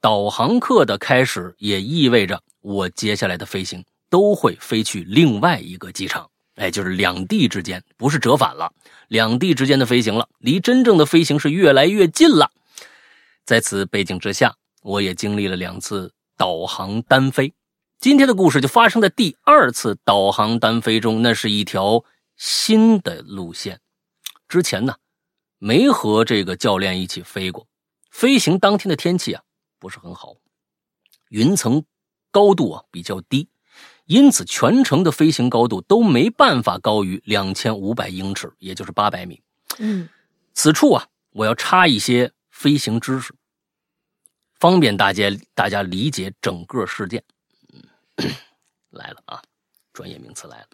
[0.00, 8.70] 导航课的开始也意味着我接下来的飞行都会飞去另外一个机场，哎，就是两地之间，不是折返了，
[9.08, 12.50] 两地之间的飞行了，离真正的飞行是越来越近了。
[13.46, 17.54] 在此背景之下，我也经历了两次导航单飞。
[17.98, 22.04] 今天的故事就发生在第二次导航单飞中，那是一条
[22.36, 23.80] 新的路线。
[24.46, 24.96] 之前呢，
[25.58, 27.66] 没和这个教练一起飞过。
[28.10, 29.42] 飞行当天的天气啊，
[29.78, 30.34] 不是很好，
[31.30, 31.84] 云层
[32.30, 33.48] 高度啊比较低，
[34.04, 39.40] 因此全程的飞行高度都没办法高于两千五百英尺，也就是八百米。
[39.78, 40.08] 嗯
[40.52, 43.34] 此处啊，我要插一些飞行知识，
[44.60, 47.24] 方便大家大家理解整个事件。
[48.90, 49.42] 来了啊，
[49.92, 50.66] 专业名词来了。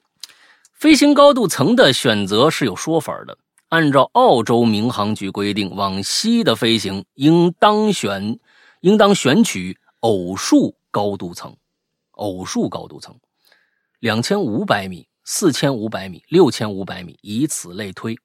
[0.73, 3.37] 飞行高度层的选择是有说法的。
[3.69, 8.39] 按照澳洲民航局规定，往西的飞行应当选，
[8.81, 11.57] 应当选取偶数高度层。
[12.13, 13.19] 偶数高度层，
[14.01, 18.19] 两千五百米、四千五百米、六千五百米，以此类推，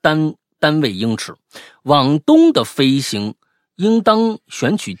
[0.00, 1.34] 单单位英尺。
[1.82, 3.34] 往东的飞行
[3.74, 4.98] 应当选取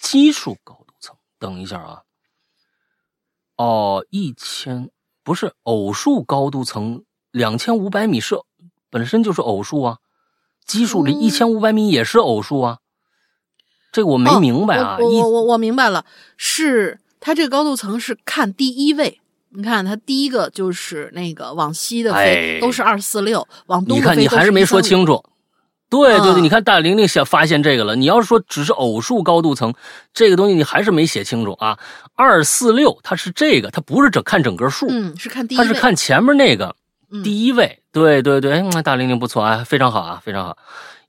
[0.00, 1.14] 奇数高度层。
[1.38, 2.02] 等一下啊，
[3.62, 4.90] 哦，一千
[5.22, 8.34] 不是偶数高度层，两千五百米是
[8.90, 9.98] 本身就是偶数啊，
[10.66, 12.78] 奇数里一千五百米也是偶数啊。
[13.92, 14.96] 这个我没明白啊！
[14.98, 16.04] 我我我我明白了，
[16.36, 19.20] 是它这个高度层是看第一位。
[19.50, 25.22] 你看，它第一个就是那个往西的飞都是二四六，往东飞你看你还是没说清楚。
[25.92, 27.94] 对对对，你看大玲玲想发现这个了。
[27.94, 29.74] 你要是说只是偶数高度层，
[30.14, 31.78] 这个东西你还是没写清楚啊。
[32.14, 36.74] 二四六它是这个，它不是整看整个数，嗯，是看第一位，它是看前面那个
[37.22, 37.82] 第一位。
[37.92, 40.56] 对对对，哎，大玲玲不错啊，非常好啊，非常好。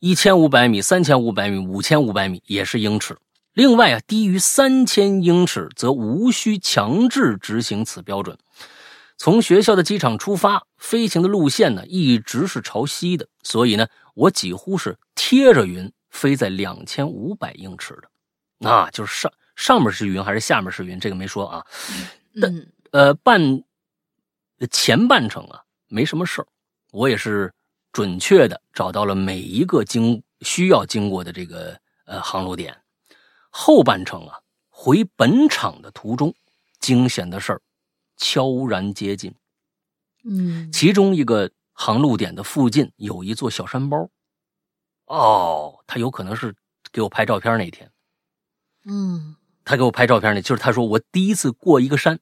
[0.01, 3.15] 一千五百米、三千五百米、五千五百米也是英尺。
[3.53, 8.37] 另外啊，低于三千英尺则无需强制执行此标准。
[9.17, 18.03] 从学校的机场出发，飞行的路线呢一直是朝西的，所以呢，我几乎是贴着云飞在两千五百英尺的。
[18.57, 21.65] 那就是上上面是云还是下面是云，这个没说啊。
[22.35, 23.63] 嗯，呃，半
[24.71, 26.47] 前半程啊没什么事儿，
[26.91, 27.53] 我也是。
[27.91, 32.75] 准确的找到了每一个经需要经过的这个呃航路点，
[33.51, 36.33] 后半程啊回本场的途中，
[36.79, 37.61] 惊险的事儿
[38.17, 39.33] 悄然接近。
[40.23, 44.09] 嗯，其中一个航路点的附近有一座小山包，
[45.05, 46.55] 哦，他有可能是
[46.91, 47.91] 给我拍照片那天。
[48.85, 49.35] 嗯，
[49.65, 52.19] 他给我拍照片那，就是他说我第一次过一个山，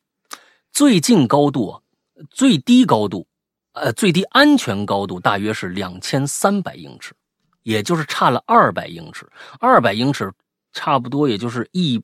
[0.72, 1.82] 最近高度啊，
[2.30, 3.28] 最低高度。
[3.74, 7.16] 呃，最低安全高度大约是两千三百英尺，
[7.64, 9.26] 也就是差了二百英尺。
[9.62, 10.30] 二百英尺
[10.74, 12.04] 差不多也就是一，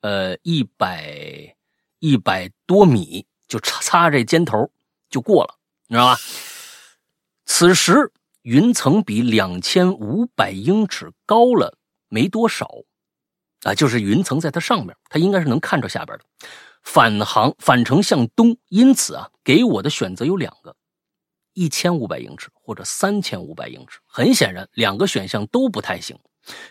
[0.00, 1.56] 呃，一百
[1.98, 4.70] 一百多米，就擦擦这尖头
[5.10, 6.16] 就过了，你知道吧？
[7.44, 8.12] 此时
[8.42, 12.68] 云层比两千五百英尺高了没多少，
[13.62, 16.24] 啊，就是云层在它上面，它应该是能看着下边的。
[16.82, 20.74] 返航返程向东，因此啊，给我的选择有两个。
[21.54, 26.16] 一千五百英尺或者三千五百英尺，很显然两个选项都不太行。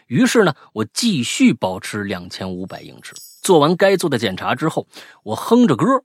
[0.08, 3.14] 于是呢，我继续保持两千五百英尺。
[3.48, 4.88] 做完该做的检查之后，
[5.24, 6.04] 我哼着歌，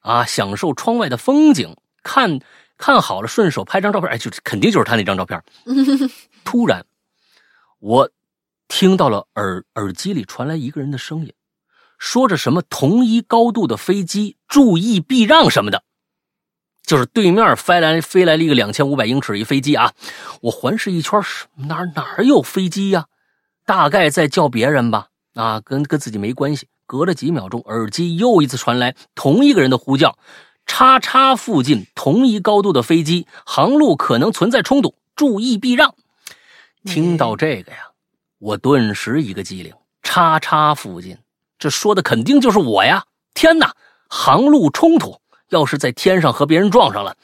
[0.00, 2.40] 啊，享受窗外的风景，看
[2.76, 4.10] 看好了，顺手拍张照片。
[4.10, 5.40] 哎，就肯定就是他那张照片。
[6.42, 6.84] 突然，
[7.78, 8.10] 我
[8.66, 11.32] 听到了耳耳机里传来一个人的声音，
[11.98, 15.84] 说着什么同一高度的飞机注意避让什么的。
[16.82, 19.92] 就是对面飞来飞来了一个两千五百英尺一飞机啊！
[20.40, 21.20] 我环视一圈，
[21.68, 23.06] 哪哪有飞机呀？
[23.64, 26.66] 大概在叫别人吧，啊，跟跟自己没关系。
[26.86, 30.16] 隔了几秒钟，耳机又一次传来同一个人的呼叫
[30.66, 35.94] ：“叉叉附近同一高度的飞机，航路可能存在冲突，注意避让。”
[36.86, 37.78] 听到这个呀，
[38.38, 41.18] 我顿时一个机灵：“叉叉附近，
[41.58, 43.04] 这说的肯定就是我呀！
[43.34, 43.74] 天哪，
[44.08, 47.16] 航路冲突！”要是在天上和别人撞上了，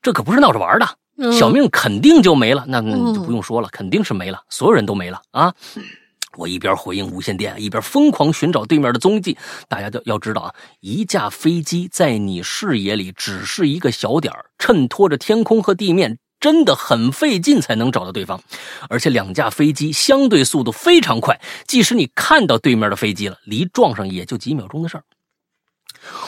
[0.00, 2.64] 这可不是闹着玩的，小命肯定就没了。
[2.68, 5.54] 那那就不用说了，肯定是没了，所有人都没了啊！
[6.38, 9.36] 我一边回应无线电，一边疯狂寻找对面的踪迹。
[9.68, 18.40] 大家都要知道啊，一架飞机在你视野里只是一个小点衬托着天空和地面，真的很费劲才能找到对方。
[18.88, 25.02] 而且两架飞机相对速度非常快，即使你看到对面的飞机了，离撞上也就几秒钟的事儿。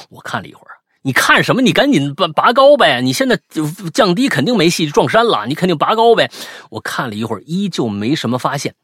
[0.08, 0.79] 我看了一会儿。
[1.02, 1.62] 你看什么？
[1.62, 3.00] 你赶紧拔拔高呗！
[3.00, 6.30] 你现在就降低肯定没戏，撞山了，你肯定拔高呗。
[6.70, 8.74] 我看了一会儿，依旧没什么发现，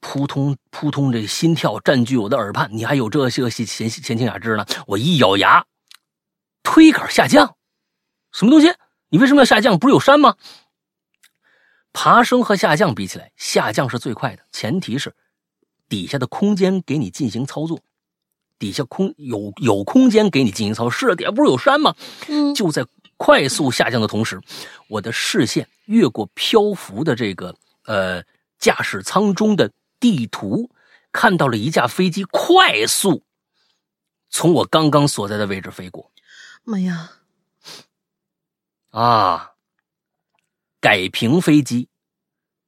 [0.00, 2.68] 扑通扑通，这心跳占据我的耳畔。
[2.72, 4.66] 你还有这些个闲闲闲情雅致呢？
[4.88, 5.64] 我一咬牙，
[6.64, 7.54] 推杆下降。
[8.32, 8.72] 什么东西？
[9.10, 9.78] 你为什么要下降？
[9.78, 10.34] 不是有山吗？
[11.92, 15.14] 爬升和下降比起来，下降是最快的，前提是
[15.88, 17.80] 底下的空间给你进行操作。
[18.60, 21.96] 底下空有有空间给你进行操作，是啊，底下不是有山吗？
[22.28, 24.40] 嗯，就在快速下降的同时，
[24.86, 27.56] 我的视线越过漂浮的这个
[27.86, 28.22] 呃
[28.58, 30.70] 驾驶舱中的地图，
[31.10, 33.24] 看到了一架飞机快速
[34.28, 36.12] 从我刚刚所在的位置飞过。
[36.62, 37.12] 妈呀！
[38.90, 39.52] 啊，
[40.80, 41.88] 改平飞机，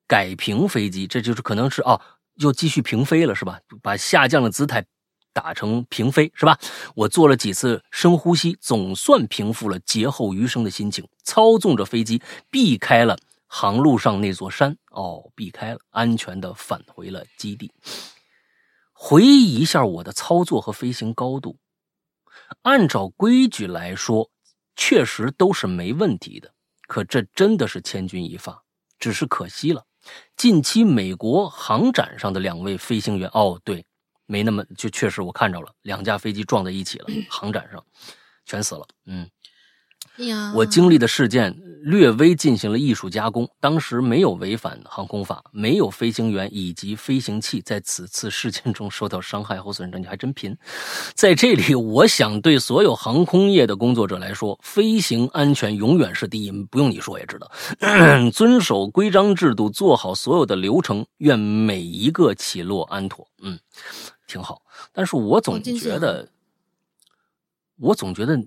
[0.07, 2.01] 改平飞机，这就是可能是哦，
[2.37, 3.61] 又继续平飞了是吧？
[3.83, 4.85] 把下降的姿态。
[5.33, 6.59] 打成平飞是吧？
[6.95, 14.77] 我做了几次深呼吸，总算平复了劫后余生的心情，操纵着飞机避开了航路上那座山。
[14.91, 17.73] 哦，避开了，安全的返回了基地。
[18.93, 21.59] 回忆一下我的操作和飞行高度，
[22.63, 24.31] 按照规矩来说，
[24.77, 26.53] 确实都是没问题的。
[26.87, 28.63] 可这真的是千钧一发，
[28.99, 29.85] 只是可惜了。
[30.37, 33.87] 近期美国航展上的两位飞行员，哦，对，
[34.27, 37.85] 没那么就确实我看着了，两架飞机撞在一起了， 航展上
[38.45, 38.87] 全死了。
[39.07, 39.29] 嗯。
[40.19, 50.57] 呀，我经历的事件略微进行了艺术加工，当时没有违反航空法，没有飞行员以及飞行器在此次事件中受到伤害或损伤，你还真贫。
[51.15, 57.51] 在这里，我想对所有航空业的工作者来说，飞行安全永远是第一，不用你说也知道。
[58.33, 63.27] 遵守规章制度，做好所有的流程，愿每一个起落安妥。
[63.43, 63.59] 嗯，
[64.29, 64.63] 挺好。
[64.93, 66.29] 但是我总觉得，
[67.79, 68.39] 我总觉得。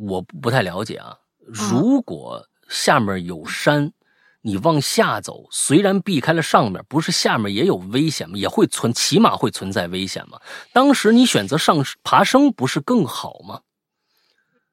[0.00, 1.18] 我不太了解啊。
[1.38, 3.92] 如果下面有山，
[4.40, 8.36] 你往下走，虽然避开了上面，不是下面也有危险吗？
[8.36, 10.40] 也会存，起码会存在危险吗？
[10.72, 13.60] 当时你选择上爬升，不是更好吗？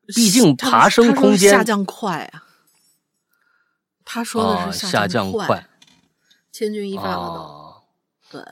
[0.08, 2.48] 毕竟爬升空间下降快啊。
[4.04, 5.70] 他说的是下降快，
[6.52, 7.84] 千钧一发了
[8.30, 8.40] 都。
[8.40, 8.46] 对，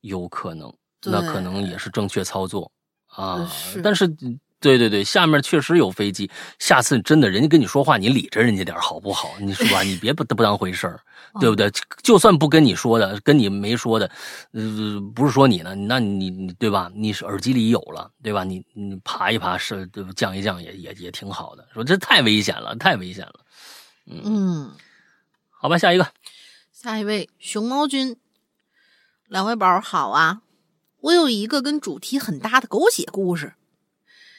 [0.00, 2.72] 有可能，那可能也是正确操作。
[3.06, 4.06] 啊，是，但是，
[4.58, 6.30] 对对对，下面确实有飞机。
[6.58, 9.34] 下次真的，人家跟你说话，你理着人家点好不好？
[9.40, 11.00] 你是吧，你别不不当回事儿，
[11.40, 11.70] 对不对？
[12.02, 14.10] 就算不跟你说的，跟你没说的，
[14.52, 16.90] 呃，不是说你呢，那你你对吧？
[16.94, 18.44] 你是耳机里有了，对吧？
[18.44, 20.10] 你你爬一爬是，对吧？
[20.16, 21.66] 降一降也也也挺好的。
[21.72, 23.34] 说这太危险了，太危险了。
[24.06, 24.72] 嗯，
[25.50, 26.06] 好吧，下一个，
[26.72, 28.16] 下一位熊猫君，
[29.28, 30.42] 两位宝好啊。
[31.00, 33.54] 我有一个跟主题很搭的狗血故事，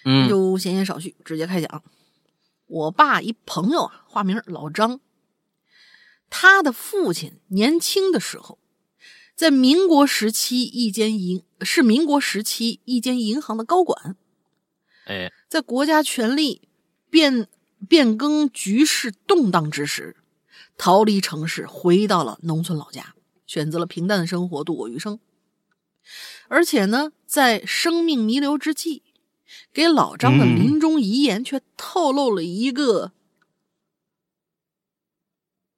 [0.04, 1.84] 嗯，就闲言少叙，直接开讲。
[2.66, 5.00] 我爸一朋友啊，化名老张，
[6.30, 8.60] 他的父亲年轻的时候，
[9.36, 14.18] 在民国时期一间银是民国时期一间银行的高管，
[15.06, 16.68] 哎，在国家权力
[17.10, 17.48] 变
[17.88, 20.18] 变更、局势动荡之时，
[20.78, 23.16] 逃离城市，回到了农村老家，
[23.46, 25.20] 选择了平淡的生活，度过余生。
[26.48, 29.04] 而且呢，在生命弥留之际，
[29.74, 33.12] 给老张的临终遗言却透露了一个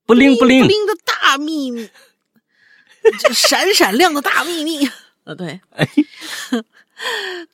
[0.06, 1.90] 不灵不灵不灵的大秘密，
[3.34, 4.90] 闪闪亮的大秘密。
[5.24, 5.62] 呃，对，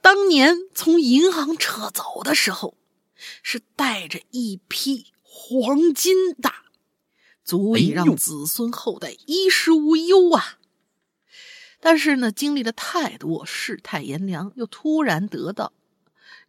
[0.01, 2.77] 当年从银行撤走的时候，
[3.43, 6.51] 是带着一批黄金的，
[7.43, 10.57] 足以让子孙后代衣食无忧啊。
[11.85, 15.71] 但是呢，经历了太多世态炎凉，又突然得到，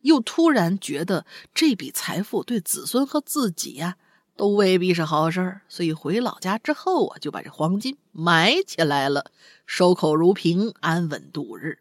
[0.00, 3.98] 又突然觉得这笔财富对子孙和自己呀，
[4.34, 5.60] 都未必是好事儿。
[5.68, 9.30] 所以回老家之后啊，就把这黄金埋起来了，
[9.66, 11.80] 守口如瓶，安稳度日。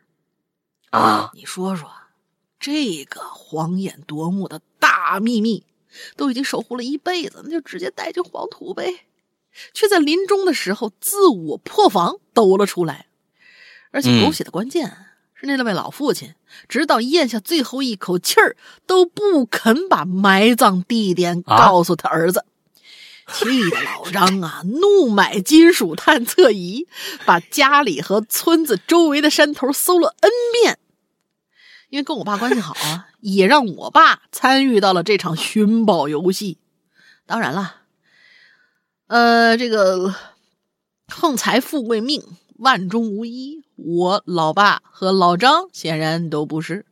[0.89, 1.89] 啊，你说说，
[2.59, 5.65] 这个晃眼夺目的大秘密，
[6.17, 9.05] 都已经守护了一辈子，那就直接带进黄土呗，
[9.73, 13.07] 却在临终的时候自我破防抖了出来。
[13.95, 14.91] 而且狗血的关键
[15.35, 16.35] 是那位老父亲，
[16.67, 22.43] 直到咽下最后一口气儿都不肯把埋葬地点告诉他儿子，
[23.31, 26.89] 气得老张啊怒买金属探测仪，
[27.25, 30.31] 把家里和村子周围的山头搜了 N
[30.61, 30.77] 遍。
[31.87, 36.57] 因为跟我爸关系好啊，也让我爸参与到了这场寻宝游戏。
[37.25, 37.75] 当然了，
[39.07, 40.13] 呃，这个
[41.07, 42.21] 横财富贵命。
[42.57, 46.85] 万中无一，我老爸和老张显然都不是，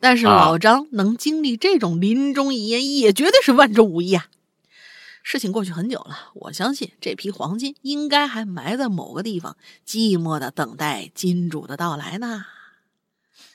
[0.00, 4.26] 但是老张能经历这种临终遗言，也绝对是万中无一啊！
[5.24, 12.44] 事情过去很久了，我相信这批黄金应该还埋在某个地方，寂寞的等待金主的到来呢。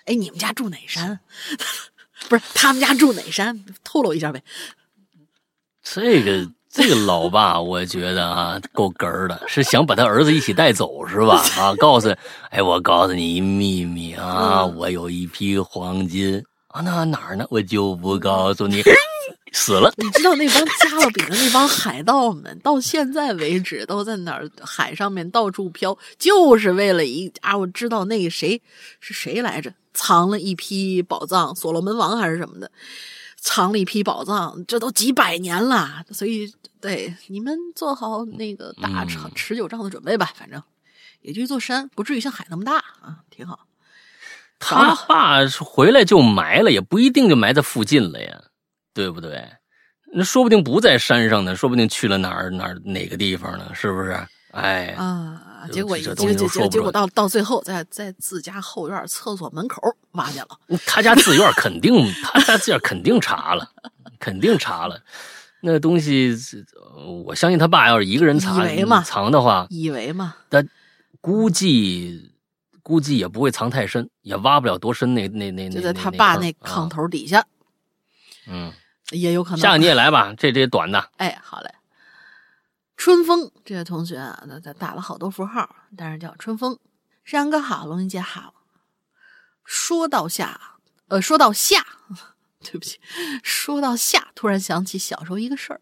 [0.05, 1.19] 哎，你们家住哪山？
[2.29, 3.65] 不是他们家住哪山？
[3.83, 4.43] 透露一下呗。
[5.83, 6.51] 这个。
[6.77, 11.43] 这个老爸，我觉得啊，够哏儿的，是想把他儿子一起带走是吧？
[11.57, 12.13] 啊，告诉，
[12.51, 17.43] 哎，我告诉你一秘密啊，我有一批黄金啊，那哪儿呢？
[17.49, 18.83] 我就不告诉你。
[19.53, 19.91] 死了。
[19.97, 28.61] 你知道那帮加勒比的那帮海盗们，到现在为止都在哪儿海上面到处飘，就是为了一啊，我知道那个谁
[28.99, 32.69] 是谁来着，藏了一批宝藏，所罗门王还是什么的。
[33.39, 40.31] 藏了一批宝藏，这都几百年了，所以对你们做好那个打长持久仗的准备吧。
[40.35, 40.61] 反正
[41.21, 43.59] 也就一座山，不至于像海那么大啊，挺好。
[44.59, 48.41] 他爸回来就埋了，也不一定就埋在附近了呀，
[48.93, 49.47] 对不对？
[50.13, 53.71] 那说不定不在山上呢，说不定去了哪儿哪儿哪个地方呢？
[53.75, 54.17] 是不是？
[54.51, 59.81] 哎，啊，结果结结结果到到最后，在在自家后院厕所门口
[60.13, 60.47] 挖去了。
[60.85, 63.69] 他家自院肯定，他家自院肯定查了，
[64.17, 64.99] 肯定查了。
[65.61, 66.35] 那东西，
[66.75, 70.35] 呃我相信他爸要是一个人藏以为藏的话，以为嘛，
[71.19, 72.31] 估计
[72.83, 75.27] 估计也不会藏太深，也挖不了多深那。
[75.29, 77.45] 那那那就在他爸那炕头底下，啊
[78.47, 78.71] 嗯，
[79.11, 79.59] 也有可能。
[79.59, 81.09] 下个你也来吧，这这短的。
[81.17, 81.73] 哎，好嘞。
[82.95, 86.77] 春风这位同学啊，他他打了好多符号，但是叫春风。
[87.25, 88.53] 山羊哥好，龙云姐好。
[89.65, 90.77] 说到下，
[91.09, 91.85] 呃，说到下，
[92.69, 92.99] 对不起，
[93.43, 95.81] 说到夏，突然想起小时候一个事儿。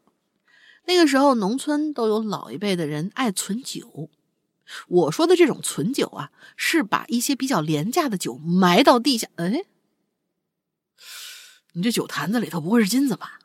[0.85, 4.09] 那个时候，农村都有老一辈的人爱存酒。
[4.87, 9.27] 我说的这种存酒啊，是把一些比较廉价的酒埋到地下。
[9.37, 9.65] 哎，
[11.73, 13.39] 你这酒坛子里头不会是金子吧？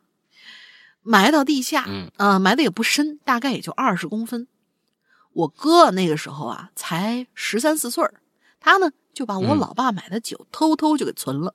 [1.02, 4.46] 埋到地下，嗯呃，埋的也不深，大概也就二十公分。
[5.32, 8.20] 我哥那个时候啊，才十三四岁儿
[8.58, 11.54] 他呢就把我嗯老爸买的酒偷偷就给存了，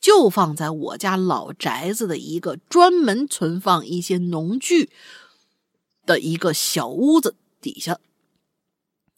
[0.00, 4.90] 就放在我家老宅子的一个专门存放一些农具
[6.06, 7.98] 的一个小屋子底下。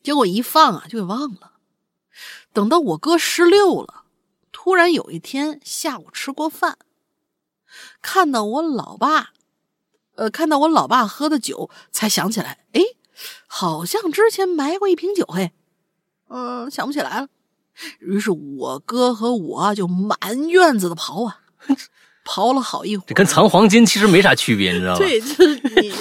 [0.03, 1.53] 结果一放啊，就给忘了。
[2.53, 4.05] 等到我哥十六了，
[4.51, 6.79] 突然有一天下午吃过饭，
[8.03, 9.33] 看到我老爸，
[10.17, 12.83] 呃，看到我老爸喝的酒，才想起来，哎，
[13.47, 15.53] 好像之前埋过一瓶酒，嘿，
[16.29, 17.29] 嗯、想不起来了。
[18.01, 20.17] 于是我哥和我啊就满
[20.49, 21.39] 院子的刨啊，
[22.25, 23.07] 刨了好一会儿。
[23.07, 24.99] 这跟藏黄金其实没啥区别，你知道吗？
[24.99, 25.93] 对，就是你。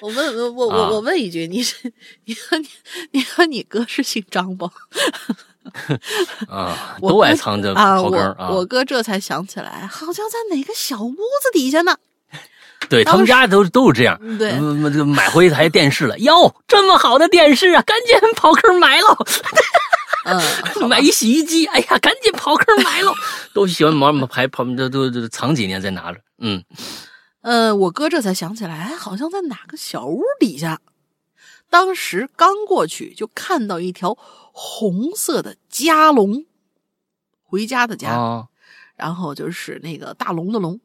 [0.00, 1.92] 我问我我啊我我问一句，你是
[2.24, 2.68] 你和你
[3.10, 4.70] 你和你哥是姓张不？
[6.48, 8.48] 啊，都爱藏着啊，我刨根儿啊。
[8.50, 11.96] 我哥这才想起来，好像在哪个小屋子底下呢。
[12.88, 14.16] 对他们家都都是这样。
[14.22, 14.52] 嗯对
[15.02, 19.16] 买回一台电视了，哟，这么好的电视啊，赶紧刨坑埋喽！
[20.24, 23.14] 嗯，买一洗衣机，哎呀，赶紧刨坑埋喽！
[23.54, 26.20] 都喜欢毛排刨，都都都藏几年再拿着。
[26.38, 26.62] 嗯，
[27.40, 30.80] 呃，我哥这才想起来，哎，好像在哪个小屋底下。
[31.70, 34.16] 当时刚过去，就看到一条
[34.52, 36.46] 红色的家龙，
[37.42, 38.46] 回家的家，啊，
[38.96, 40.80] 然后就是那个大龙的龙。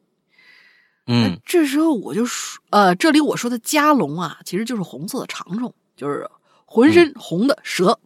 [1.06, 6.30] 嗯，这时候我就说，呃，这里我说的加龙啊，其实就是红色的长虫，就是
[6.64, 7.98] 浑身红的蛇。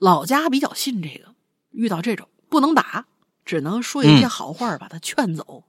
[0.00, 1.32] 老家比较信这个，
[1.70, 3.06] 遇到这种不能打，
[3.44, 5.62] 只能说一些嗯好话把他劝走。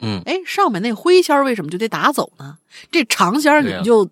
[0.00, 2.58] 嗯，哎，上面那灰仙儿为什么就得打走呢？
[2.90, 4.04] 这长仙儿你就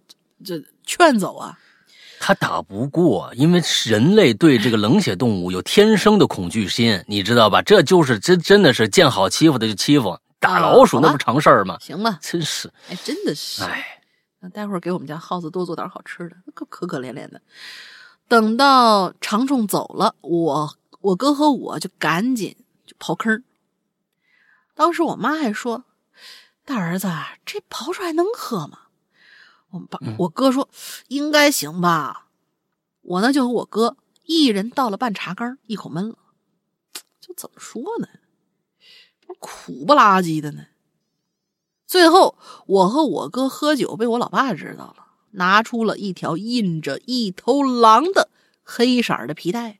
[0.45, 1.59] 就劝走啊？
[2.21, 7.61] 他打不过，因为人类对这个冷血动物有天生的恐惧心，你知道吧？
[7.61, 11.77] 这就是真真的是见好欺负的就欺负，打啊老鼠那不常事儿吗？
[11.81, 13.63] 行吧，真是，哎，真的是。
[13.65, 14.01] 哎，
[14.41, 17.41] 那待会儿给我们家耗子多做点好吃的，可可可怜怜的。
[18.29, 22.57] 等到长虫走了，我我哥和我就赶紧
[22.87, 23.43] 就刨坑。
[24.75, 25.85] 当时我妈还说
[26.65, 27.09] ：“大儿子，
[27.45, 28.79] 这刨出来能喝吗？”
[29.71, 30.69] 我爸、嗯我哥说
[31.09, 32.29] ：“应该行吧。”
[33.03, 36.17] 我呢就和我哥一人倒了半茶缸，一口闷了。
[37.21, 38.09] 就怎么说呢？
[39.41, 40.65] 苦不拉几的呢。
[41.87, 45.04] 最后，我和我哥喝酒被我老爸知道了，
[45.35, 48.29] 拿出了一条印着一头狼的
[48.63, 49.79] 黑色的皮带，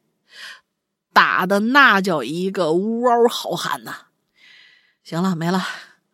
[1.13, 4.07] 打的那叫一个呜嗷好喊呐！
[5.03, 5.63] 行了，没了。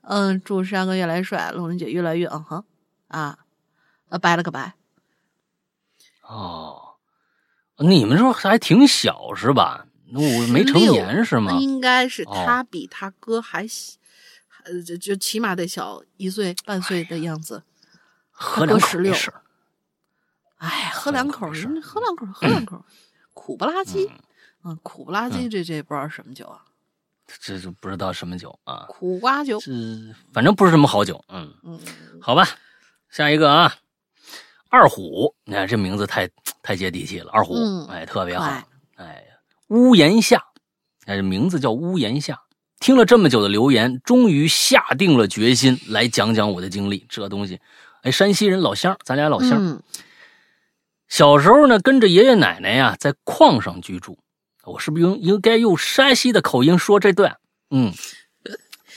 [0.02, 2.64] 嗯，祝山哥越来越帅，龙玲姐越来越嗯哼
[3.08, 3.38] 啊，
[4.08, 4.74] 呃，拜了个拜。
[6.22, 6.96] 哦，
[7.78, 9.86] 你们说还挺小是吧？
[10.12, 11.56] 那我没成年是吗？
[11.60, 13.92] 应该是哦他比他哥还小，
[14.64, 17.62] 呃，就就起码得小一岁半岁的样子。
[18.42, 19.30] 喝两口没事
[20.56, 21.46] 哎，喝两口
[21.82, 22.82] 喝两口，喝两口，
[23.34, 24.06] 苦不拉几。
[24.06, 24.18] 嗯
[24.62, 26.60] 嗯，苦不拉几，这这不知道什么酒啊？
[27.40, 29.58] 这就不知道什么酒啊，苦瓜酒。
[29.60, 29.72] 这
[30.32, 31.22] 反正不是什么好酒。
[31.28, 31.80] 嗯，嗯，
[32.20, 32.46] 好吧，
[33.08, 33.74] 下一个啊，
[34.68, 36.28] 二虎，你看这名字太
[36.62, 38.44] 太接地气了，二虎，嗯哎，特别好，
[38.96, 39.24] 哎，
[39.68, 40.44] 屋檐下，
[41.06, 42.42] 哎，这名字叫屋檐下。
[42.80, 47.06] 听了这么久的留言，终于下定了决心来讲讲我的经历。
[47.08, 47.60] 这东西，
[48.02, 49.52] 哎，山西人老乡，咱俩老乡。
[49.58, 49.82] 嗯
[51.08, 54.16] 小时候呢，跟着爷爷奶奶呀在矿上居住。
[54.62, 57.36] 我是不是应应该用山西的口音说这段？
[57.70, 57.92] 嗯，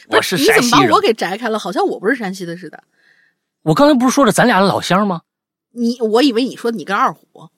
[0.09, 1.01] 我是你山西人怎么把我。
[1.01, 1.57] 给摘开了？
[1.57, 2.83] 好像我不是山西的似的。
[3.63, 5.21] 我刚才不是说了咱俩老乡吗？
[5.71, 7.49] 你，我以为你说你跟二虎。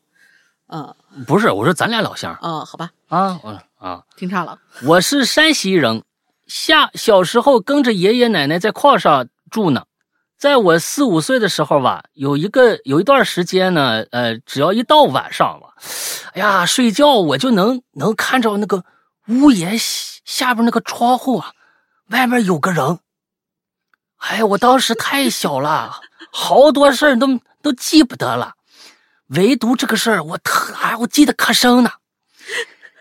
[0.67, 0.95] 啊
[1.27, 4.57] 不是，我说咱俩老乡啊，好吧，啊，我啊，听岔了。
[4.84, 6.01] 我是山西人，
[6.47, 9.85] 下小时候跟着爷爷奶奶在矿上住呢，
[10.45, 15.73] 在我四五岁的时候吧，有一个有一段时间呢，呃，只要一到晚上吧，
[16.34, 18.84] 哎呀，睡觉我就能能看着那个
[19.27, 19.76] 屋檐
[20.23, 21.51] 下边那个窗户啊，
[22.09, 22.99] 外面有个人。
[24.17, 25.99] 哎，我当时太小了，
[26.31, 28.53] 好多事儿都都记不得了，
[29.30, 31.89] 唯独这个事儿我特哎，我记得可深呢。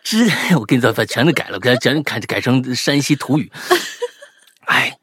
[0.02, 3.52] 之 我跟你说，把全都改了，给全改改成山西土语。
[4.64, 4.96] 哎，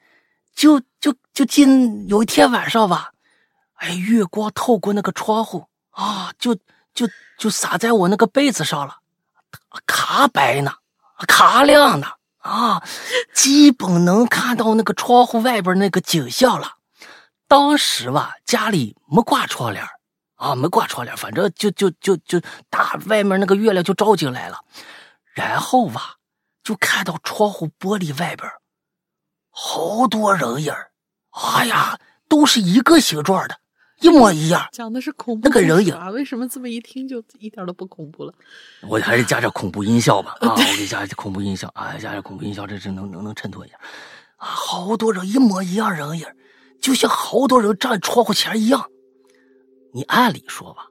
[0.55, 3.11] 就就就今有一天晚上吧，
[3.75, 6.55] 哎，月光透过那个窗户啊，就
[6.93, 7.07] 就
[7.37, 8.97] 就洒在我那个被子上了，
[9.85, 10.73] 卡白呢，
[11.27, 12.07] 卡亮呢。
[12.41, 12.81] 啊，
[13.35, 16.77] 基本能看到那个窗户外边那个景象了。
[17.47, 19.87] 当时吧，家里没挂窗帘
[20.37, 24.57] 啊，没挂窗帘，反正就就就就大外面那个月亮就照进来了。
[25.35, 26.15] 然后吧，
[26.63, 28.51] 就看到窗户玻璃外边
[29.51, 30.73] 好多人影
[31.31, 33.57] 哎呀，都是一个形状的。
[34.01, 36.09] 一模一样，讲的是恐怖那个人影啊？
[36.09, 38.33] 为什么这么一听就一点都不恐怖了？
[38.87, 40.49] 我还是加点恐怖音效吧 啊！
[40.49, 43.75] 我给加点恐怖音效啊，加点恐怖音效，这这能能能衬托一下
[44.37, 44.47] 啊！
[44.47, 46.25] 好多人一模一样人影，
[46.81, 48.89] 就像好多人站窗户前一样。
[49.93, 50.87] 你按理说吧，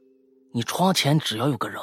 [0.52, 1.80] 你窗前只要有个人，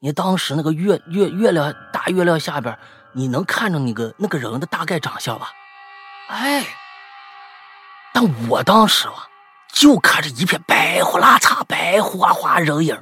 [0.00, 2.76] 你当时那个月月月亮大月亮下边，
[3.14, 5.50] 你能看着那个那个人的大概长相吧？
[6.28, 6.66] 哎，
[8.12, 9.28] 但我当时啊。
[9.72, 12.98] 就看着一片白呼拉擦、白花花人影，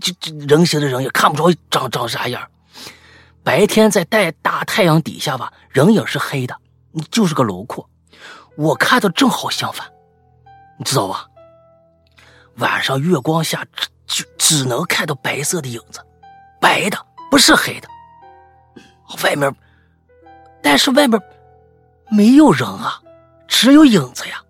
[0.00, 2.48] 就就人形的人影看不着长长啥样。
[3.42, 6.56] 白天在带大太阳底下吧，人影是黑的，
[7.10, 7.86] 就是个轮廓。
[8.56, 9.86] 我看到正好相反，
[10.78, 11.26] 你知道吧？
[12.56, 13.66] 晚上月光下
[14.06, 16.00] 只就只能看到白色的影子，
[16.58, 16.96] 白的
[17.30, 17.88] 不是黑的。
[19.22, 19.54] 外面，
[20.62, 21.20] 但是外面
[22.14, 23.00] 没有人啊，
[23.48, 24.40] 只有影子呀。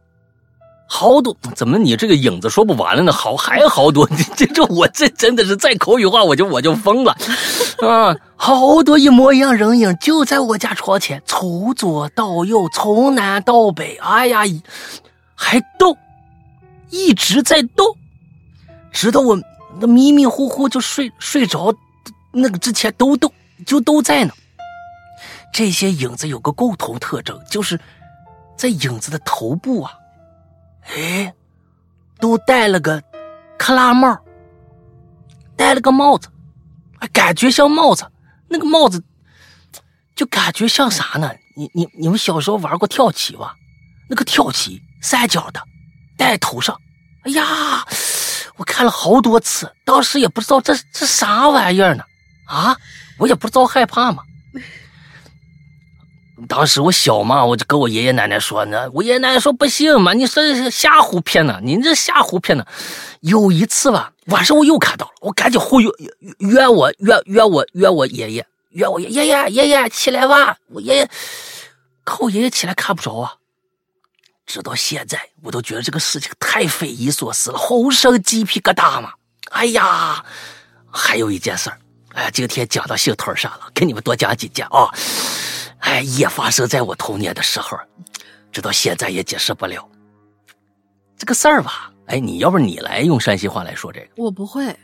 [0.87, 3.11] 好多怎么你这个影子说不完了呢？
[3.11, 7.17] 好还好多， 这这我这真的是再口语化我就我就疯了，
[7.83, 8.15] 啊！
[8.37, 14.43] 好多一模一样人影就在我家床前，从左到右，从南到北，哎呀，
[15.35, 15.97] 还动，
[16.91, 17.97] 一直在动，
[18.93, 19.37] 直到我
[19.81, 21.75] 那迷迷糊糊就睡睡着，
[22.31, 23.33] 那个之前都动，
[23.67, 24.33] 就都在呢。
[25.55, 27.81] 这些影子有个共同特征，就是
[28.59, 29.93] 在影子的头部啊。
[30.97, 31.33] 哎，
[32.19, 33.01] 都戴了个
[33.57, 34.19] 克拉帽，
[35.57, 36.29] 戴了个帽子，
[37.13, 38.05] 感觉像帽子。
[38.49, 39.01] 那个帽子
[40.17, 41.31] 就感觉像啥呢？
[41.57, 43.55] 你你你们小时候玩过跳棋吧？
[44.11, 45.63] 那个跳棋三角的，
[46.19, 46.77] 戴头上。
[47.23, 47.87] 哎呀，
[48.57, 52.03] 我看了好多次，当时也不知道这这啥玩意儿呢？
[52.47, 52.77] 啊，
[53.21, 54.25] 我也不知道害怕嘛。
[56.49, 58.91] 当时我小嘛，我就跟我爷爷奶奶说呢。
[58.93, 62.67] 我爷爷奶奶说不行嘛，你说是瞎胡骗呢，你这瞎胡骗呢。
[63.21, 65.95] 有一次吧，晚上我又看到了，我赶紧忽悠
[66.39, 70.57] 约我约约我约我爷爷约我爷爷爷爷爷起来吧。
[70.69, 71.09] 我爷爷
[72.03, 73.35] 可我爷爷起来看不着啊。
[74.45, 79.13] 直到现在，我都觉得这个事情太匪夷所思了，浑身鸡皮疙瘩嘛。
[79.53, 80.23] 哎呀，
[80.91, 81.79] 还有一件事儿，
[82.13, 84.91] 哎呀，今天讲到兴头上了，给你们多讲几件啊。
[85.85, 87.79] 哎，也发生在我童年的时候，
[88.51, 89.87] 直到现在也解释不了
[91.19, 91.93] 这个事儿吧？
[92.07, 94.09] 哎，你要不你来用山西话来说这个？
[94.17, 94.75] 我不会，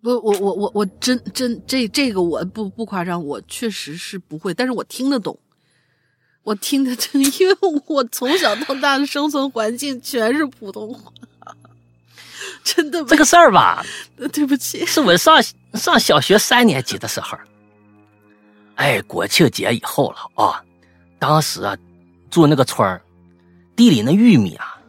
[0.00, 5.36] 不，我我我我真真这这个我不不夸张，我确实是不会，但是我听得懂，
[6.44, 7.56] 我听得真，因为
[7.86, 11.12] 我从小到大的生存环境全是普通话，
[12.62, 13.04] 真的。
[13.04, 13.84] 这个事儿吧，
[14.32, 15.42] 对不起，是我上
[15.74, 17.36] 上小学三年级的时候。
[18.80, 20.64] 哎，国庆节以后了啊！
[21.18, 21.76] 当时啊，
[22.30, 23.02] 住那个村儿，
[23.76, 24.80] 地里那玉米啊、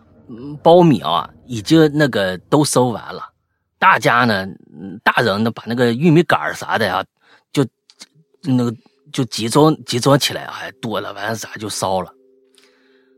[0.64, 3.22] 苞米啊，已经那个都收完了。
[3.78, 4.48] 大家呢，
[5.04, 7.04] 大人呢，把那个玉米杆啥的呀，
[7.52, 7.68] 就
[8.44, 8.74] 那个
[9.12, 12.10] 就集中集中起来，哎，多了完了啥就烧了。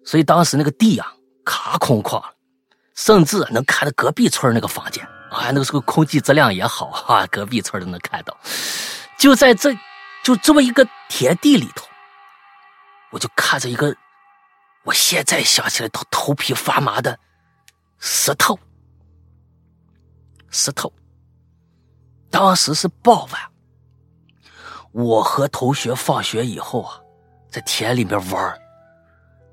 [0.04, 1.14] 所以当时那个地啊，
[1.46, 2.34] 卡空旷了，
[2.96, 8.36] 甚至能看到隔壁村那个房间，啊，那个时候空气质量也好哈，隔壁村都能看到。
[9.20, 9.72] 就在这。
[10.24, 11.86] 就这么一个田地里头，
[13.12, 13.94] 我就看着一个，
[14.86, 17.20] 我现在想起来都头皮发麻的
[18.00, 18.58] 石头，
[20.50, 20.92] 石头。
[22.32, 23.42] 当时是傍晚，
[24.94, 26.98] 我和同学放学以后啊，
[27.52, 28.60] 在田里边玩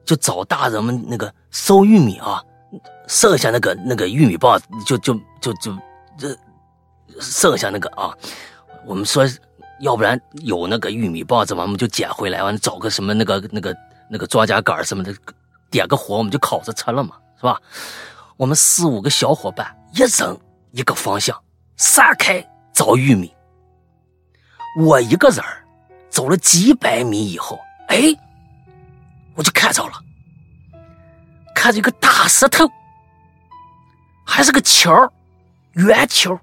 [0.05, 2.41] 就找大人们那个收玉米啊，
[3.09, 5.77] 剩下那个那个玉米棒，就就就就
[6.17, 6.39] 这
[7.21, 8.17] 剩下那个啊，
[8.87, 9.29] 我们说。
[9.81, 13.75] 要不然有那个玉米棒子嘛，我们就捡回来，完找个什么那个那个
[14.11, 15.15] 那个庄稼杆什么的，
[15.71, 17.61] 点个火，我们就烤着吃了嘛，是吧？
[18.37, 20.39] 我们四五个小伙伴一人
[20.73, 21.39] 一个方向，
[21.77, 22.43] 散开
[22.73, 23.33] 找玉米。
[24.79, 25.45] 我一个人
[26.09, 27.59] 走了几百米以后，
[27.89, 28.15] 哎，
[29.35, 29.93] 我就看着了，
[31.55, 32.71] 看着一个大石头，
[34.25, 34.91] 还是个球
[35.73, 36.39] 圆球，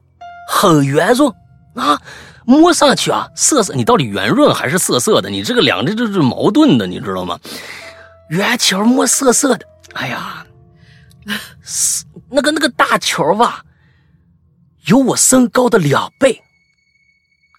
[0.49, 1.31] 很圆润
[1.76, 2.01] 啊，
[2.48, 3.74] 摸上去啊，涩涩。
[3.76, 5.30] 你到底圆润还是涩涩的？
[5.30, 7.38] 你这个两只这是矛盾的，你知道吗？
[8.30, 10.48] 圆球摸涩涩的，哎呀，
[12.32, 13.64] 那个那个大球吧，
[14.86, 16.41] 有我身高的两倍，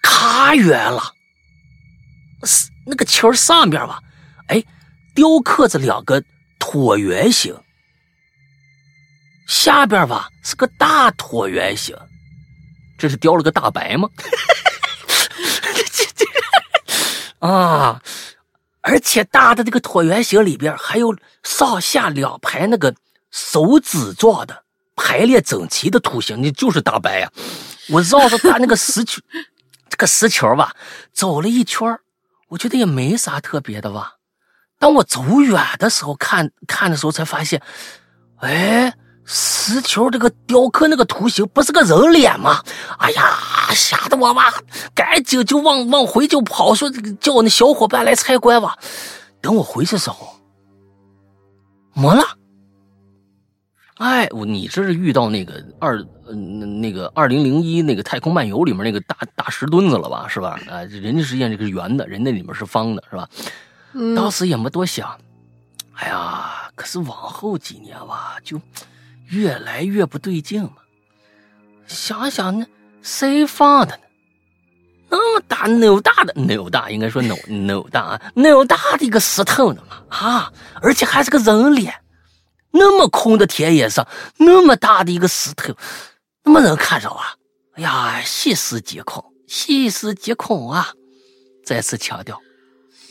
[0.02, 1.12] 卡圆了。
[2.86, 4.00] 那个球上边吧，
[4.46, 4.64] 哎，
[5.14, 6.22] 雕刻着两个
[6.58, 7.54] 椭圆形，
[9.46, 11.94] 下边吧是个大椭圆形，
[12.96, 14.08] 这是雕了个大白吗？
[17.40, 18.02] 啊！
[18.80, 22.94] 而且大的这个椭圆形里边还有上下两排那个
[23.30, 24.64] 手指状的
[24.96, 27.30] 排列整齐的图形，你就是大白呀！
[27.90, 29.20] 我绕着他那个石球，
[29.90, 30.74] 这个石球吧，
[31.12, 31.98] 走了一圈
[32.48, 34.14] 我觉得也没啥特别的吧。
[34.78, 37.60] 当我走远的时候，看看的时候才发现，
[38.38, 38.94] 哎。
[39.30, 42.62] 石球这个雕刻那个图形不是个人脸吗？
[42.98, 43.38] 哎呀，
[43.74, 44.54] 吓得我吧，
[44.94, 46.90] 赶紧就往往回就跑，说
[47.20, 48.78] 叫我那小伙伴来拆关吧。
[49.42, 50.34] 等我回去时候，
[51.92, 52.24] 没了。
[53.98, 60.26] 哎，我你这是遇到那个二嗯那个二零零一那个太空漫游里面那个大大石墩子了吧？
[60.26, 60.58] 是吧？
[60.70, 63.28] 啊，人家实际上这个是圆的，人那里面是方的，是吧？
[64.16, 65.14] 当时也没多想。
[65.92, 68.58] 哎呀，可是往后几年吧，就。
[69.28, 70.72] 越来越不对劲了，
[71.86, 72.66] 想想那，
[73.02, 74.02] 谁放的呢？
[75.10, 80.52] 那么大、那么大的、那么大，应该说那那大啊，那大的一个石头呢嘛啊，
[80.82, 81.94] 而且还是个人脸，
[82.70, 84.06] 那么空的田野上，
[84.36, 85.74] 那么大的一个石头，
[86.42, 87.34] 那么人看着啊？
[87.74, 90.92] 哎呀，细思极恐，细思极恐啊！
[91.64, 92.38] 再次强调，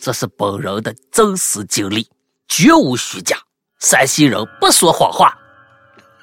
[0.01, 2.09] 这是本人的真实经历，
[2.47, 3.37] 绝无虚假。
[3.79, 5.37] 山西人不说谎话。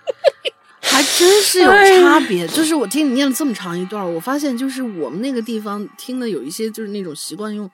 [0.81, 7.69] 还真是有差别，就是我听你念了这么长一段，我发现就是我们那个地方听的有一些就是那种习惯用，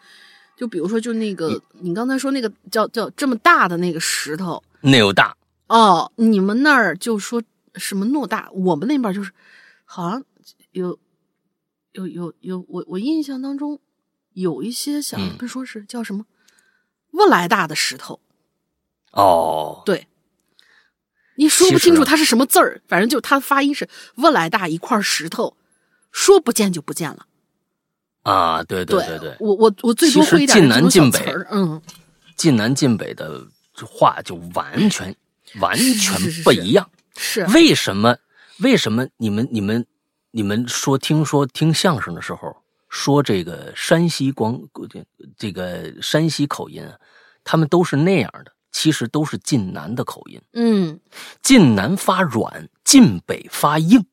[0.57, 5.37] 就比如说就那个你刚才说那个叫叫这么大的那个石头，偌大。
[5.67, 7.43] 哦，你们那儿就说
[7.75, 9.33] 什么偌大，我们那边就是
[9.85, 10.25] 好像
[10.71, 10.99] 有
[11.93, 13.81] 有有有我我印象当中
[14.33, 16.25] 有一些想不说是叫什么
[17.11, 18.21] 不来大的石头，
[19.13, 20.07] 哦，对。
[21.41, 23.89] 你说不清楚它是什么字儿，反正就它发音是
[24.21, 25.57] “沃来大一块石头”，
[26.13, 27.25] 说不见就不见了。
[28.25, 31.81] 啊，对对对对，我我我最多会一点晋南晋北，嗯，
[32.37, 33.43] 晋南晋北的
[33.87, 35.17] 话就完全
[35.61, 36.87] 完全不一样。
[37.17, 38.15] 是为什么？
[38.59, 39.87] 为什么你们你们
[40.33, 42.55] 你们说听说听相声的时候
[42.91, 44.61] 说这个山西光
[45.39, 46.87] 这个山西口音，
[47.43, 48.53] 他们都是那样的。
[48.73, 51.01] 其实都是晋南的口音，嗯，
[51.43, 54.05] 晋南发软，晋北发硬，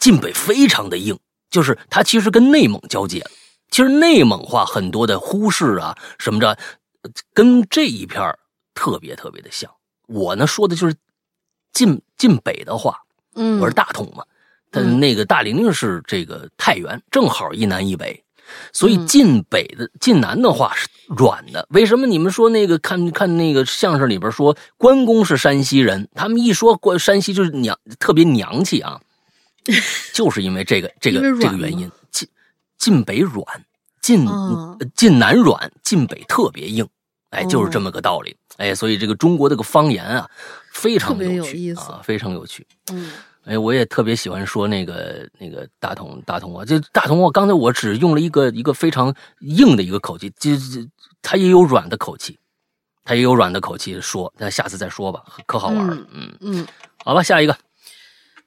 [0.00, 1.18] 晋北非常的硬，
[1.50, 3.30] 就是它其实跟内蒙交界了。
[3.70, 6.58] 其实内蒙话很多的呼市啊什么的，
[7.34, 8.34] 跟这一片
[8.74, 9.70] 特别特别的像。
[10.06, 10.96] 我呢说的就是
[11.72, 13.02] 晋晋北的话，
[13.34, 14.24] 嗯，我是大同嘛，
[14.70, 18.24] 但那个大玲玲是这个太原，正好一南一北。
[18.72, 29.00] 所以晋北的晋南的话是软的，为什么你们说那个看看那个相声里边说关公是山西人，他们一说关山西就是娘特别娘气啊，
[30.12, 31.90] 就是因为这个这个这个原因。
[32.10, 32.28] 晋
[32.78, 33.44] 晋北软，
[34.00, 34.26] 晋
[34.94, 36.86] 晋南软，晋北特别硬，
[37.30, 38.36] 哎，就是这么个道理。
[38.56, 40.28] 哎，所以这个中国这个方言啊，
[40.72, 42.66] 非常有趣啊，非常有趣。
[42.92, 43.10] 嗯。
[43.48, 50.86] 哎，我也特别喜欢说那个那个大同大同啊，这大同我刚才我只用了一个一个非常硬的一个口气，就就
[51.22, 52.38] 他也有软的口气，
[53.04, 56.66] 他也有软的口气说，那下次再说吧，可好玩了，嗯嗯，
[57.02, 57.56] 好吧，下一个，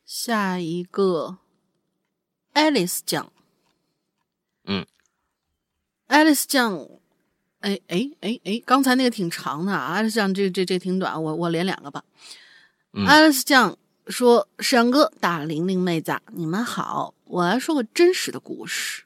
[0.05, 1.37] 下一个
[2.53, 3.33] ，Alice 酱，
[4.65, 4.85] 嗯
[6.09, 6.87] ，Alice 酱，
[7.61, 12.03] 哎哎哎哎，刚才那个挺长的啊，Alice 酱这这这挺短，我我连两个吧
[12.93, 13.75] ，Alice 酱。
[14.11, 17.15] 说石阳哥、大玲玲妹子，你们好！
[17.25, 19.03] 我来说个真实的故事，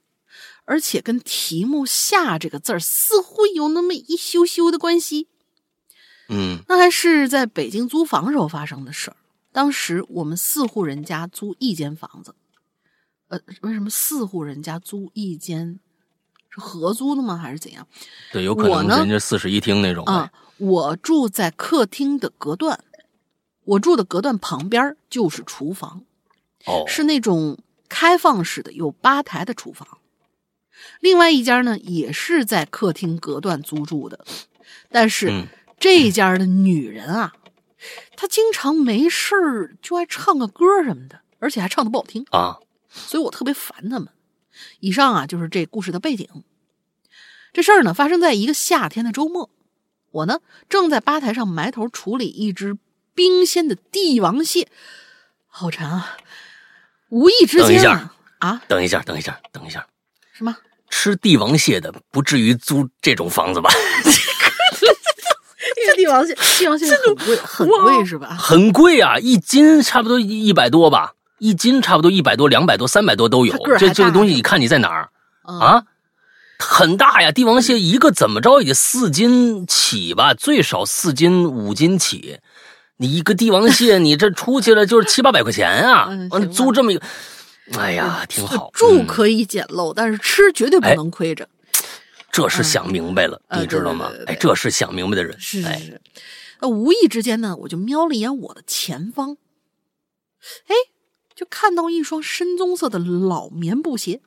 [0.66, 5.28] 而且跟题目下这个字儿似乎有那么一羞羞的关系。
[6.28, 9.18] 嗯，那还是在北京租房时候发生的事儿。
[9.52, 12.34] 当时我们四户人家租一间房子，
[13.28, 15.80] 呃，为什么四户人家租一间
[16.50, 17.38] 是合租的吗？
[17.38, 17.88] 还是怎样？
[18.34, 20.12] 对，有可能人家四室一厅那种呗。
[20.12, 22.84] 啊，我住在客厅的隔断，
[23.66, 26.04] 我住的隔断旁边就是厨房，
[26.66, 27.58] 哦，是那种
[27.90, 30.00] 开放式的，有吧台的厨房。
[31.00, 34.26] 另外一家呢，也是在客厅隔断租住的，
[34.90, 35.48] 但是、嗯
[35.78, 37.34] 这一家的女人啊，
[38.16, 42.26] 她经常没事儿就爱唱个歌什么的，而且还唱的不好听。
[42.32, 42.60] 啊，
[42.90, 44.08] 所以我特别烦他们。
[44.80, 46.28] 以上啊就是这故事的背景。
[47.52, 49.50] 这事儿呢发生在一个夏天的周末，
[50.12, 50.40] 我呢
[50.70, 52.78] 正在吧台上埋头处理一只
[53.16, 54.68] 冰鲜的帝王蟹，
[55.48, 56.18] 好馋啊！
[57.10, 59.88] 无意之等一下间啊啊等一下，等一下，等一下，
[60.34, 60.56] 什么？
[60.90, 63.70] 吃帝王蟹的不至于租这种房子吧？
[65.88, 68.36] 这帝王蟹，帝王蟹很贵，很贵是吧？
[68.38, 73.56] 很贵啊，一斤差不多一一百多吧，一斤差不多一百多、两百多、三百多都有。
[73.78, 75.10] 这这个东西，你看你在哪儿
[75.44, 75.84] 啊，啊？
[76.60, 82.40] 很大呀，帝王蟹一个怎么着也得四斤起吧，最少四斤五斤起。
[82.98, 86.52] 你一个帝王蟹， 你这出去了就是七八百块钱啊嗯！
[86.52, 87.06] 租这么一个，
[87.78, 88.68] 哎呀，挺好。
[88.68, 91.48] 嗯住可以简陋，但是吃绝对不哎能亏着。
[92.32, 94.36] 这是想明白了，嗯你知道吗呃对对对？
[94.36, 95.34] 哎，这是想明白的人。
[95.36, 96.02] 哎，是是是。
[96.62, 99.38] 那无意之间呢，我就瞄了一眼我的前方，
[100.68, 100.76] 哎，
[101.36, 104.22] 就看到一双深棕色的老棉布鞋。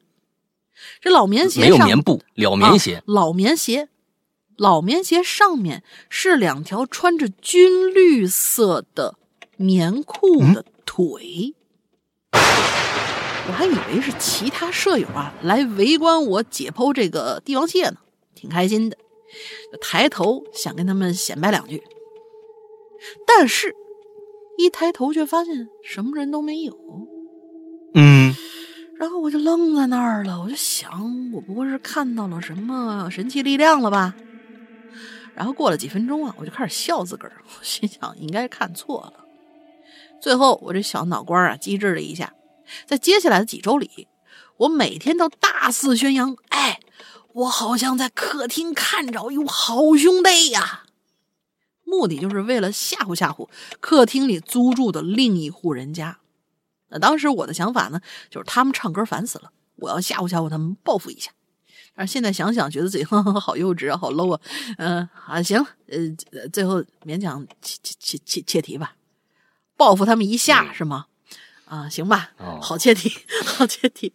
[1.01, 3.03] 这老棉鞋没有棉布，老棉鞋啊。
[3.07, 3.89] 老棉鞋，
[4.59, 9.15] 老棉鞋上面是两条穿着军绿色的
[9.57, 11.55] 棉裤的腿。
[12.33, 17.97] 我还以为是其他舍友啊来围观我解剖这个帝王蟹呢，
[18.35, 18.97] 挺开心的，
[19.73, 21.83] 就抬头想跟他们显摆两句，
[23.27, 23.75] 但是，
[24.59, 26.77] 一抬头却发现什么人都没有。
[27.95, 28.35] 嗯，
[28.99, 34.15] 然后我就愣在那儿了，我就想，我不会是看到了什么神奇力量了吧？
[35.39, 39.25] 然后过了几分钟啊，我就开始笑自个儿，我心想应该看错了。
[40.21, 42.35] 最后，我这小脑瓜啊机智了一下，
[42.87, 44.09] 在接下来的几周里，
[44.57, 46.81] 我每天都大肆宣扬：“哎，
[47.35, 50.87] 我好像在客厅看着有好兄弟呀！”
[51.87, 53.49] 目的就是为了吓唬吓唬
[53.79, 56.19] 客厅里租住的另一户人家。
[56.89, 61.31] 那当时我的想法呢，就是他们唱歌烦死了，我要吓唬吓唬他们，报复一下。
[61.99, 64.41] 但是现在想想，觉得自己 呵呵好幼稚啊，好 low 啊。
[64.77, 65.59] 嗯、啊，行，
[65.89, 68.93] 呃，最后勉强切切切切切题吧，
[69.77, 71.07] 报复他们一下、是吗？
[71.65, 73.13] 啊，行吧，哦好切题，
[73.45, 74.13] 好切题。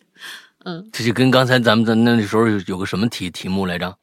[0.64, 3.98] 嗯这就跟刚才咱们在那时候有有个什么题题目来着？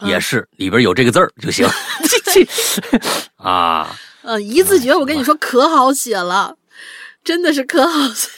[0.00, 1.64] 嗯也是里边有这个字儿就行。
[2.10, 2.48] 这这
[3.38, 6.56] 啊，呃，一字诀，我跟你说可好写了，
[7.22, 8.28] 真的是可好写。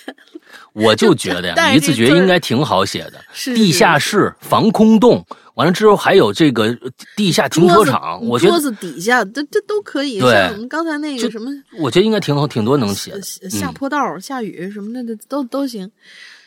[0.73, 3.25] 我就觉得呀，一字诀应该挺好写的。
[3.55, 5.25] 地下室、防空洞，
[5.55, 10.19] 完了之后还有这个呃地下停车场，我觉得桌子底下，这这都可以。
[10.19, 13.23] 对像我们刚才那个什么我觉得应该挺好，挺多能写的。
[13.51, 15.91] 下坡道、下雨什么的，都都行。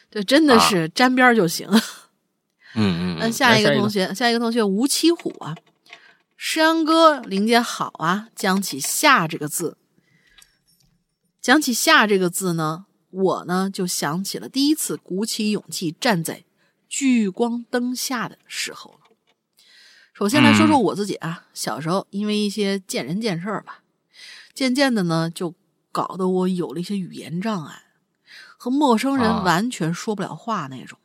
[0.09, 1.67] 对，真的啊是沾边就行。
[1.69, 1.81] 嗯
[2.75, 3.17] 嗯嗯。
[3.19, 5.55] 那下一个同学，下一个同学吴七虎啊，
[6.35, 8.27] 诗阳哥，林姐好啊。
[8.35, 9.75] 讲起“下”这个字，
[11.41, 12.85] 讲起“下”这个字呢，
[13.17, 16.43] 我呢就想起了第一次鼓起勇气站在
[16.87, 18.99] 聚光灯下的时候了。
[20.13, 23.83] 首先来说说我自己啊，小时候因为一些见人见事儿吧，
[24.53, 25.55] 渐渐的呢就
[25.91, 27.83] 搞得我有了一些语言障碍，
[28.55, 30.99] 和陌生人啊完全说不了话那种。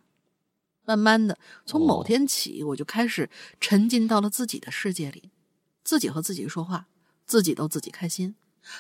[0.85, 3.31] 慢慢的，从某哦天起，我就开始
[3.61, 5.31] 沉浸到了自己的世界里，
[5.85, 6.89] 自己和自己说话，
[7.25, 8.35] 自己逗自己开心，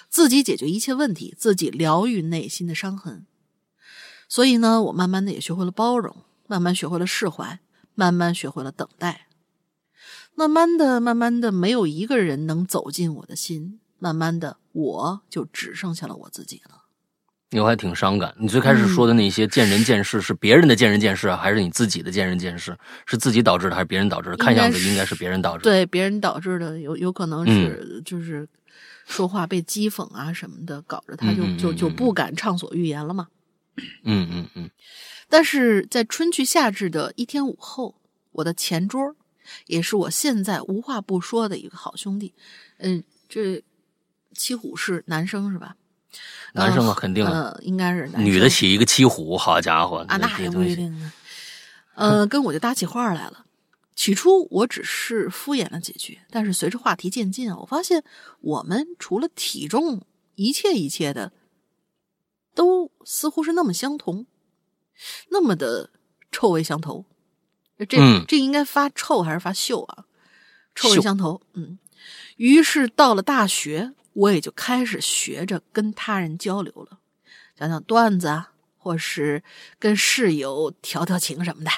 [0.08, 3.26] 自己解决一切问题，自己疗愈内心的伤痕。
[4.28, 7.60] 所以呢，我慢慢的也学会了包容，慢慢学会了释怀，
[7.94, 9.26] 慢慢学会了等待。
[10.34, 13.80] 慢慢的，慢慢的，没有一个人能走进我的心。
[13.98, 16.82] 慢慢的，我就只剩下了我自己了。
[17.50, 18.34] 你我还挺伤感。
[18.38, 22.74] 你最开始说的那些见仁见智，是别人的见仁见事，还是你自己的见仁见智？
[23.04, 24.38] 是自己导致的，还是别人导致的？
[24.38, 25.70] 看样子应该是别人导致的。
[25.70, 28.48] 对别人导致的，有有可能是、就是
[29.12, 33.28] 说话被讥讽啊什么的，搞着他就就就不敢畅所欲言了嘛。
[34.04, 34.70] 嗯嗯嗯，
[35.28, 37.94] 但是在春去夏至的一天午后，
[38.32, 39.14] 我的前桌，
[39.66, 42.32] 也是我现在无话不说的一个好兄弟，
[42.78, 43.62] 嗯，这
[44.34, 45.76] 七虎是男生是吧？
[46.54, 47.30] 男生啊，呃肯定啊。
[47.30, 51.12] 呃，应该是男生女的起一个七虎，好家伙，啊，那还不一定呢。
[51.94, 53.44] 呃，跟我就搭起话来了。
[53.94, 58.02] 起初我只是敷衍了几句，但是随着话题渐进啊，我发现
[58.40, 61.32] 我们除了体重，一切一切的，
[62.54, 64.26] 都似乎是那么相同，
[65.28, 65.90] 那么的
[66.30, 67.04] 臭味相投。
[67.88, 70.04] 这、嗯这应该发臭还是发嗅啊？
[70.74, 71.40] 臭味相投。
[71.54, 71.78] 嗯，
[72.36, 76.98] 于是到了大学，我也就开始学着跟他人交流了，
[77.54, 79.42] 讲讲段子啊，或是
[79.78, 81.70] 跟室友调调情什么的。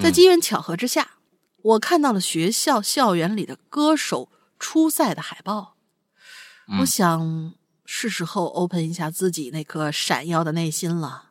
[0.00, 1.18] 在嗯机缘巧合之下，
[1.62, 5.76] 我看到了学校校园里的歌手初赛的海报。
[6.78, 7.54] 我嗯想
[7.84, 11.30] 是时候 open 一下自己那颗闪耀的内心了。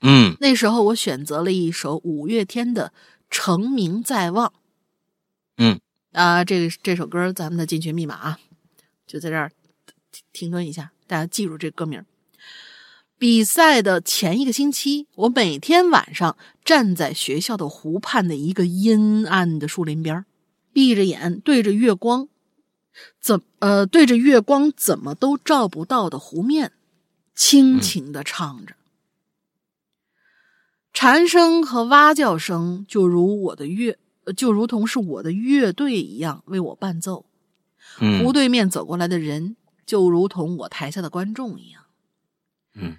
[0.00, 2.92] 嗯那时候我选择了一首五月天的
[3.30, 4.48] 《成名在望》。
[5.56, 5.80] 嗯
[6.12, 8.38] 啊，这个这首歌咱们的进群密码啊，
[9.06, 9.50] 就在这儿
[10.12, 12.06] 停停顿一下，大家记住这歌名儿。
[13.18, 20.24] 比赛的前一个星期，我每天晚上站在学校的湖畔的一个阴暗的树林边儿
[20.72, 22.28] 闭着眼对着月光，
[23.20, 26.70] 怎呃对着月光怎么都照不到的湖面，
[27.34, 28.76] 轻轻的唱着。
[30.92, 37.24] 蝉声和蛙叫声就如我的乐，呃就如同是我的乐队一样为我伴奏。
[38.00, 41.82] 嗯湖对面走过来的人，就如同我台下的观众一样。
[42.74, 42.96] 嗯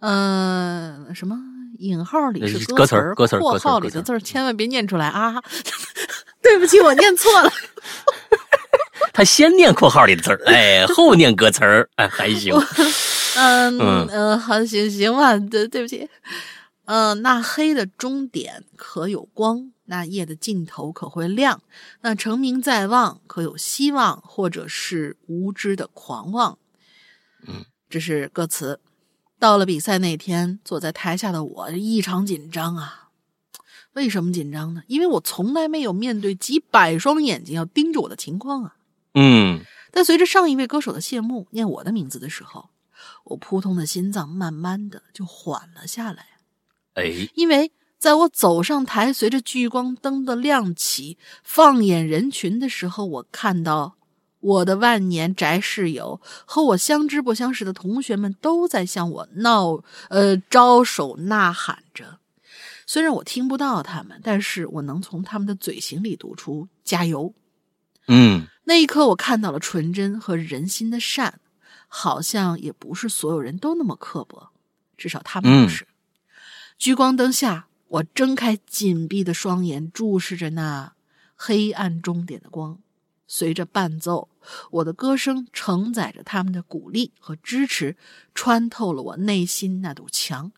[0.00, 1.36] 呃，什么
[1.78, 5.42] 引号里是歌词词儿歌词儿括号里的字儿千万别念出来啊！
[6.42, 7.50] 对不起，我念错了。
[9.12, 12.54] 他先念括号里的字儿，哎，后念歌词儿，哎，还行。
[13.36, 16.08] 嗯嗯呃，好行行吧，对对不起。
[16.84, 19.72] 呃，那黑的终点可有光？
[19.88, 21.60] 那夜的尽头可会亮？
[22.02, 26.58] 那成名在望，可有希望，或者是无知的狂妄？
[27.46, 28.78] 嗯，这是歌词。
[29.38, 33.10] 到了比赛那天，坐在台下的我异常紧张啊。
[33.92, 34.82] 为什么紧张呢？
[34.88, 38.76] 因为我从来没有面对几百双眼睛要盯着我的情况啊。
[39.14, 39.60] 嗯
[39.90, 42.68] 但随着上一位歌手的谢幕，念我的名字的时候，
[43.24, 46.26] 我扑通的心脏慢慢的就缓了下来，
[46.94, 53.96] 哎，因为在我走上台，随着聚光灯的亮起，放眼人群的时候，我看到
[54.46, 62.20] 我的万年宅室友和我相知不相识的同学们都在向我闹呃招手呐喊着。
[62.86, 67.34] 虽然我听不到他们，但是我能从他们的嘴型里读出加油。
[68.06, 71.40] 嗯那一刻，我看到了纯真和人心的善，
[71.88, 74.50] 好像也不是所有人都那么刻薄，
[74.96, 75.88] 至少他们不是。
[76.78, 80.92] 聚光灯下，我睁开紧闭的双眼，注视着那
[81.34, 82.78] 黑暗终点的光。
[83.26, 84.28] 随着伴奏，
[84.70, 87.96] 我的歌声承载着他们的鼓励和支持，
[88.34, 90.52] 穿透了我内心那堵墙，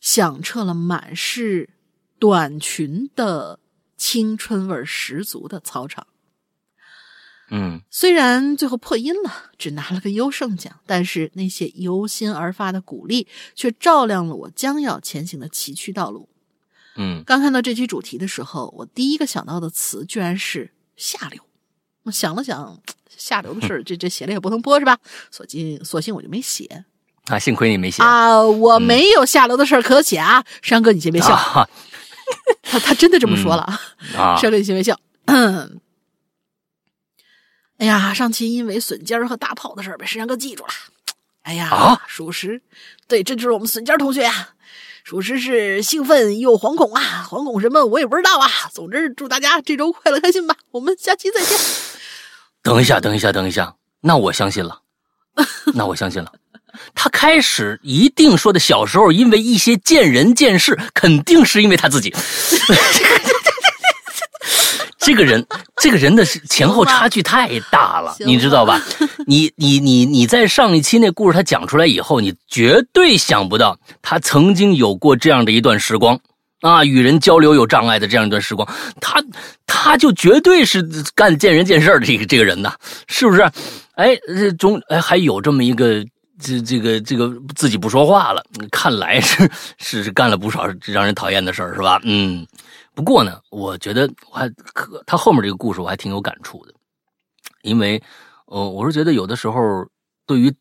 [0.00, 1.70] 响彻了满是
[2.18, 3.60] 短裙的
[3.96, 6.06] 青春味十足的操场。
[7.52, 16.28] 嗯虽然最后破音了，只拿了个优胜奖，但是那些由心而发的鼓励，却照亮了我将要前行的崎岖道路。
[16.96, 21.44] 嗯刚看到这期主题的时候，我第一个想到的词居然是下流。
[22.04, 22.80] 我想了想，
[23.16, 24.98] 下流的事儿，这这写了也不能播是吧？
[25.30, 26.84] 索性索性我就没写
[27.26, 30.44] 啊，幸亏你没写啊，我没有下流的事儿可写啊。
[30.62, 31.68] 山哥，你先别笑，啊
[32.62, 33.80] 他他真的这么说了啊。
[34.16, 34.98] 啊，山哥，你先别笑。
[35.26, 35.80] 嗯
[37.78, 40.70] 哎呀，上期因为笋尖儿和大炮的事儿被石山哥记住了。
[41.42, 42.60] 哎呀，啊属实，
[43.08, 44.50] 对，这就是我们笋尖儿同学呀、
[45.10, 48.48] 属实是兴奋又惶恐啊，惶恐什么我也不知道啊。
[48.72, 51.58] 总之，祝大家这周快乐开心吧，我们下期再见。
[52.62, 54.82] 等一下，等一下，等一下，那我相信了，
[55.74, 56.32] 那我相信了。
[56.94, 62.14] 他开始一定说的小时候因为一些见人见事，肯定是因为他自己。
[65.10, 65.44] 这个人，
[65.82, 68.80] 这个人的前后差距太大了，你知道吧？
[69.26, 76.20] 你你你你在上一期那故事他讲出来以后，你绝对想不到他曾经有过这样的一段时光
[76.60, 78.68] 啊，与人交流有障碍的这样一段时光，
[79.00, 79.20] 他
[79.66, 82.72] 他就绝对是干见人见事儿的这个这个人呐，
[83.08, 83.42] 是不是？
[83.96, 86.04] 哎，这中哎还有这么一个。
[86.42, 92.00] 这这个这个自己不说话了，看来是是是干了不少让人讨厌的事儿，是吧？
[92.02, 92.46] 嗯，
[93.00, 96.74] 不过呢，我觉得我还可他后面这个故事我还挺有感触的，
[97.62, 98.02] 因为
[98.44, 99.88] 呃，我是觉得有的时候
[100.26, 100.54] 对于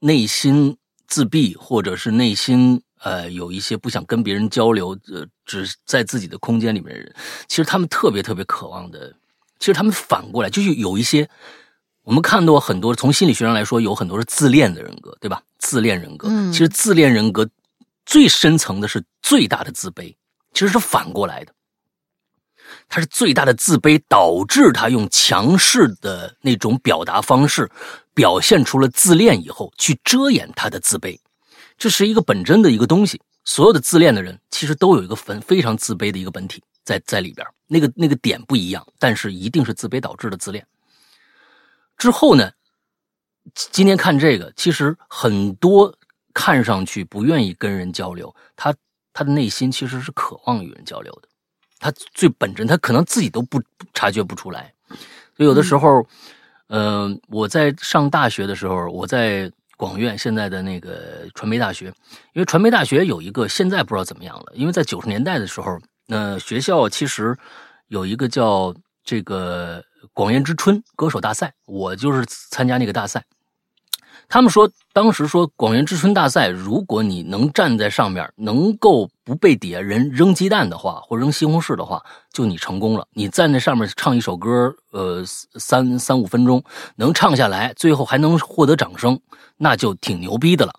[0.00, 0.76] 内心
[1.06, 7.14] 自闭或者是内心呃有一些不想跟别人交流，呃，只在自己的空间里面的人，
[7.46, 9.14] 其实他们特别特别渴望的，
[9.60, 11.30] 其实他们反过来就是有一些。
[12.02, 15.40] 我们看到很多，从心理学上来说，有很多是自恋的人格，对吧？
[15.58, 17.48] 自恋人格，嗯其实自恋人格
[18.04, 20.12] 最深层的是最大的自卑，
[20.52, 21.53] 其实是反过来的。
[22.88, 27.70] 他是最大的自卑，导致他用强势的那种表达方式，
[28.14, 31.18] 表现出了自恋以后，去遮掩他的自卑。
[31.76, 33.20] 这是一个本真的一个东西。
[33.46, 40.66] 所有的自恋的人，其实都有一个非非常自卑的一个本体，在在里边，那个那个点不一样，但是一定是自卑导致的自恋。
[41.98, 42.50] 之后呢，
[43.54, 45.94] 今天看这个，其实很多
[46.32, 48.74] 看上去不愿意跟人交流，他
[49.12, 51.28] 他的内心其实是渴望与人交流的，
[51.84, 53.62] 他最本真，他可能自己都不
[53.92, 54.72] 察觉不出来。
[55.36, 56.06] 所以有的时候，
[56.68, 61.92] 嗯，我在上大学的时候，我在广院现在的那个传媒大学，
[62.32, 67.36] 因为传媒大学有一个现在不知道怎么样了，因为在九十年代的时候，那学校其实
[67.88, 68.74] 有一个叫
[69.04, 69.84] 这个
[70.14, 73.22] 广院之春歌手大赛，我就是参加那个大赛。
[74.34, 83.06] 他们说，当时说广元之春大赛，如果你能站在上面，能够不被底下人扔鸡蛋的话，或扔西红柿的话，就你成功了。
[83.12, 86.60] 你站在上面唱一首歌，呃，三三五分钟，
[86.96, 89.16] 能唱下来，最后还能获得掌声，
[89.56, 90.72] 那就挺牛逼的了。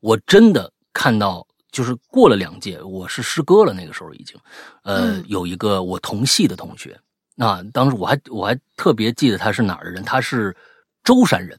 [0.00, 4.36] 我真的看到，就是过了两届，我是师哥了，那个时候已经，
[4.82, 6.98] 呃，有一个我同系的同学，
[7.36, 10.56] 那当时我还我还特别记得他是哪儿的人，他是
[11.04, 11.56] 舟山人。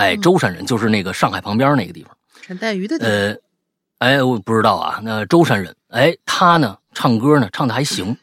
[0.00, 3.12] 哎，舟山人就是那个上海旁边那个地方，产带鱼的地方。
[3.12, 3.36] 呃，
[3.98, 4.98] 哎，我不知道啊。
[5.02, 8.16] 那舟山人，哎，他呢唱歌呢唱的还行，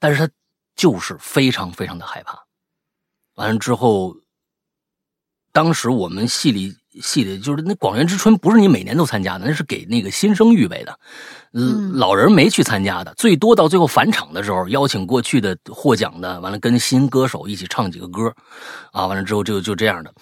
[0.00, 0.32] 但是他
[0.74, 2.36] 就是非常非常的害怕。
[3.36, 4.16] 完了之后，
[5.52, 10.98] 当时我们系里系里就是那广元之春，不是你每年都参加的，那是给那个新生预备的。
[11.52, 18.34] 嗯，老人没去参加的，最多到最后返场的时候，邀请过去的获奖的，完了跟新歌手一起唱几个歌，
[18.90, 20.12] 啊，完了之后就就这样的。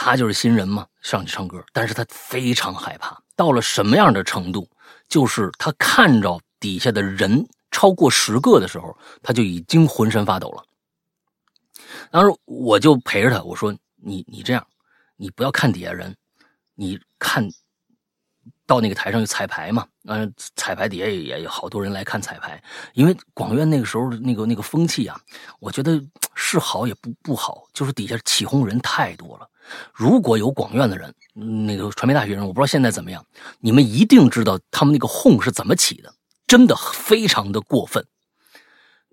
[0.00, 3.20] 他就是新人嘛，上去唱歌，但是他非常害怕。
[3.34, 4.70] 到了什么样的程度，
[5.08, 10.64] 就是他看着底下的人超过十个的时候，他就已经浑身发抖了。
[12.12, 14.64] 当时我就陪着他，我说：“你你这样，
[15.16, 16.16] 你不要看底下人，
[16.76, 17.50] 你看
[18.68, 22.62] 到那个台上有彩排嘛，嗯，彩排底下也也有好多人来看彩排。
[22.92, 25.18] 因为广院那个时候那个那个风气啊，
[25.58, 26.00] 我觉得
[26.34, 29.48] 是好也不不好，就是底下起哄人太多了。”
[29.92, 31.14] 如果有广院的人，
[31.66, 33.24] 那个传媒大学生，我不知道现在怎么样。
[33.60, 36.12] 你们一定知道他们那个哄是怎么起的，
[36.46, 38.06] 真的非常的过分。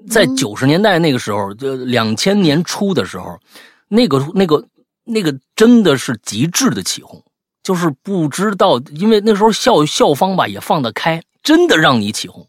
[0.09, 3.39] 在九十年代那个时候，就两千年初的时候，
[3.87, 4.67] 那个那个
[5.05, 7.23] 那个真的是极致的起哄，
[7.65, 12.47] 就是不知道，因为那时候校校方吧也放得开，真的让你起哄，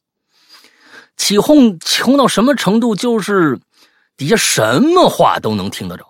[1.16, 3.58] 起哄起哄到什么程度，就是
[4.16, 6.04] 底下什么话都能听得着，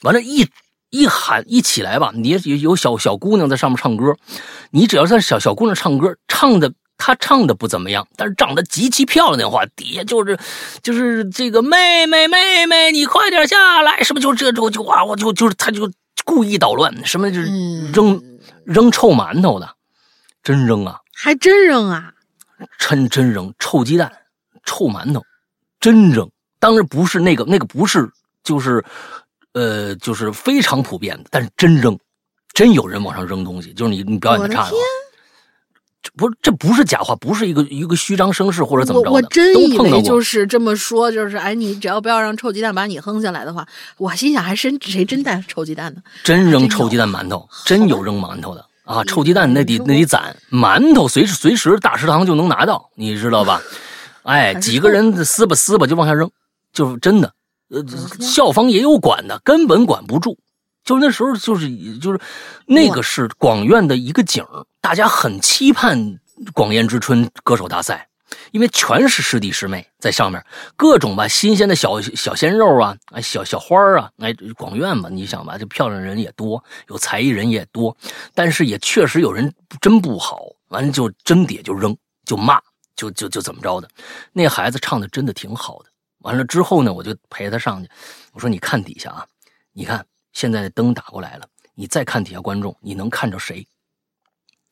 [0.00, 0.48] 完了，一。
[0.92, 4.16] 一喊一起来吧，你有有小小姑娘在上面唱歌，
[4.72, 10.38] 你只要在小小姑娘唱歌，唱的她唱的不怎么样，但是长得极其漂亮的话，底下就是
[10.82, 15.90] 就是这个妹妹妹妹，你快点下来，什么就这种就啊，我就就是他就
[16.24, 17.48] 故意捣乱，什么就是
[17.90, 18.22] 扔
[18.64, 19.68] 扔臭馒头的，
[20.42, 22.12] 真扔啊，还真扔啊，
[22.78, 24.12] 真真扔臭鸡蛋、
[24.64, 25.24] 臭馒头，
[25.80, 28.08] 真扔，当然不是那个那个不是
[28.44, 28.84] 就是。
[29.52, 31.98] 呃，就是非常普遍的，但是真扔，
[32.54, 34.76] 真有人往上扔东西，就是你你表演的差的话，
[36.16, 43.66] 不是这不是假话，不是一个一个虚张声势或者怎么着的，我真以为就是这么说，就是哎，你只要不要让臭鸡蛋把你哼下来的话，
[43.98, 46.02] 我心想还真谁真带臭鸡蛋呢？
[46.24, 49.04] 真扔臭鸡蛋馒头，真有扔馒头的 啊！
[49.04, 53.60] 臭鸡蛋那得那得攒，馒头随时随时大食堂就能拿到，你知道吧？
[54.22, 56.30] 哎， 几个人撕吧撕吧就往下扔，
[56.72, 57.32] 就是真的。
[57.68, 57.84] 呃，
[58.20, 60.36] 校方也有管的，根本管不住。
[60.84, 62.20] 就那时候，就是就是
[62.66, 64.44] 那个是广院的一个景
[64.80, 66.18] 大家很期盼
[66.52, 68.08] 广院之春歌手大赛，
[68.50, 70.44] 因为全是师弟师妹在上面，
[70.76, 77.96] 各种吧新鲜的小小鲜肉啊，哎小小花啊，哎广院嘛，你想吧，这漂亮人也多，有才艺人也多，
[78.34, 82.60] 但是也确实有人真不好，完了就真点就扔就骂
[82.96, 83.88] 就就就怎么着的，
[84.32, 85.90] 那孩子唱的真的挺好的。
[86.20, 87.88] 完了之后呢，我就陪他上去。
[88.32, 89.26] 我说：“你看底下啊，
[89.72, 93.66] 你看现在灯打过来了，你再看底下观众，你能看着谁？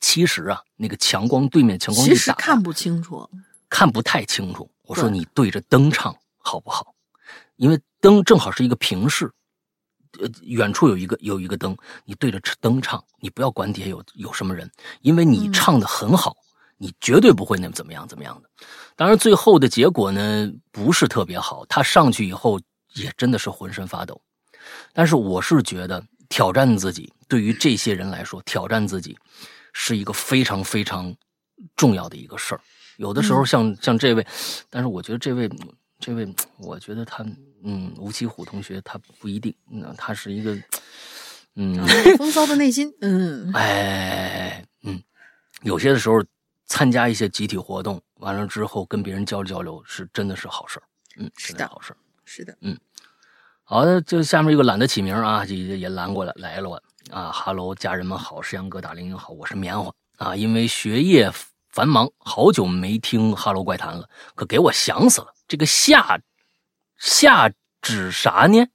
[0.01, 3.29] 其实啊，那个强光对面强光其实看不清楚，
[3.69, 4.71] 看不太清楚。
[4.83, 6.95] 我说你对着灯唱好不好？
[7.57, 9.31] 因为灯正好是一个平视，
[10.21, 14.71] 呃，远处有一个有一个灯，你对着灯唱，你不要管底下有有什么人，
[15.03, 16.37] 因为你唱的很好。”
[16.81, 18.49] 你绝对不会那么怎么样怎么样的，
[18.95, 22.61] 当然最后的结果呢不是特别好，他上去以后
[22.95, 24.23] 也真的是浑身发抖。
[24.99, 29.17] 但是我是觉得挑战自己对于这些人来说，挑战自己
[29.73, 31.15] 是一个非常非常
[31.77, 32.61] 重要的一个事儿。
[32.97, 34.27] 有的时候像像这位，
[34.69, 35.49] 但是我觉得这位
[36.01, 36.27] 这位，
[36.59, 37.25] 我觉得他
[37.63, 40.59] 嗯，吴奇虎同学他不一定，那他是一个
[41.55, 41.79] 嗯，
[42.19, 45.01] 风骚的内心，嗯，哎，嗯，
[45.63, 46.21] 有些的时候。
[46.71, 50.83] 参加一些集体活动，完了之后跟别人交流交流，是真的是好事儿。
[51.17, 51.97] 嗯，是的好事儿。
[52.27, 52.55] 是的，
[53.71, 57.31] 好的，就下面一个懒得起名啊，也也拦过来来了啊。
[57.31, 60.35] 哈喽，家人们好，石阳哥打铃铃好，我是棉花啊。
[60.35, 61.31] 因为学业
[61.69, 65.35] 繁忙，好久没听哈喽怪谈了，可给我想死了。
[65.47, 66.19] 这个下
[66.97, 68.69] 下指啥呢？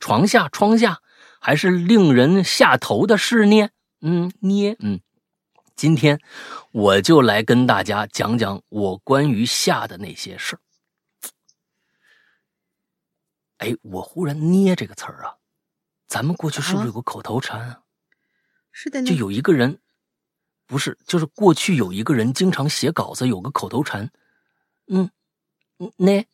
[0.00, 0.98] 床下、窗下，
[1.38, 3.68] 还是令人下头的事呢？
[4.00, 4.98] 嗯，捏嗯。
[5.76, 6.18] 今天
[6.72, 10.58] 我就来跟大家讲讲我关于下的那些事儿。
[13.62, 15.34] 哎，我忽然“捏”这个词儿啊，
[16.08, 17.78] 咱们过去是不是有个口头禅啊？
[18.72, 19.06] 是的呢。
[19.06, 19.78] 就有一个人，
[20.66, 24.10] 不是，就是过去有一个人经常写稿子，有个口头禅，
[24.88, 25.08] 嗯，
[25.78, 26.24] 嗯呢，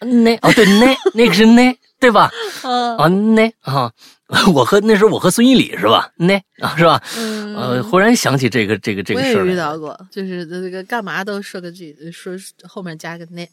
[0.00, 1.60] 呢，哦，对，呢，那个是呢，
[2.00, 2.30] 对吧？
[2.64, 3.92] 嗯啊，呢啊，
[4.54, 6.14] 我和那时候我和孙一礼是吧？
[6.16, 7.02] 呢啊，是吧？
[7.18, 9.72] 嗯，呃，忽然想起这个这个这个事儿来了。
[9.74, 12.32] 到过，就是这个干嘛都说个句，说
[12.66, 13.46] 后面加个那，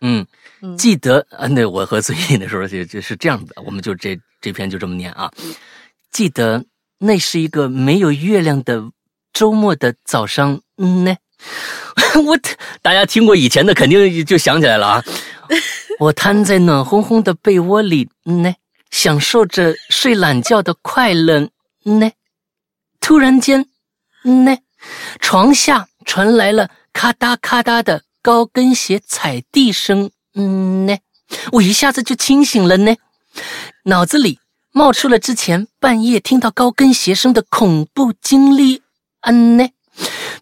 [0.00, 0.26] 嗯，
[0.62, 5.30] 嗯记得啊，那我和孙毅的时候就就是这样的，我们就这这篇就这么念啊。
[6.10, 6.64] 记得
[6.98, 8.82] 那是一个没有月亮的
[9.32, 11.16] 周末的早上，嗯呢，
[12.26, 12.38] 我
[12.82, 15.04] 大家听过以前的，肯定就想起来了啊。
[15.98, 18.54] 我瘫在暖烘烘的被窝里，嗯呢，
[18.90, 21.48] 享受着睡懒觉的快乐，
[21.84, 22.10] 嗯呢。
[23.00, 23.66] 突然间，
[24.24, 24.56] 嗯呢，
[25.20, 30.10] 床下传来了咔嗒咔嗒的高跟鞋踩地声。
[30.34, 30.96] 嗯呢，
[31.52, 32.94] 我一下子就清醒了呢，
[33.84, 34.38] 脑子里
[34.72, 38.82] 冒出了之前半夜听到高跟鞋声的恐怖经历。
[39.22, 39.68] 嗯呢，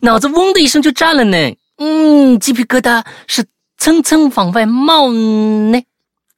[0.00, 1.56] 脑子嗡的一声就炸了呢。
[1.78, 3.46] 嗯，鸡皮疙瘩是
[3.76, 5.82] 蹭蹭往外冒呢。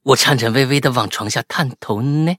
[0.03, 2.35] 我颤颤巍巍的往床下探头呢。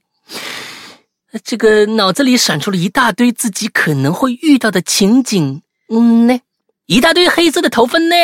[1.43, 6.39] 这个脑子里闪出了一大堆自己可能会遇到的情景，嗯呢，
[6.85, 8.15] 一大堆黑色的头发呢，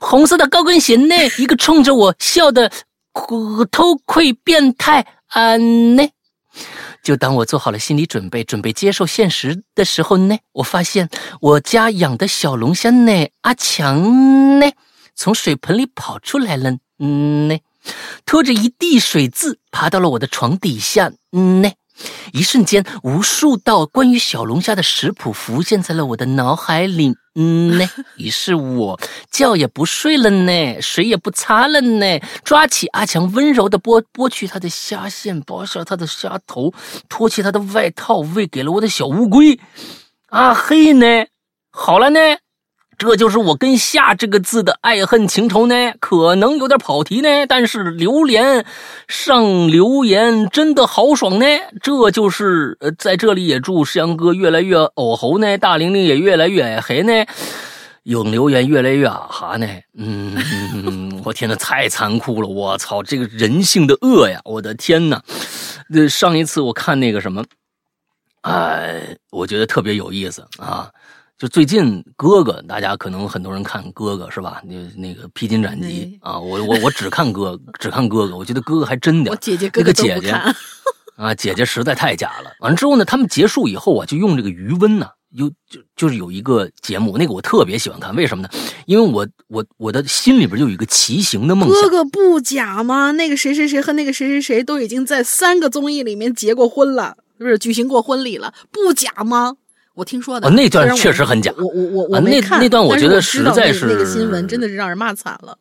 [0.00, 2.70] 红色的高跟鞋呢，一个冲着我笑的
[3.70, 6.08] 偷窥变态啊呢。
[7.02, 11.10] 就当我做好了心理准备，准备接受现实的时候呢，我发现
[11.40, 14.70] 我家养的小龙虾呢，阿强呢，
[15.14, 16.70] 从水盆里跑出来了，
[17.00, 17.58] 嗯呢，
[18.24, 21.72] 拖着一地水渍爬到了我的床底下，嗯呢。
[22.32, 27.14] 一瞬间，无数道关于小龙虾的食谱浮现在了我的脑海里。
[27.36, 29.00] 嗯呢， 于是我
[29.30, 36.72] 觉也不睡了呢，水也不擦了呢，抓起阿强，温柔的剥剥去他的虾线，剥下他的虾头，
[37.08, 39.58] 脱去他的外套，喂给了我的小乌龟。
[40.28, 41.26] 啊嘿呢，
[41.70, 42.20] 好了呢。
[42.96, 48.64] 这就是我跟“夏”这个字的爱恨情仇呢，可能有点跑题呢，但是榴莲
[49.08, 51.46] 上留言真的豪爽呢。
[51.82, 57.12] 这就是呃，在这里也祝石阳哥越来越偶猴呢，大玲玲也越来越矮黑呢，
[58.02, 59.66] 有留言越来越啊哈呢。
[59.96, 62.48] 嗯，我天呐，太残酷了！
[62.48, 64.40] 我操，这个人性的恶呀！
[64.44, 65.20] 我的天呐，
[65.88, 67.44] 那上一次我看那个什么，
[68.42, 70.90] 哎，我觉得特别有意思啊。
[71.36, 74.62] 就最近哥哥，大家可能很多人看哥哥是吧？
[74.64, 79.36] 那那个披荆斩棘啊，我我我只看哥，只看哥哥，我觉得哥哥还真点我。
[79.36, 80.30] 姐姐哥哥都那个姐姐
[81.18, 82.52] 啊，姐姐实在太假了。
[82.60, 88.48] 完了之后呢，他们结束以后啊，就用这个余温呢，有就就是有一个节目，那个我特别喜欢看，为什么呢？
[88.86, 91.90] 因为我我我的心里边就有一个骑行的梦哥想。
[91.90, 93.10] 哥不假吗？
[93.10, 99.56] 那个谁谁谁和那个谁谁谁都已经在三个综艺里面结过婚了，不是举行过婚礼了，不假吗？
[99.94, 105.56] 我听说的，哦那段确实很假我我我我啊那那段我觉得实在是那个新闻真的是让人骂惨了。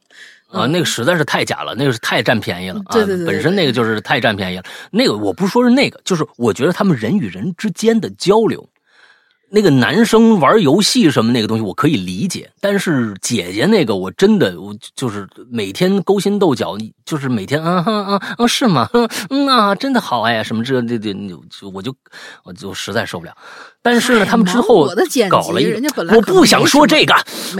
[0.49, 2.93] 啊，那个实在是太假了，那个是太占便宜了啊！
[2.93, 4.63] 对对对对本身那个就是太占便宜了。
[4.91, 8.63] 那个我不说是那个，就是我觉得他们人与人之间的交流，
[9.55, 16.75] 那个男生玩游戏什么那个东西我可以理解，但是姐姐那个我真的我就是每天勾心斗角，
[17.05, 18.89] 就是每天啊啊啊啊是吗？
[18.93, 21.95] 嗯嗯啊，真的好哎，什么这这这就我就
[22.43, 23.37] 我就实在受不了。
[23.83, 24.87] 但是呢，他们之忙后
[25.29, 27.13] 搞了一人家本来，我不想说这个，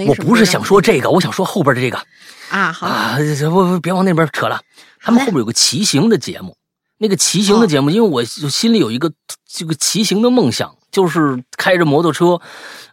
[0.08, 2.02] 我不是想说这个，我想说后边的这个。
[2.50, 3.18] 啊，好，啊，
[3.52, 4.60] 不不，别往那边扯了。
[5.00, 6.58] 他们后边有个骑行的节目，
[6.98, 9.12] 那个骑行的节目，因为我心里有一个
[9.48, 12.40] 这个骑行的梦想，就是开着摩托车，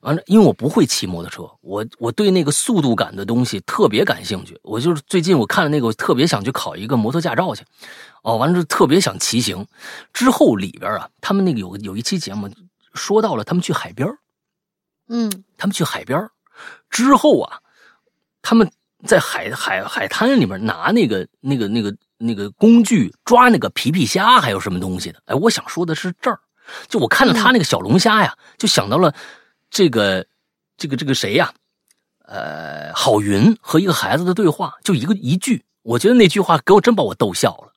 [0.01, 4.59] 完了，因为我不会骑摩托车，我我对那个速度感的东西特别感兴趣。
[4.63, 7.63] 我就是最近我看了那个，我特别想去考一个摩托驾照去。
[8.23, 9.67] 哦，完了之后特别想骑行。
[10.15, 12.51] 之后里边啊，他们那个有有一期节目
[12.95, 14.19] 说到了他们去海边儿
[15.09, 16.31] 嗯他们去海边儿
[16.89, 17.61] 之后啊，
[18.41, 18.71] 他们
[19.07, 25.23] 在海海海滩里面拿那个那个那个那个工具抓那个皮皮虾，还有什么东西的？
[25.27, 26.41] 哎，我想说的是这儿，
[26.89, 29.15] 就我看到他那个小龙虾呀，就想到了
[29.71, 30.27] 这个
[30.77, 31.53] 这个这个谁呀？
[32.27, 37.73] 呃，郝云和一个孩子的对话，就一个一句，我觉得那句话给我真把我逗笑了，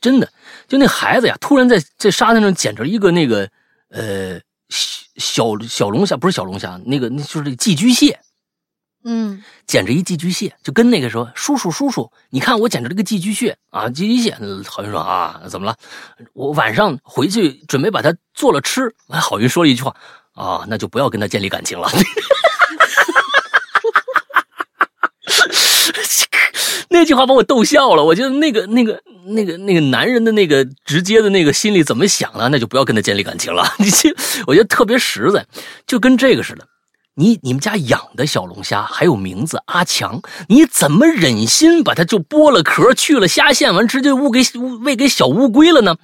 [0.00, 0.28] 真的，
[0.66, 3.48] 就那孩子呀，突然在在沙滩上捡着一个那个
[3.90, 8.18] 呃小小小龙虾，不是小龙虾，那个那就是寄居蟹，
[9.10, 14.36] 嗯捡着一寄居蟹，就跟那个说：“叔叔，叔叔，你看我捡着这个寄居蟹啊，寄居蟹。”
[14.68, 15.74] 郝云说：“啊，怎么了？
[16.34, 19.96] 我晚上回去准备把它做了吃。”哎，郝云说了一句话
[20.36, 21.88] ：“啊，那就不要跟他建立感情了。
[26.90, 28.02] ”那句话把我逗笑了。
[28.04, 33.64] 我觉得那个、那个、那个、那个男人的那个直接的那个心里怎么想的，那就不要跟他建立感情了。
[33.78, 34.14] 你这，
[34.46, 35.46] 我觉得特别实在，
[35.86, 36.66] 就跟这个似的。
[37.18, 44.40] 你你们家养的小龙虾还有名字阿强，你怎么忍心把它就剥了壳去了虾线，完直接喂给
[44.84, 45.96] 喂给小乌龟了呢？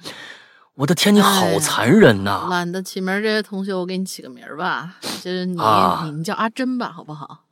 [0.75, 2.47] 我的天，你好残忍呐！
[2.49, 7.45] 懒得起名，这些同学我给你起个名儿吧，就是你、啊你叫阿珍吧，好不好？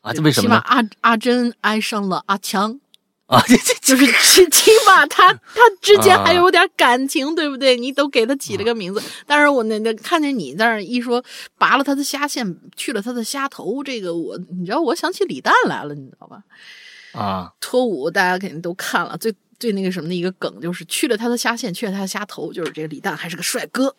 [0.00, 0.44] 啊，这为什么？
[0.44, 2.80] 起码阿阿珍爱上了阿强，
[3.26, 7.74] 啊，这这这就是起起码他他之间啊还有点感情，对不对？
[7.74, 11.24] 你都给他起了个名字，但是我那那看见你在那儿一说
[11.56, 16.42] 拔了他的虾线，去了他的虾头，这个我你知道，我想起李诞来了，你知道吧？
[17.12, 23.96] 啊 脱舞大家肯定都看了，最最那个什么的一个梗就是去了他的虾线，去了他的虾头，就是这个李诞还是个帅哥。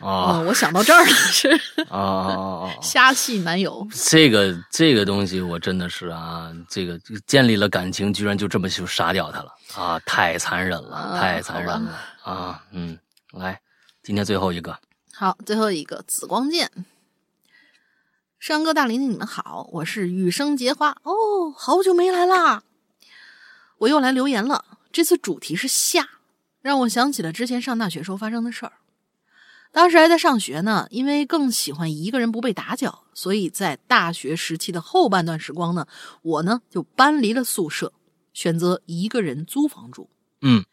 [0.00, 1.48] 啊嗯，我想到这儿了，是
[1.90, 2.74] 啊啊！
[2.80, 3.86] 虾系男友。
[4.08, 10.00] 这个这个东西，我真的是啊，这个这个建立了感情，居然就这么就杀掉他了啊！
[10.06, 12.64] 太残忍了，啊太残忍了啊！
[12.72, 12.98] 嗯，
[13.32, 13.60] 来，
[14.02, 14.78] 今天最后一个，
[15.12, 16.70] 好，最后一个紫光剑。
[18.38, 22.62] 山哥大林，你们好，我是雨生结花哦，好久没来啦，
[23.76, 24.64] 我又来留言了。
[24.90, 26.08] 这次主题是夏，
[26.62, 28.72] 让我想起了之前上大学时候发生的事儿。
[29.72, 35.86] 当时还在上学呢，因为更喜欢一个人不被打搅，所以在大学时期的后半段时光呢，
[36.22, 37.92] 我呢就搬离了宿舍，
[38.32, 40.10] 选择一个人租房住。
[40.42, 40.64] 嗯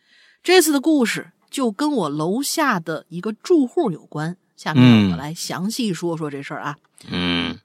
[0.41, 4.37] 这次的故事就跟我楼下的一个住户有关。
[4.55, 6.77] 下面嗯我来详细说说这事儿啊。
[7.09, 7.59] 嗯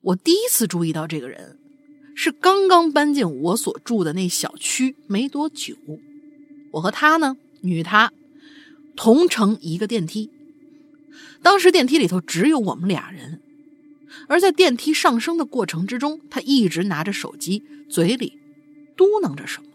[0.00, 1.58] 我第一次注意到这个人，
[2.16, 5.76] 是刚刚搬进我所住的那小区没多久。
[6.72, 8.10] 我和他呢，女他，
[8.96, 10.30] 同乘一个电梯。
[11.42, 13.40] 当时电梯里头只有我们俩人，
[14.28, 18.38] 而在电梯上升的过程之中，他一直拿着手机，嘴里
[18.96, 19.68] 嘟囔着什么，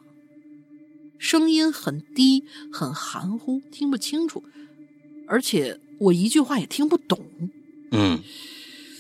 [1.18, 4.44] 声音很低，很含糊，听不清楚，
[5.28, 7.26] 而且我一句话也听不懂。
[7.92, 8.22] 嗯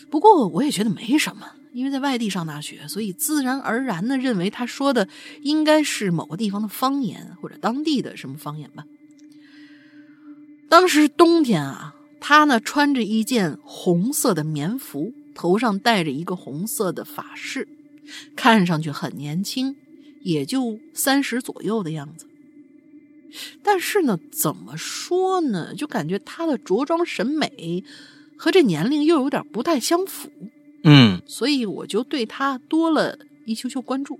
[0.09, 5.09] 不过我也觉得没什么，因为在外地上大学，所以自然而然的认为他说的
[5.41, 8.85] 应该是某个地方的方言或者当地的什么方言吧。
[10.69, 17.67] 当时冬天啊，他呢穿着一件红色的棉服，头上戴着一个红色的发饰，
[18.35, 19.75] 看上去很年轻，
[20.21, 22.25] 也就三十左右的样子。
[23.61, 27.83] 但是呢，怎么说呢，就感觉他的着装审美
[28.35, 30.29] 和这年龄又有点不太相符，
[30.83, 34.19] 嗯所以我就对他多了一球球关注。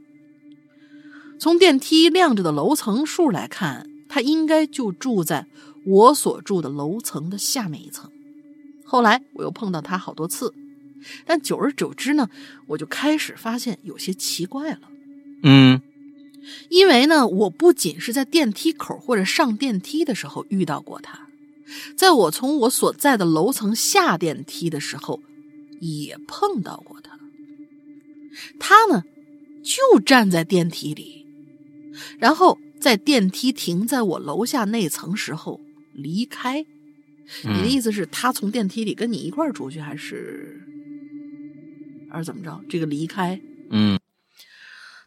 [1.39, 5.47] 从电梯亮着的楼层数来看，他应该就住在
[5.87, 8.11] 我所住的楼层的下面一层。
[8.83, 10.53] 后来我又碰到他好多次，
[11.25, 12.29] 但久而久之呢，
[12.67, 14.81] 我就开始发现有些奇怪了。
[15.43, 15.81] 嗯
[16.69, 21.27] 因为呢，我不仅是在电梯口或者上电梯的时候遇到过他，
[21.95, 25.21] 在我从我所在的楼层下电梯的时候，
[25.79, 27.17] 也碰到过他。
[28.59, 29.03] 他呢，
[29.63, 31.25] 就站在电梯里，
[32.17, 35.59] 然后在电梯停在我楼下那层时候
[35.97, 36.65] 离开。
[37.43, 40.61] 你的嗯意思是，他从电梯里跟你一块儿出去，还是
[42.09, 42.61] 还是怎么着？
[42.69, 43.99] 这个离开，嗯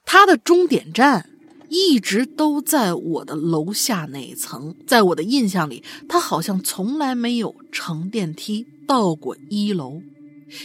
[0.04, 1.30] 他的终点站
[1.70, 10.02] 一直都在我的楼下那一层，在我的印象里，他好像从来没有乘电梯到过一楼，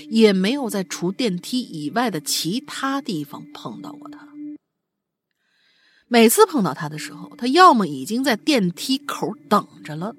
[0.10, 4.28] 也没有在除电梯以外的其他地方碰到过他。
[6.08, 10.16] 每次碰到他的时候，他要么已经在电梯口等着了，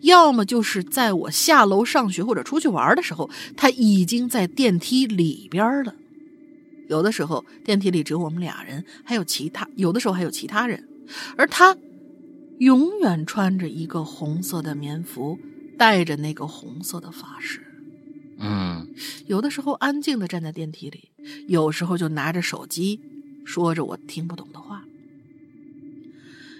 [0.00, 5.94] 要么就是在我下楼上学或者出去玩的时候，他已经在电梯里边了。
[6.88, 10.88] 有的时候电梯里只有我们俩人，还有其他，有的时候还有其他人，
[11.36, 11.76] 而他
[12.58, 15.38] 永远穿着一个红色的棉服，
[15.76, 17.62] 戴着那个红色的发饰。
[18.40, 18.88] 嗯
[19.26, 21.10] 有的时候安静的站在电梯里，
[21.46, 22.98] 有时候就拿着手机
[23.44, 24.67] 说着我听不懂的话。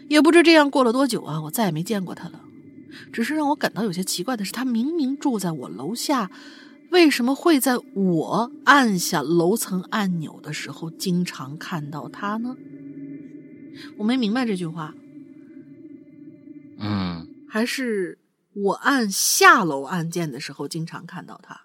[0.09, 2.45] 也不知这样过了多久啊，我再也没见过他了。
[3.13, 6.31] 只是让我感到有些奇怪的是，他明明住在我楼下，
[6.91, 12.57] 为什么会在我按下楼层按钮的时候经常看到他呢？
[13.99, 14.95] 我没明白这句话，
[16.79, 18.19] 嗯，还是
[18.55, 21.61] 我按下楼按键的时候经常看到他，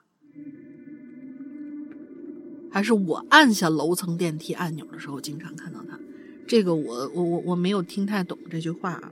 [2.71, 5.97] 还是我按下楼层电梯按钮的时候经常看到他？
[6.47, 9.11] 这个我我我我没有听太懂这句话啊。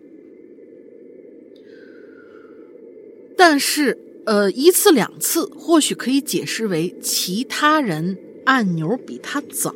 [3.37, 9.73] 但是，呃，一次两次或许可以解释为其他人按钮比他早。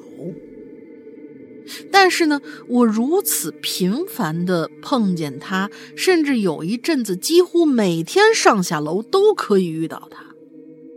[1.92, 10.24] 但是呢，我如此频繁的碰见他，甚至有一阵子几乎每天上下楼都可以遇到他。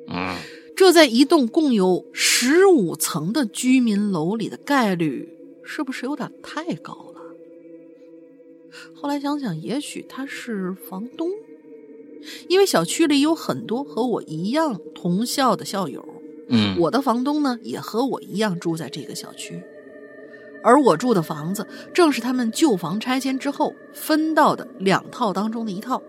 [0.09, 0.36] 嗯，
[0.76, 5.26] 这在一栋共有十五层的居民楼里的概率，
[5.70, 7.20] 是不是有点太高了？
[8.95, 11.28] 后来想想，也许他是房东，
[12.49, 16.03] 因为小区里有很多和我一样同校的校友。
[16.49, 19.62] 嗯，我的房东呢，也和我一样住在这个小区，
[20.62, 26.03] 而我住的房子正是他们旧房拆迁之后分到的两套当中的一套。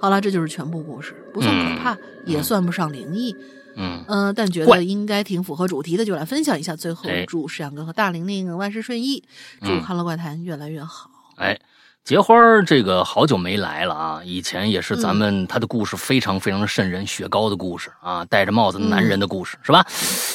[0.00, 3.46] 好了，这就是全部故事，不算可怕，也算不上灵异，嗯，
[3.78, 6.74] 嗯、但觉得应该挺符合主题的，就来分享一下。
[6.74, 9.22] 最后哎祝石阳哥和大玲玲万事顺意，
[9.60, 11.10] 祝嗯《欢乐怪谈》越来越好。
[11.36, 11.58] 哎，
[12.04, 19.86] 结花这个好久没来了啊，以前也是咱们他的故事非常非常瘆人，雪糕的故事啊，戴着帽子的男人的故事、是吧？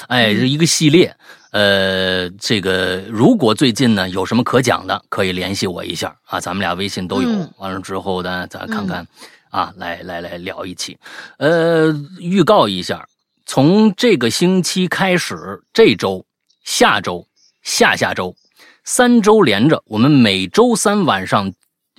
[0.07, 1.15] 哎，这一个系列。
[1.51, 7.29] 呃，这个如果最近呢有什么可讲的，可以联系我一下啊，咱们俩微信都有。
[7.29, 9.05] 嗯完了之后呢，咱看看、
[9.51, 10.97] 啊，来来来聊一期。
[11.37, 13.05] 呃，预告一下，
[13.45, 16.25] 从这个星期开始，这周、
[16.63, 17.27] 下周、
[17.61, 18.35] 下下周
[18.83, 21.51] 三周连着，我们每周三晚上，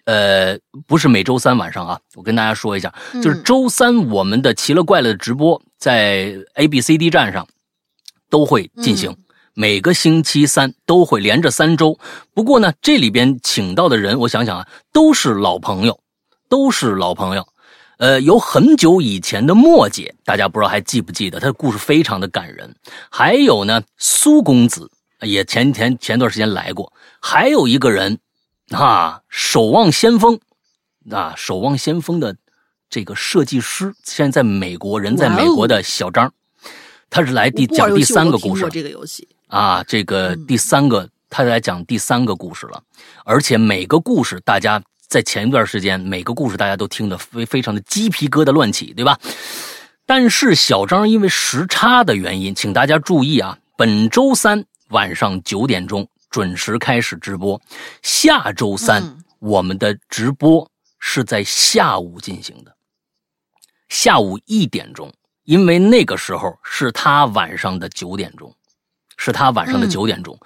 [0.05, 2.93] 呃，不是每周三晚上啊，我跟大家说一下，
[3.23, 7.47] 就是周三我们的奇了怪了的直播在 A B C D 站上
[8.31, 9.17] 都会进行。
[9.57, 11.97] 每个星期三都会连着三周，
[12.35, 16.01] 不过呢，这里边请到的人，我想想啊，都是老朋友，
[16.49, 17.47] 都是老朋友。
[17.99, 21.39] 呃，有很久以前的墨姐，大家不知道还记不记得？
[21.39, 22.75] 她的故事非常的感人。
[23.11, 24.91] 还有呢，苏公子
[25.21, 26.93] 也前前前段时间来过。
[27.21, 28.19] 还有一个人，
[28.71, 30.39] 啊，守望先锋，
[31.11, 32.37] 啊，守望先锋的
[32.91, 36.33] 这个设计师，现在在美国，人在美国的小张，
[37.09, 38.71] 他是来第讲第三个故事过。
[38.71, 42.83] 这个游戏，啊，这个嗯第三个，他来讲第三个故事了，
[43.25, 49.19] 而且每个故事大家在前一段时间，每个故事大家都听得非非常的鸡皮疙瘩乱起，对吧？
[50.07, 57.61] 但是小张因为时差的原因，请大家注意啊，本周三晚上九点钟准时开始直播，
[58.03, 60.67] 下周三、嗯我们的直播
[60.99, 62.75] 是在下午进行的，
[63.91, 65.13] 下午一点钟，
[65.45, 68.51] 因为那个时候是他晚上的九点钟。
[69.17, 70.39] 是他晚上的嗯九点钟，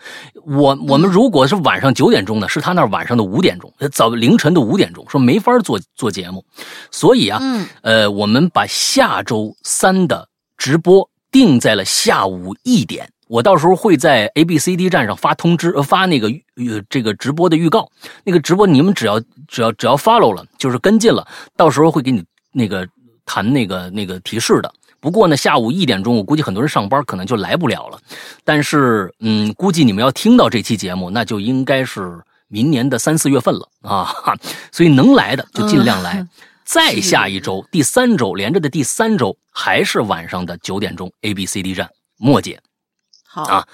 [0.45, 6.45] 我我们如果是晚上九点钟呢，是他那儿晚上的五点钟，早凌晨的五点钟，说没法做做节目，
[6.91, 13.09] 所以啊，嗯呃，我们把下周三的直播定在了下午一点。
[13.27, 17.87] 我到时候会在 A B C D 站上发通知，呃，发那个呃这个直播的预告。
[18.25, 22.89] 那个直播你们只要只要只要 follow 了，就是跟进了，到时候会给你那个
[23.27, 24.73] 弹那个那个提示的。
[25.01, 27.99] 不过呢，下午一点钟，我估计很多人上班可能就来不了了。
[28.45, 34.05] 但是，嗯，估计你们要听到这期节目，那就应该是明年的三四月份了啊。
[34.05, 34.37] 哈
[34.73, 36.15] 所以能来的就尽量来。
[36.21, 36.29] 嗯
[36.69, 41.89] 再下一周，第三周连着的第三周，还是晚上的九点钟，A B C D 站，
[42.19, 42.61] 莫姐，
[43.27, 43.67] 好，啊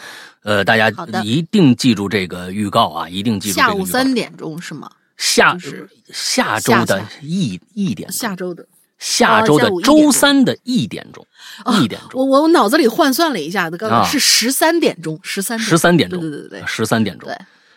[0.45, 0.93] 呃，大家
[1.25, 4.89] 一定记住这个预告啊，一定记住这个下午三点钟是吗？
[5.17, 8.65] 下就是下周的一一点下周的。
[9.05, 11.27] 下周的周三的一点钟，
[11.63, 14.09] 啊一点钟，我我脑子里换算了一下子，刚刚啊。
[14.09, 17.29] 是十三点钟，十三十三点钟，对对对十三点钟。
[17.29, 17.37] 对。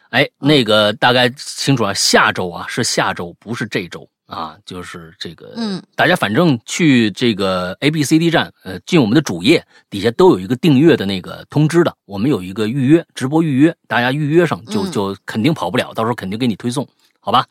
[0.10, 14.92] 哎，那个大概清楚啊，下周啊是下周，不是这周啊，就是这个，嗯，大家反正去这个 A B C D 站，呃，进我们的主页底下都有一个订阅的那个通知的，我们有一个预约直播预约，大家预约上就嗯。
[14.92, 16.88] 就肯定跑不了，到时候肯定给你推送，
[17.20, 17.46] 好吧？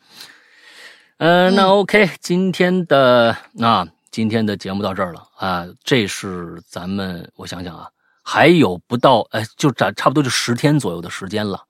[1.17, 1.69] 呃，那嗯。
[1.69, 7.87] OK，今天的那、今天的节目到这儿了啊、这是咱们我想想啊，
[8.23, 11.63] 还有不到哎，就差差不多就十天左右的时间了，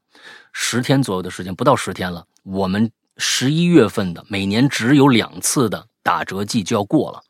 [0.52, 7.22] 十天左右的时间，不到十天了，我们十一月份的每年只有两次的打折季就要过了，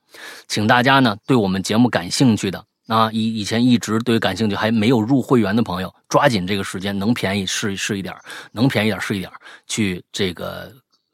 [0.47, 10.71] 请大家呢对我们节目感兴趣的啊，以以前一直对感兴趣还没有入会员的朋友，抓紧这个时间，能便宜是是一点儿能便宜点儿是一点儿去这个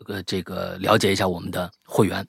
[0.08, 2.26] 呃这个了解一下我们的会员。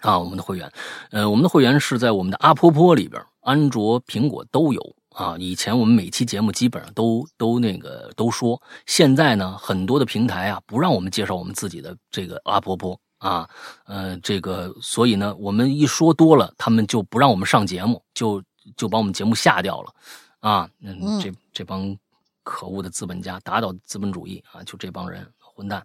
[0.00, 0.70] 啊，我们的会员，
[1.10, 5.36] 呃，我们的会员是在我们的阿波波里边，安卓、苹果都有啊。
[5.38, 13.48] 以前我们每期节目基本上都都那个都说，现在呢，很多的平台啊不让我们介绍我们自己的这个阿波波啊，
[13.86, 18.40] 呃，这个所以呢，我们一说多了，他们就不让我们上节目，就
[18.76, 19.92] 就把我们节目下掉了
[20.40, 20.68] 啊。
[20.82, 21.96] 嗯，这这帮
[22.44, 25.26] 可恶的资本家，打倒资本主义啊，就这帮人
[25.56, 25.84] 混蛋。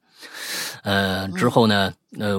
[0.83, 2.37] 呃，之后呢，呃。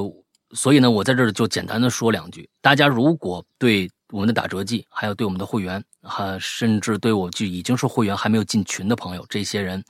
[0.55, 2.47] 所以呢，我在这儿就简单的说两句。
[2.61, 9.83] 大家如果对我们的打折季，还有对我们的会员，哈，甚至对我就已经是会员还没有进群的朋友，这些人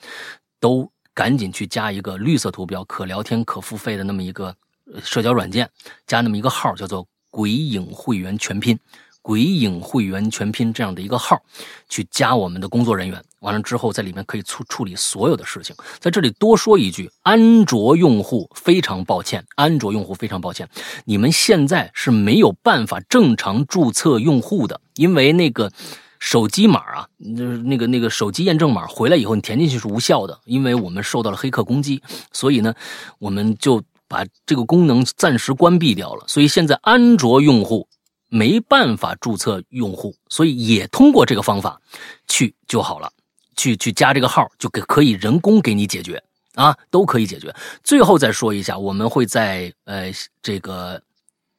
[0.61, 4.55] 都赶紧去加一个绿色图标、可聊天、可付费的那么一个
[5.03, 5.69] 社交软件，
[6.07, 8.79] 加那么一个号，叫做“鬼影会员全拼”。
[9.21, 11.43] 鬼影会员全拼这样的一个号，
[11.89, 15.77] 去加我们的工作人员，完了之后在里面可以处处理所有的事情。
[15.99, 20.67] 在这里多说一句，安卓用户非常抱歉，安卓用户非常抱歉，
[21.05, 25.71] 你们现在是没有办法正常注册用户的，因为那个
[26.19, 32.03] 手机码啊，就是那个那个手机验证码回来以后，你填进去是无效的，因为我们受到了黑客攻击，
[32.33, 32.75] 所以呢，
[33.19, 36.25] 我们就把这个功能暂时关闭掉了。
[36.27, 37.87] 所以现在安卓用户。
[38.35, 41.79] 没办法注册用户，所以也通过这个方法
[42.27, 43.13] 去就好了，
[43.57, 46.23] 去去加这个号就给可以人工给你解决
[46.55, 47.55] 啊，都可以解决。
[47.83, 50.13] 最后再说一下，我们会在呃
[50.43, 51.01] 这个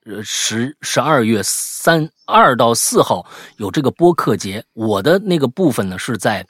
[0.05, 3.25] 呃十十二月三二到四号
[3.57, 6.45] 有这个播客节，我的那个部分呢是在。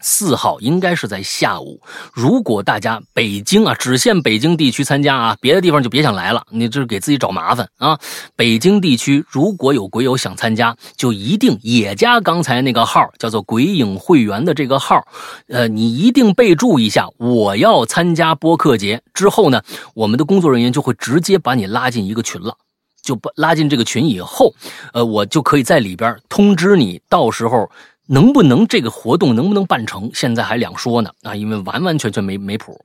[0.00, 1.80] 四号应该是在下午。
[2.12, 7.98] 如果大家北京啊，只限北京地区参加啊，别的地方就别想来了，你这是给自己找麻烦啊。
[8.36, 15.02] 北京地区如果有鬼友想参加，就一定也加刚才那个号，叫做“鬼影会员”的这个号。
[15.48, 19.02] 呃，你一定备注一下，我要参加播客节。
[19.14, 19.62] 之后呢，
[19.94, 22.54] 我们的工作人员就会直接把你拉进一个群了，
[23.02, 24.54] 就把拉进这个群以后，
[24.92, 27.70] 呃，我就可以在里边通知你，到时候。
[28.06, 30.10] 能不能这个活动能不能办成？
[30.14, 32.80] 现在还两说呢啊，因为完完全全没没谱。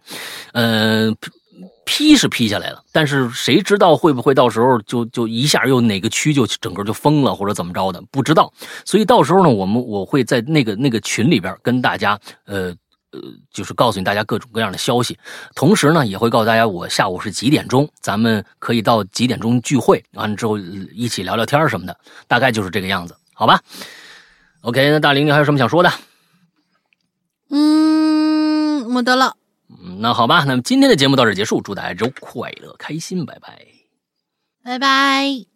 [0.53, 1.13] 呃，
[1.85, 8.01] 批是批下来了，但是谁知道会不会到时候就就一下又哪个区就整个就封了或者怎么着的？
[8.11, 8.51] 不知道。
[8.85, 12.73] 所以到时候呢，我们我会在那个那个群里边跟大家呃
[13.11, 13.19] 呃，
[13.51, 15.17] 就是告诉你大家各种各样的消息，
[15.53, 21.95] 同时呢也会告诉大家我下午是几点钟，咱们可以到几点钟聚会，完了之后一起聊聊天什么的，
[22.27, 23.59] 大概就是这个样子，好吧
[24.61, 25.91] ？OK，那大玲，你还有什么想说的？
[27.49, 29.35] 嗯，没得了。
[29.69, 33.67] 嗯，那好吧，那么今天的节目到这结束，祝大家周快乐开心，拜拜，
[34.63, 35.50] 拜拜。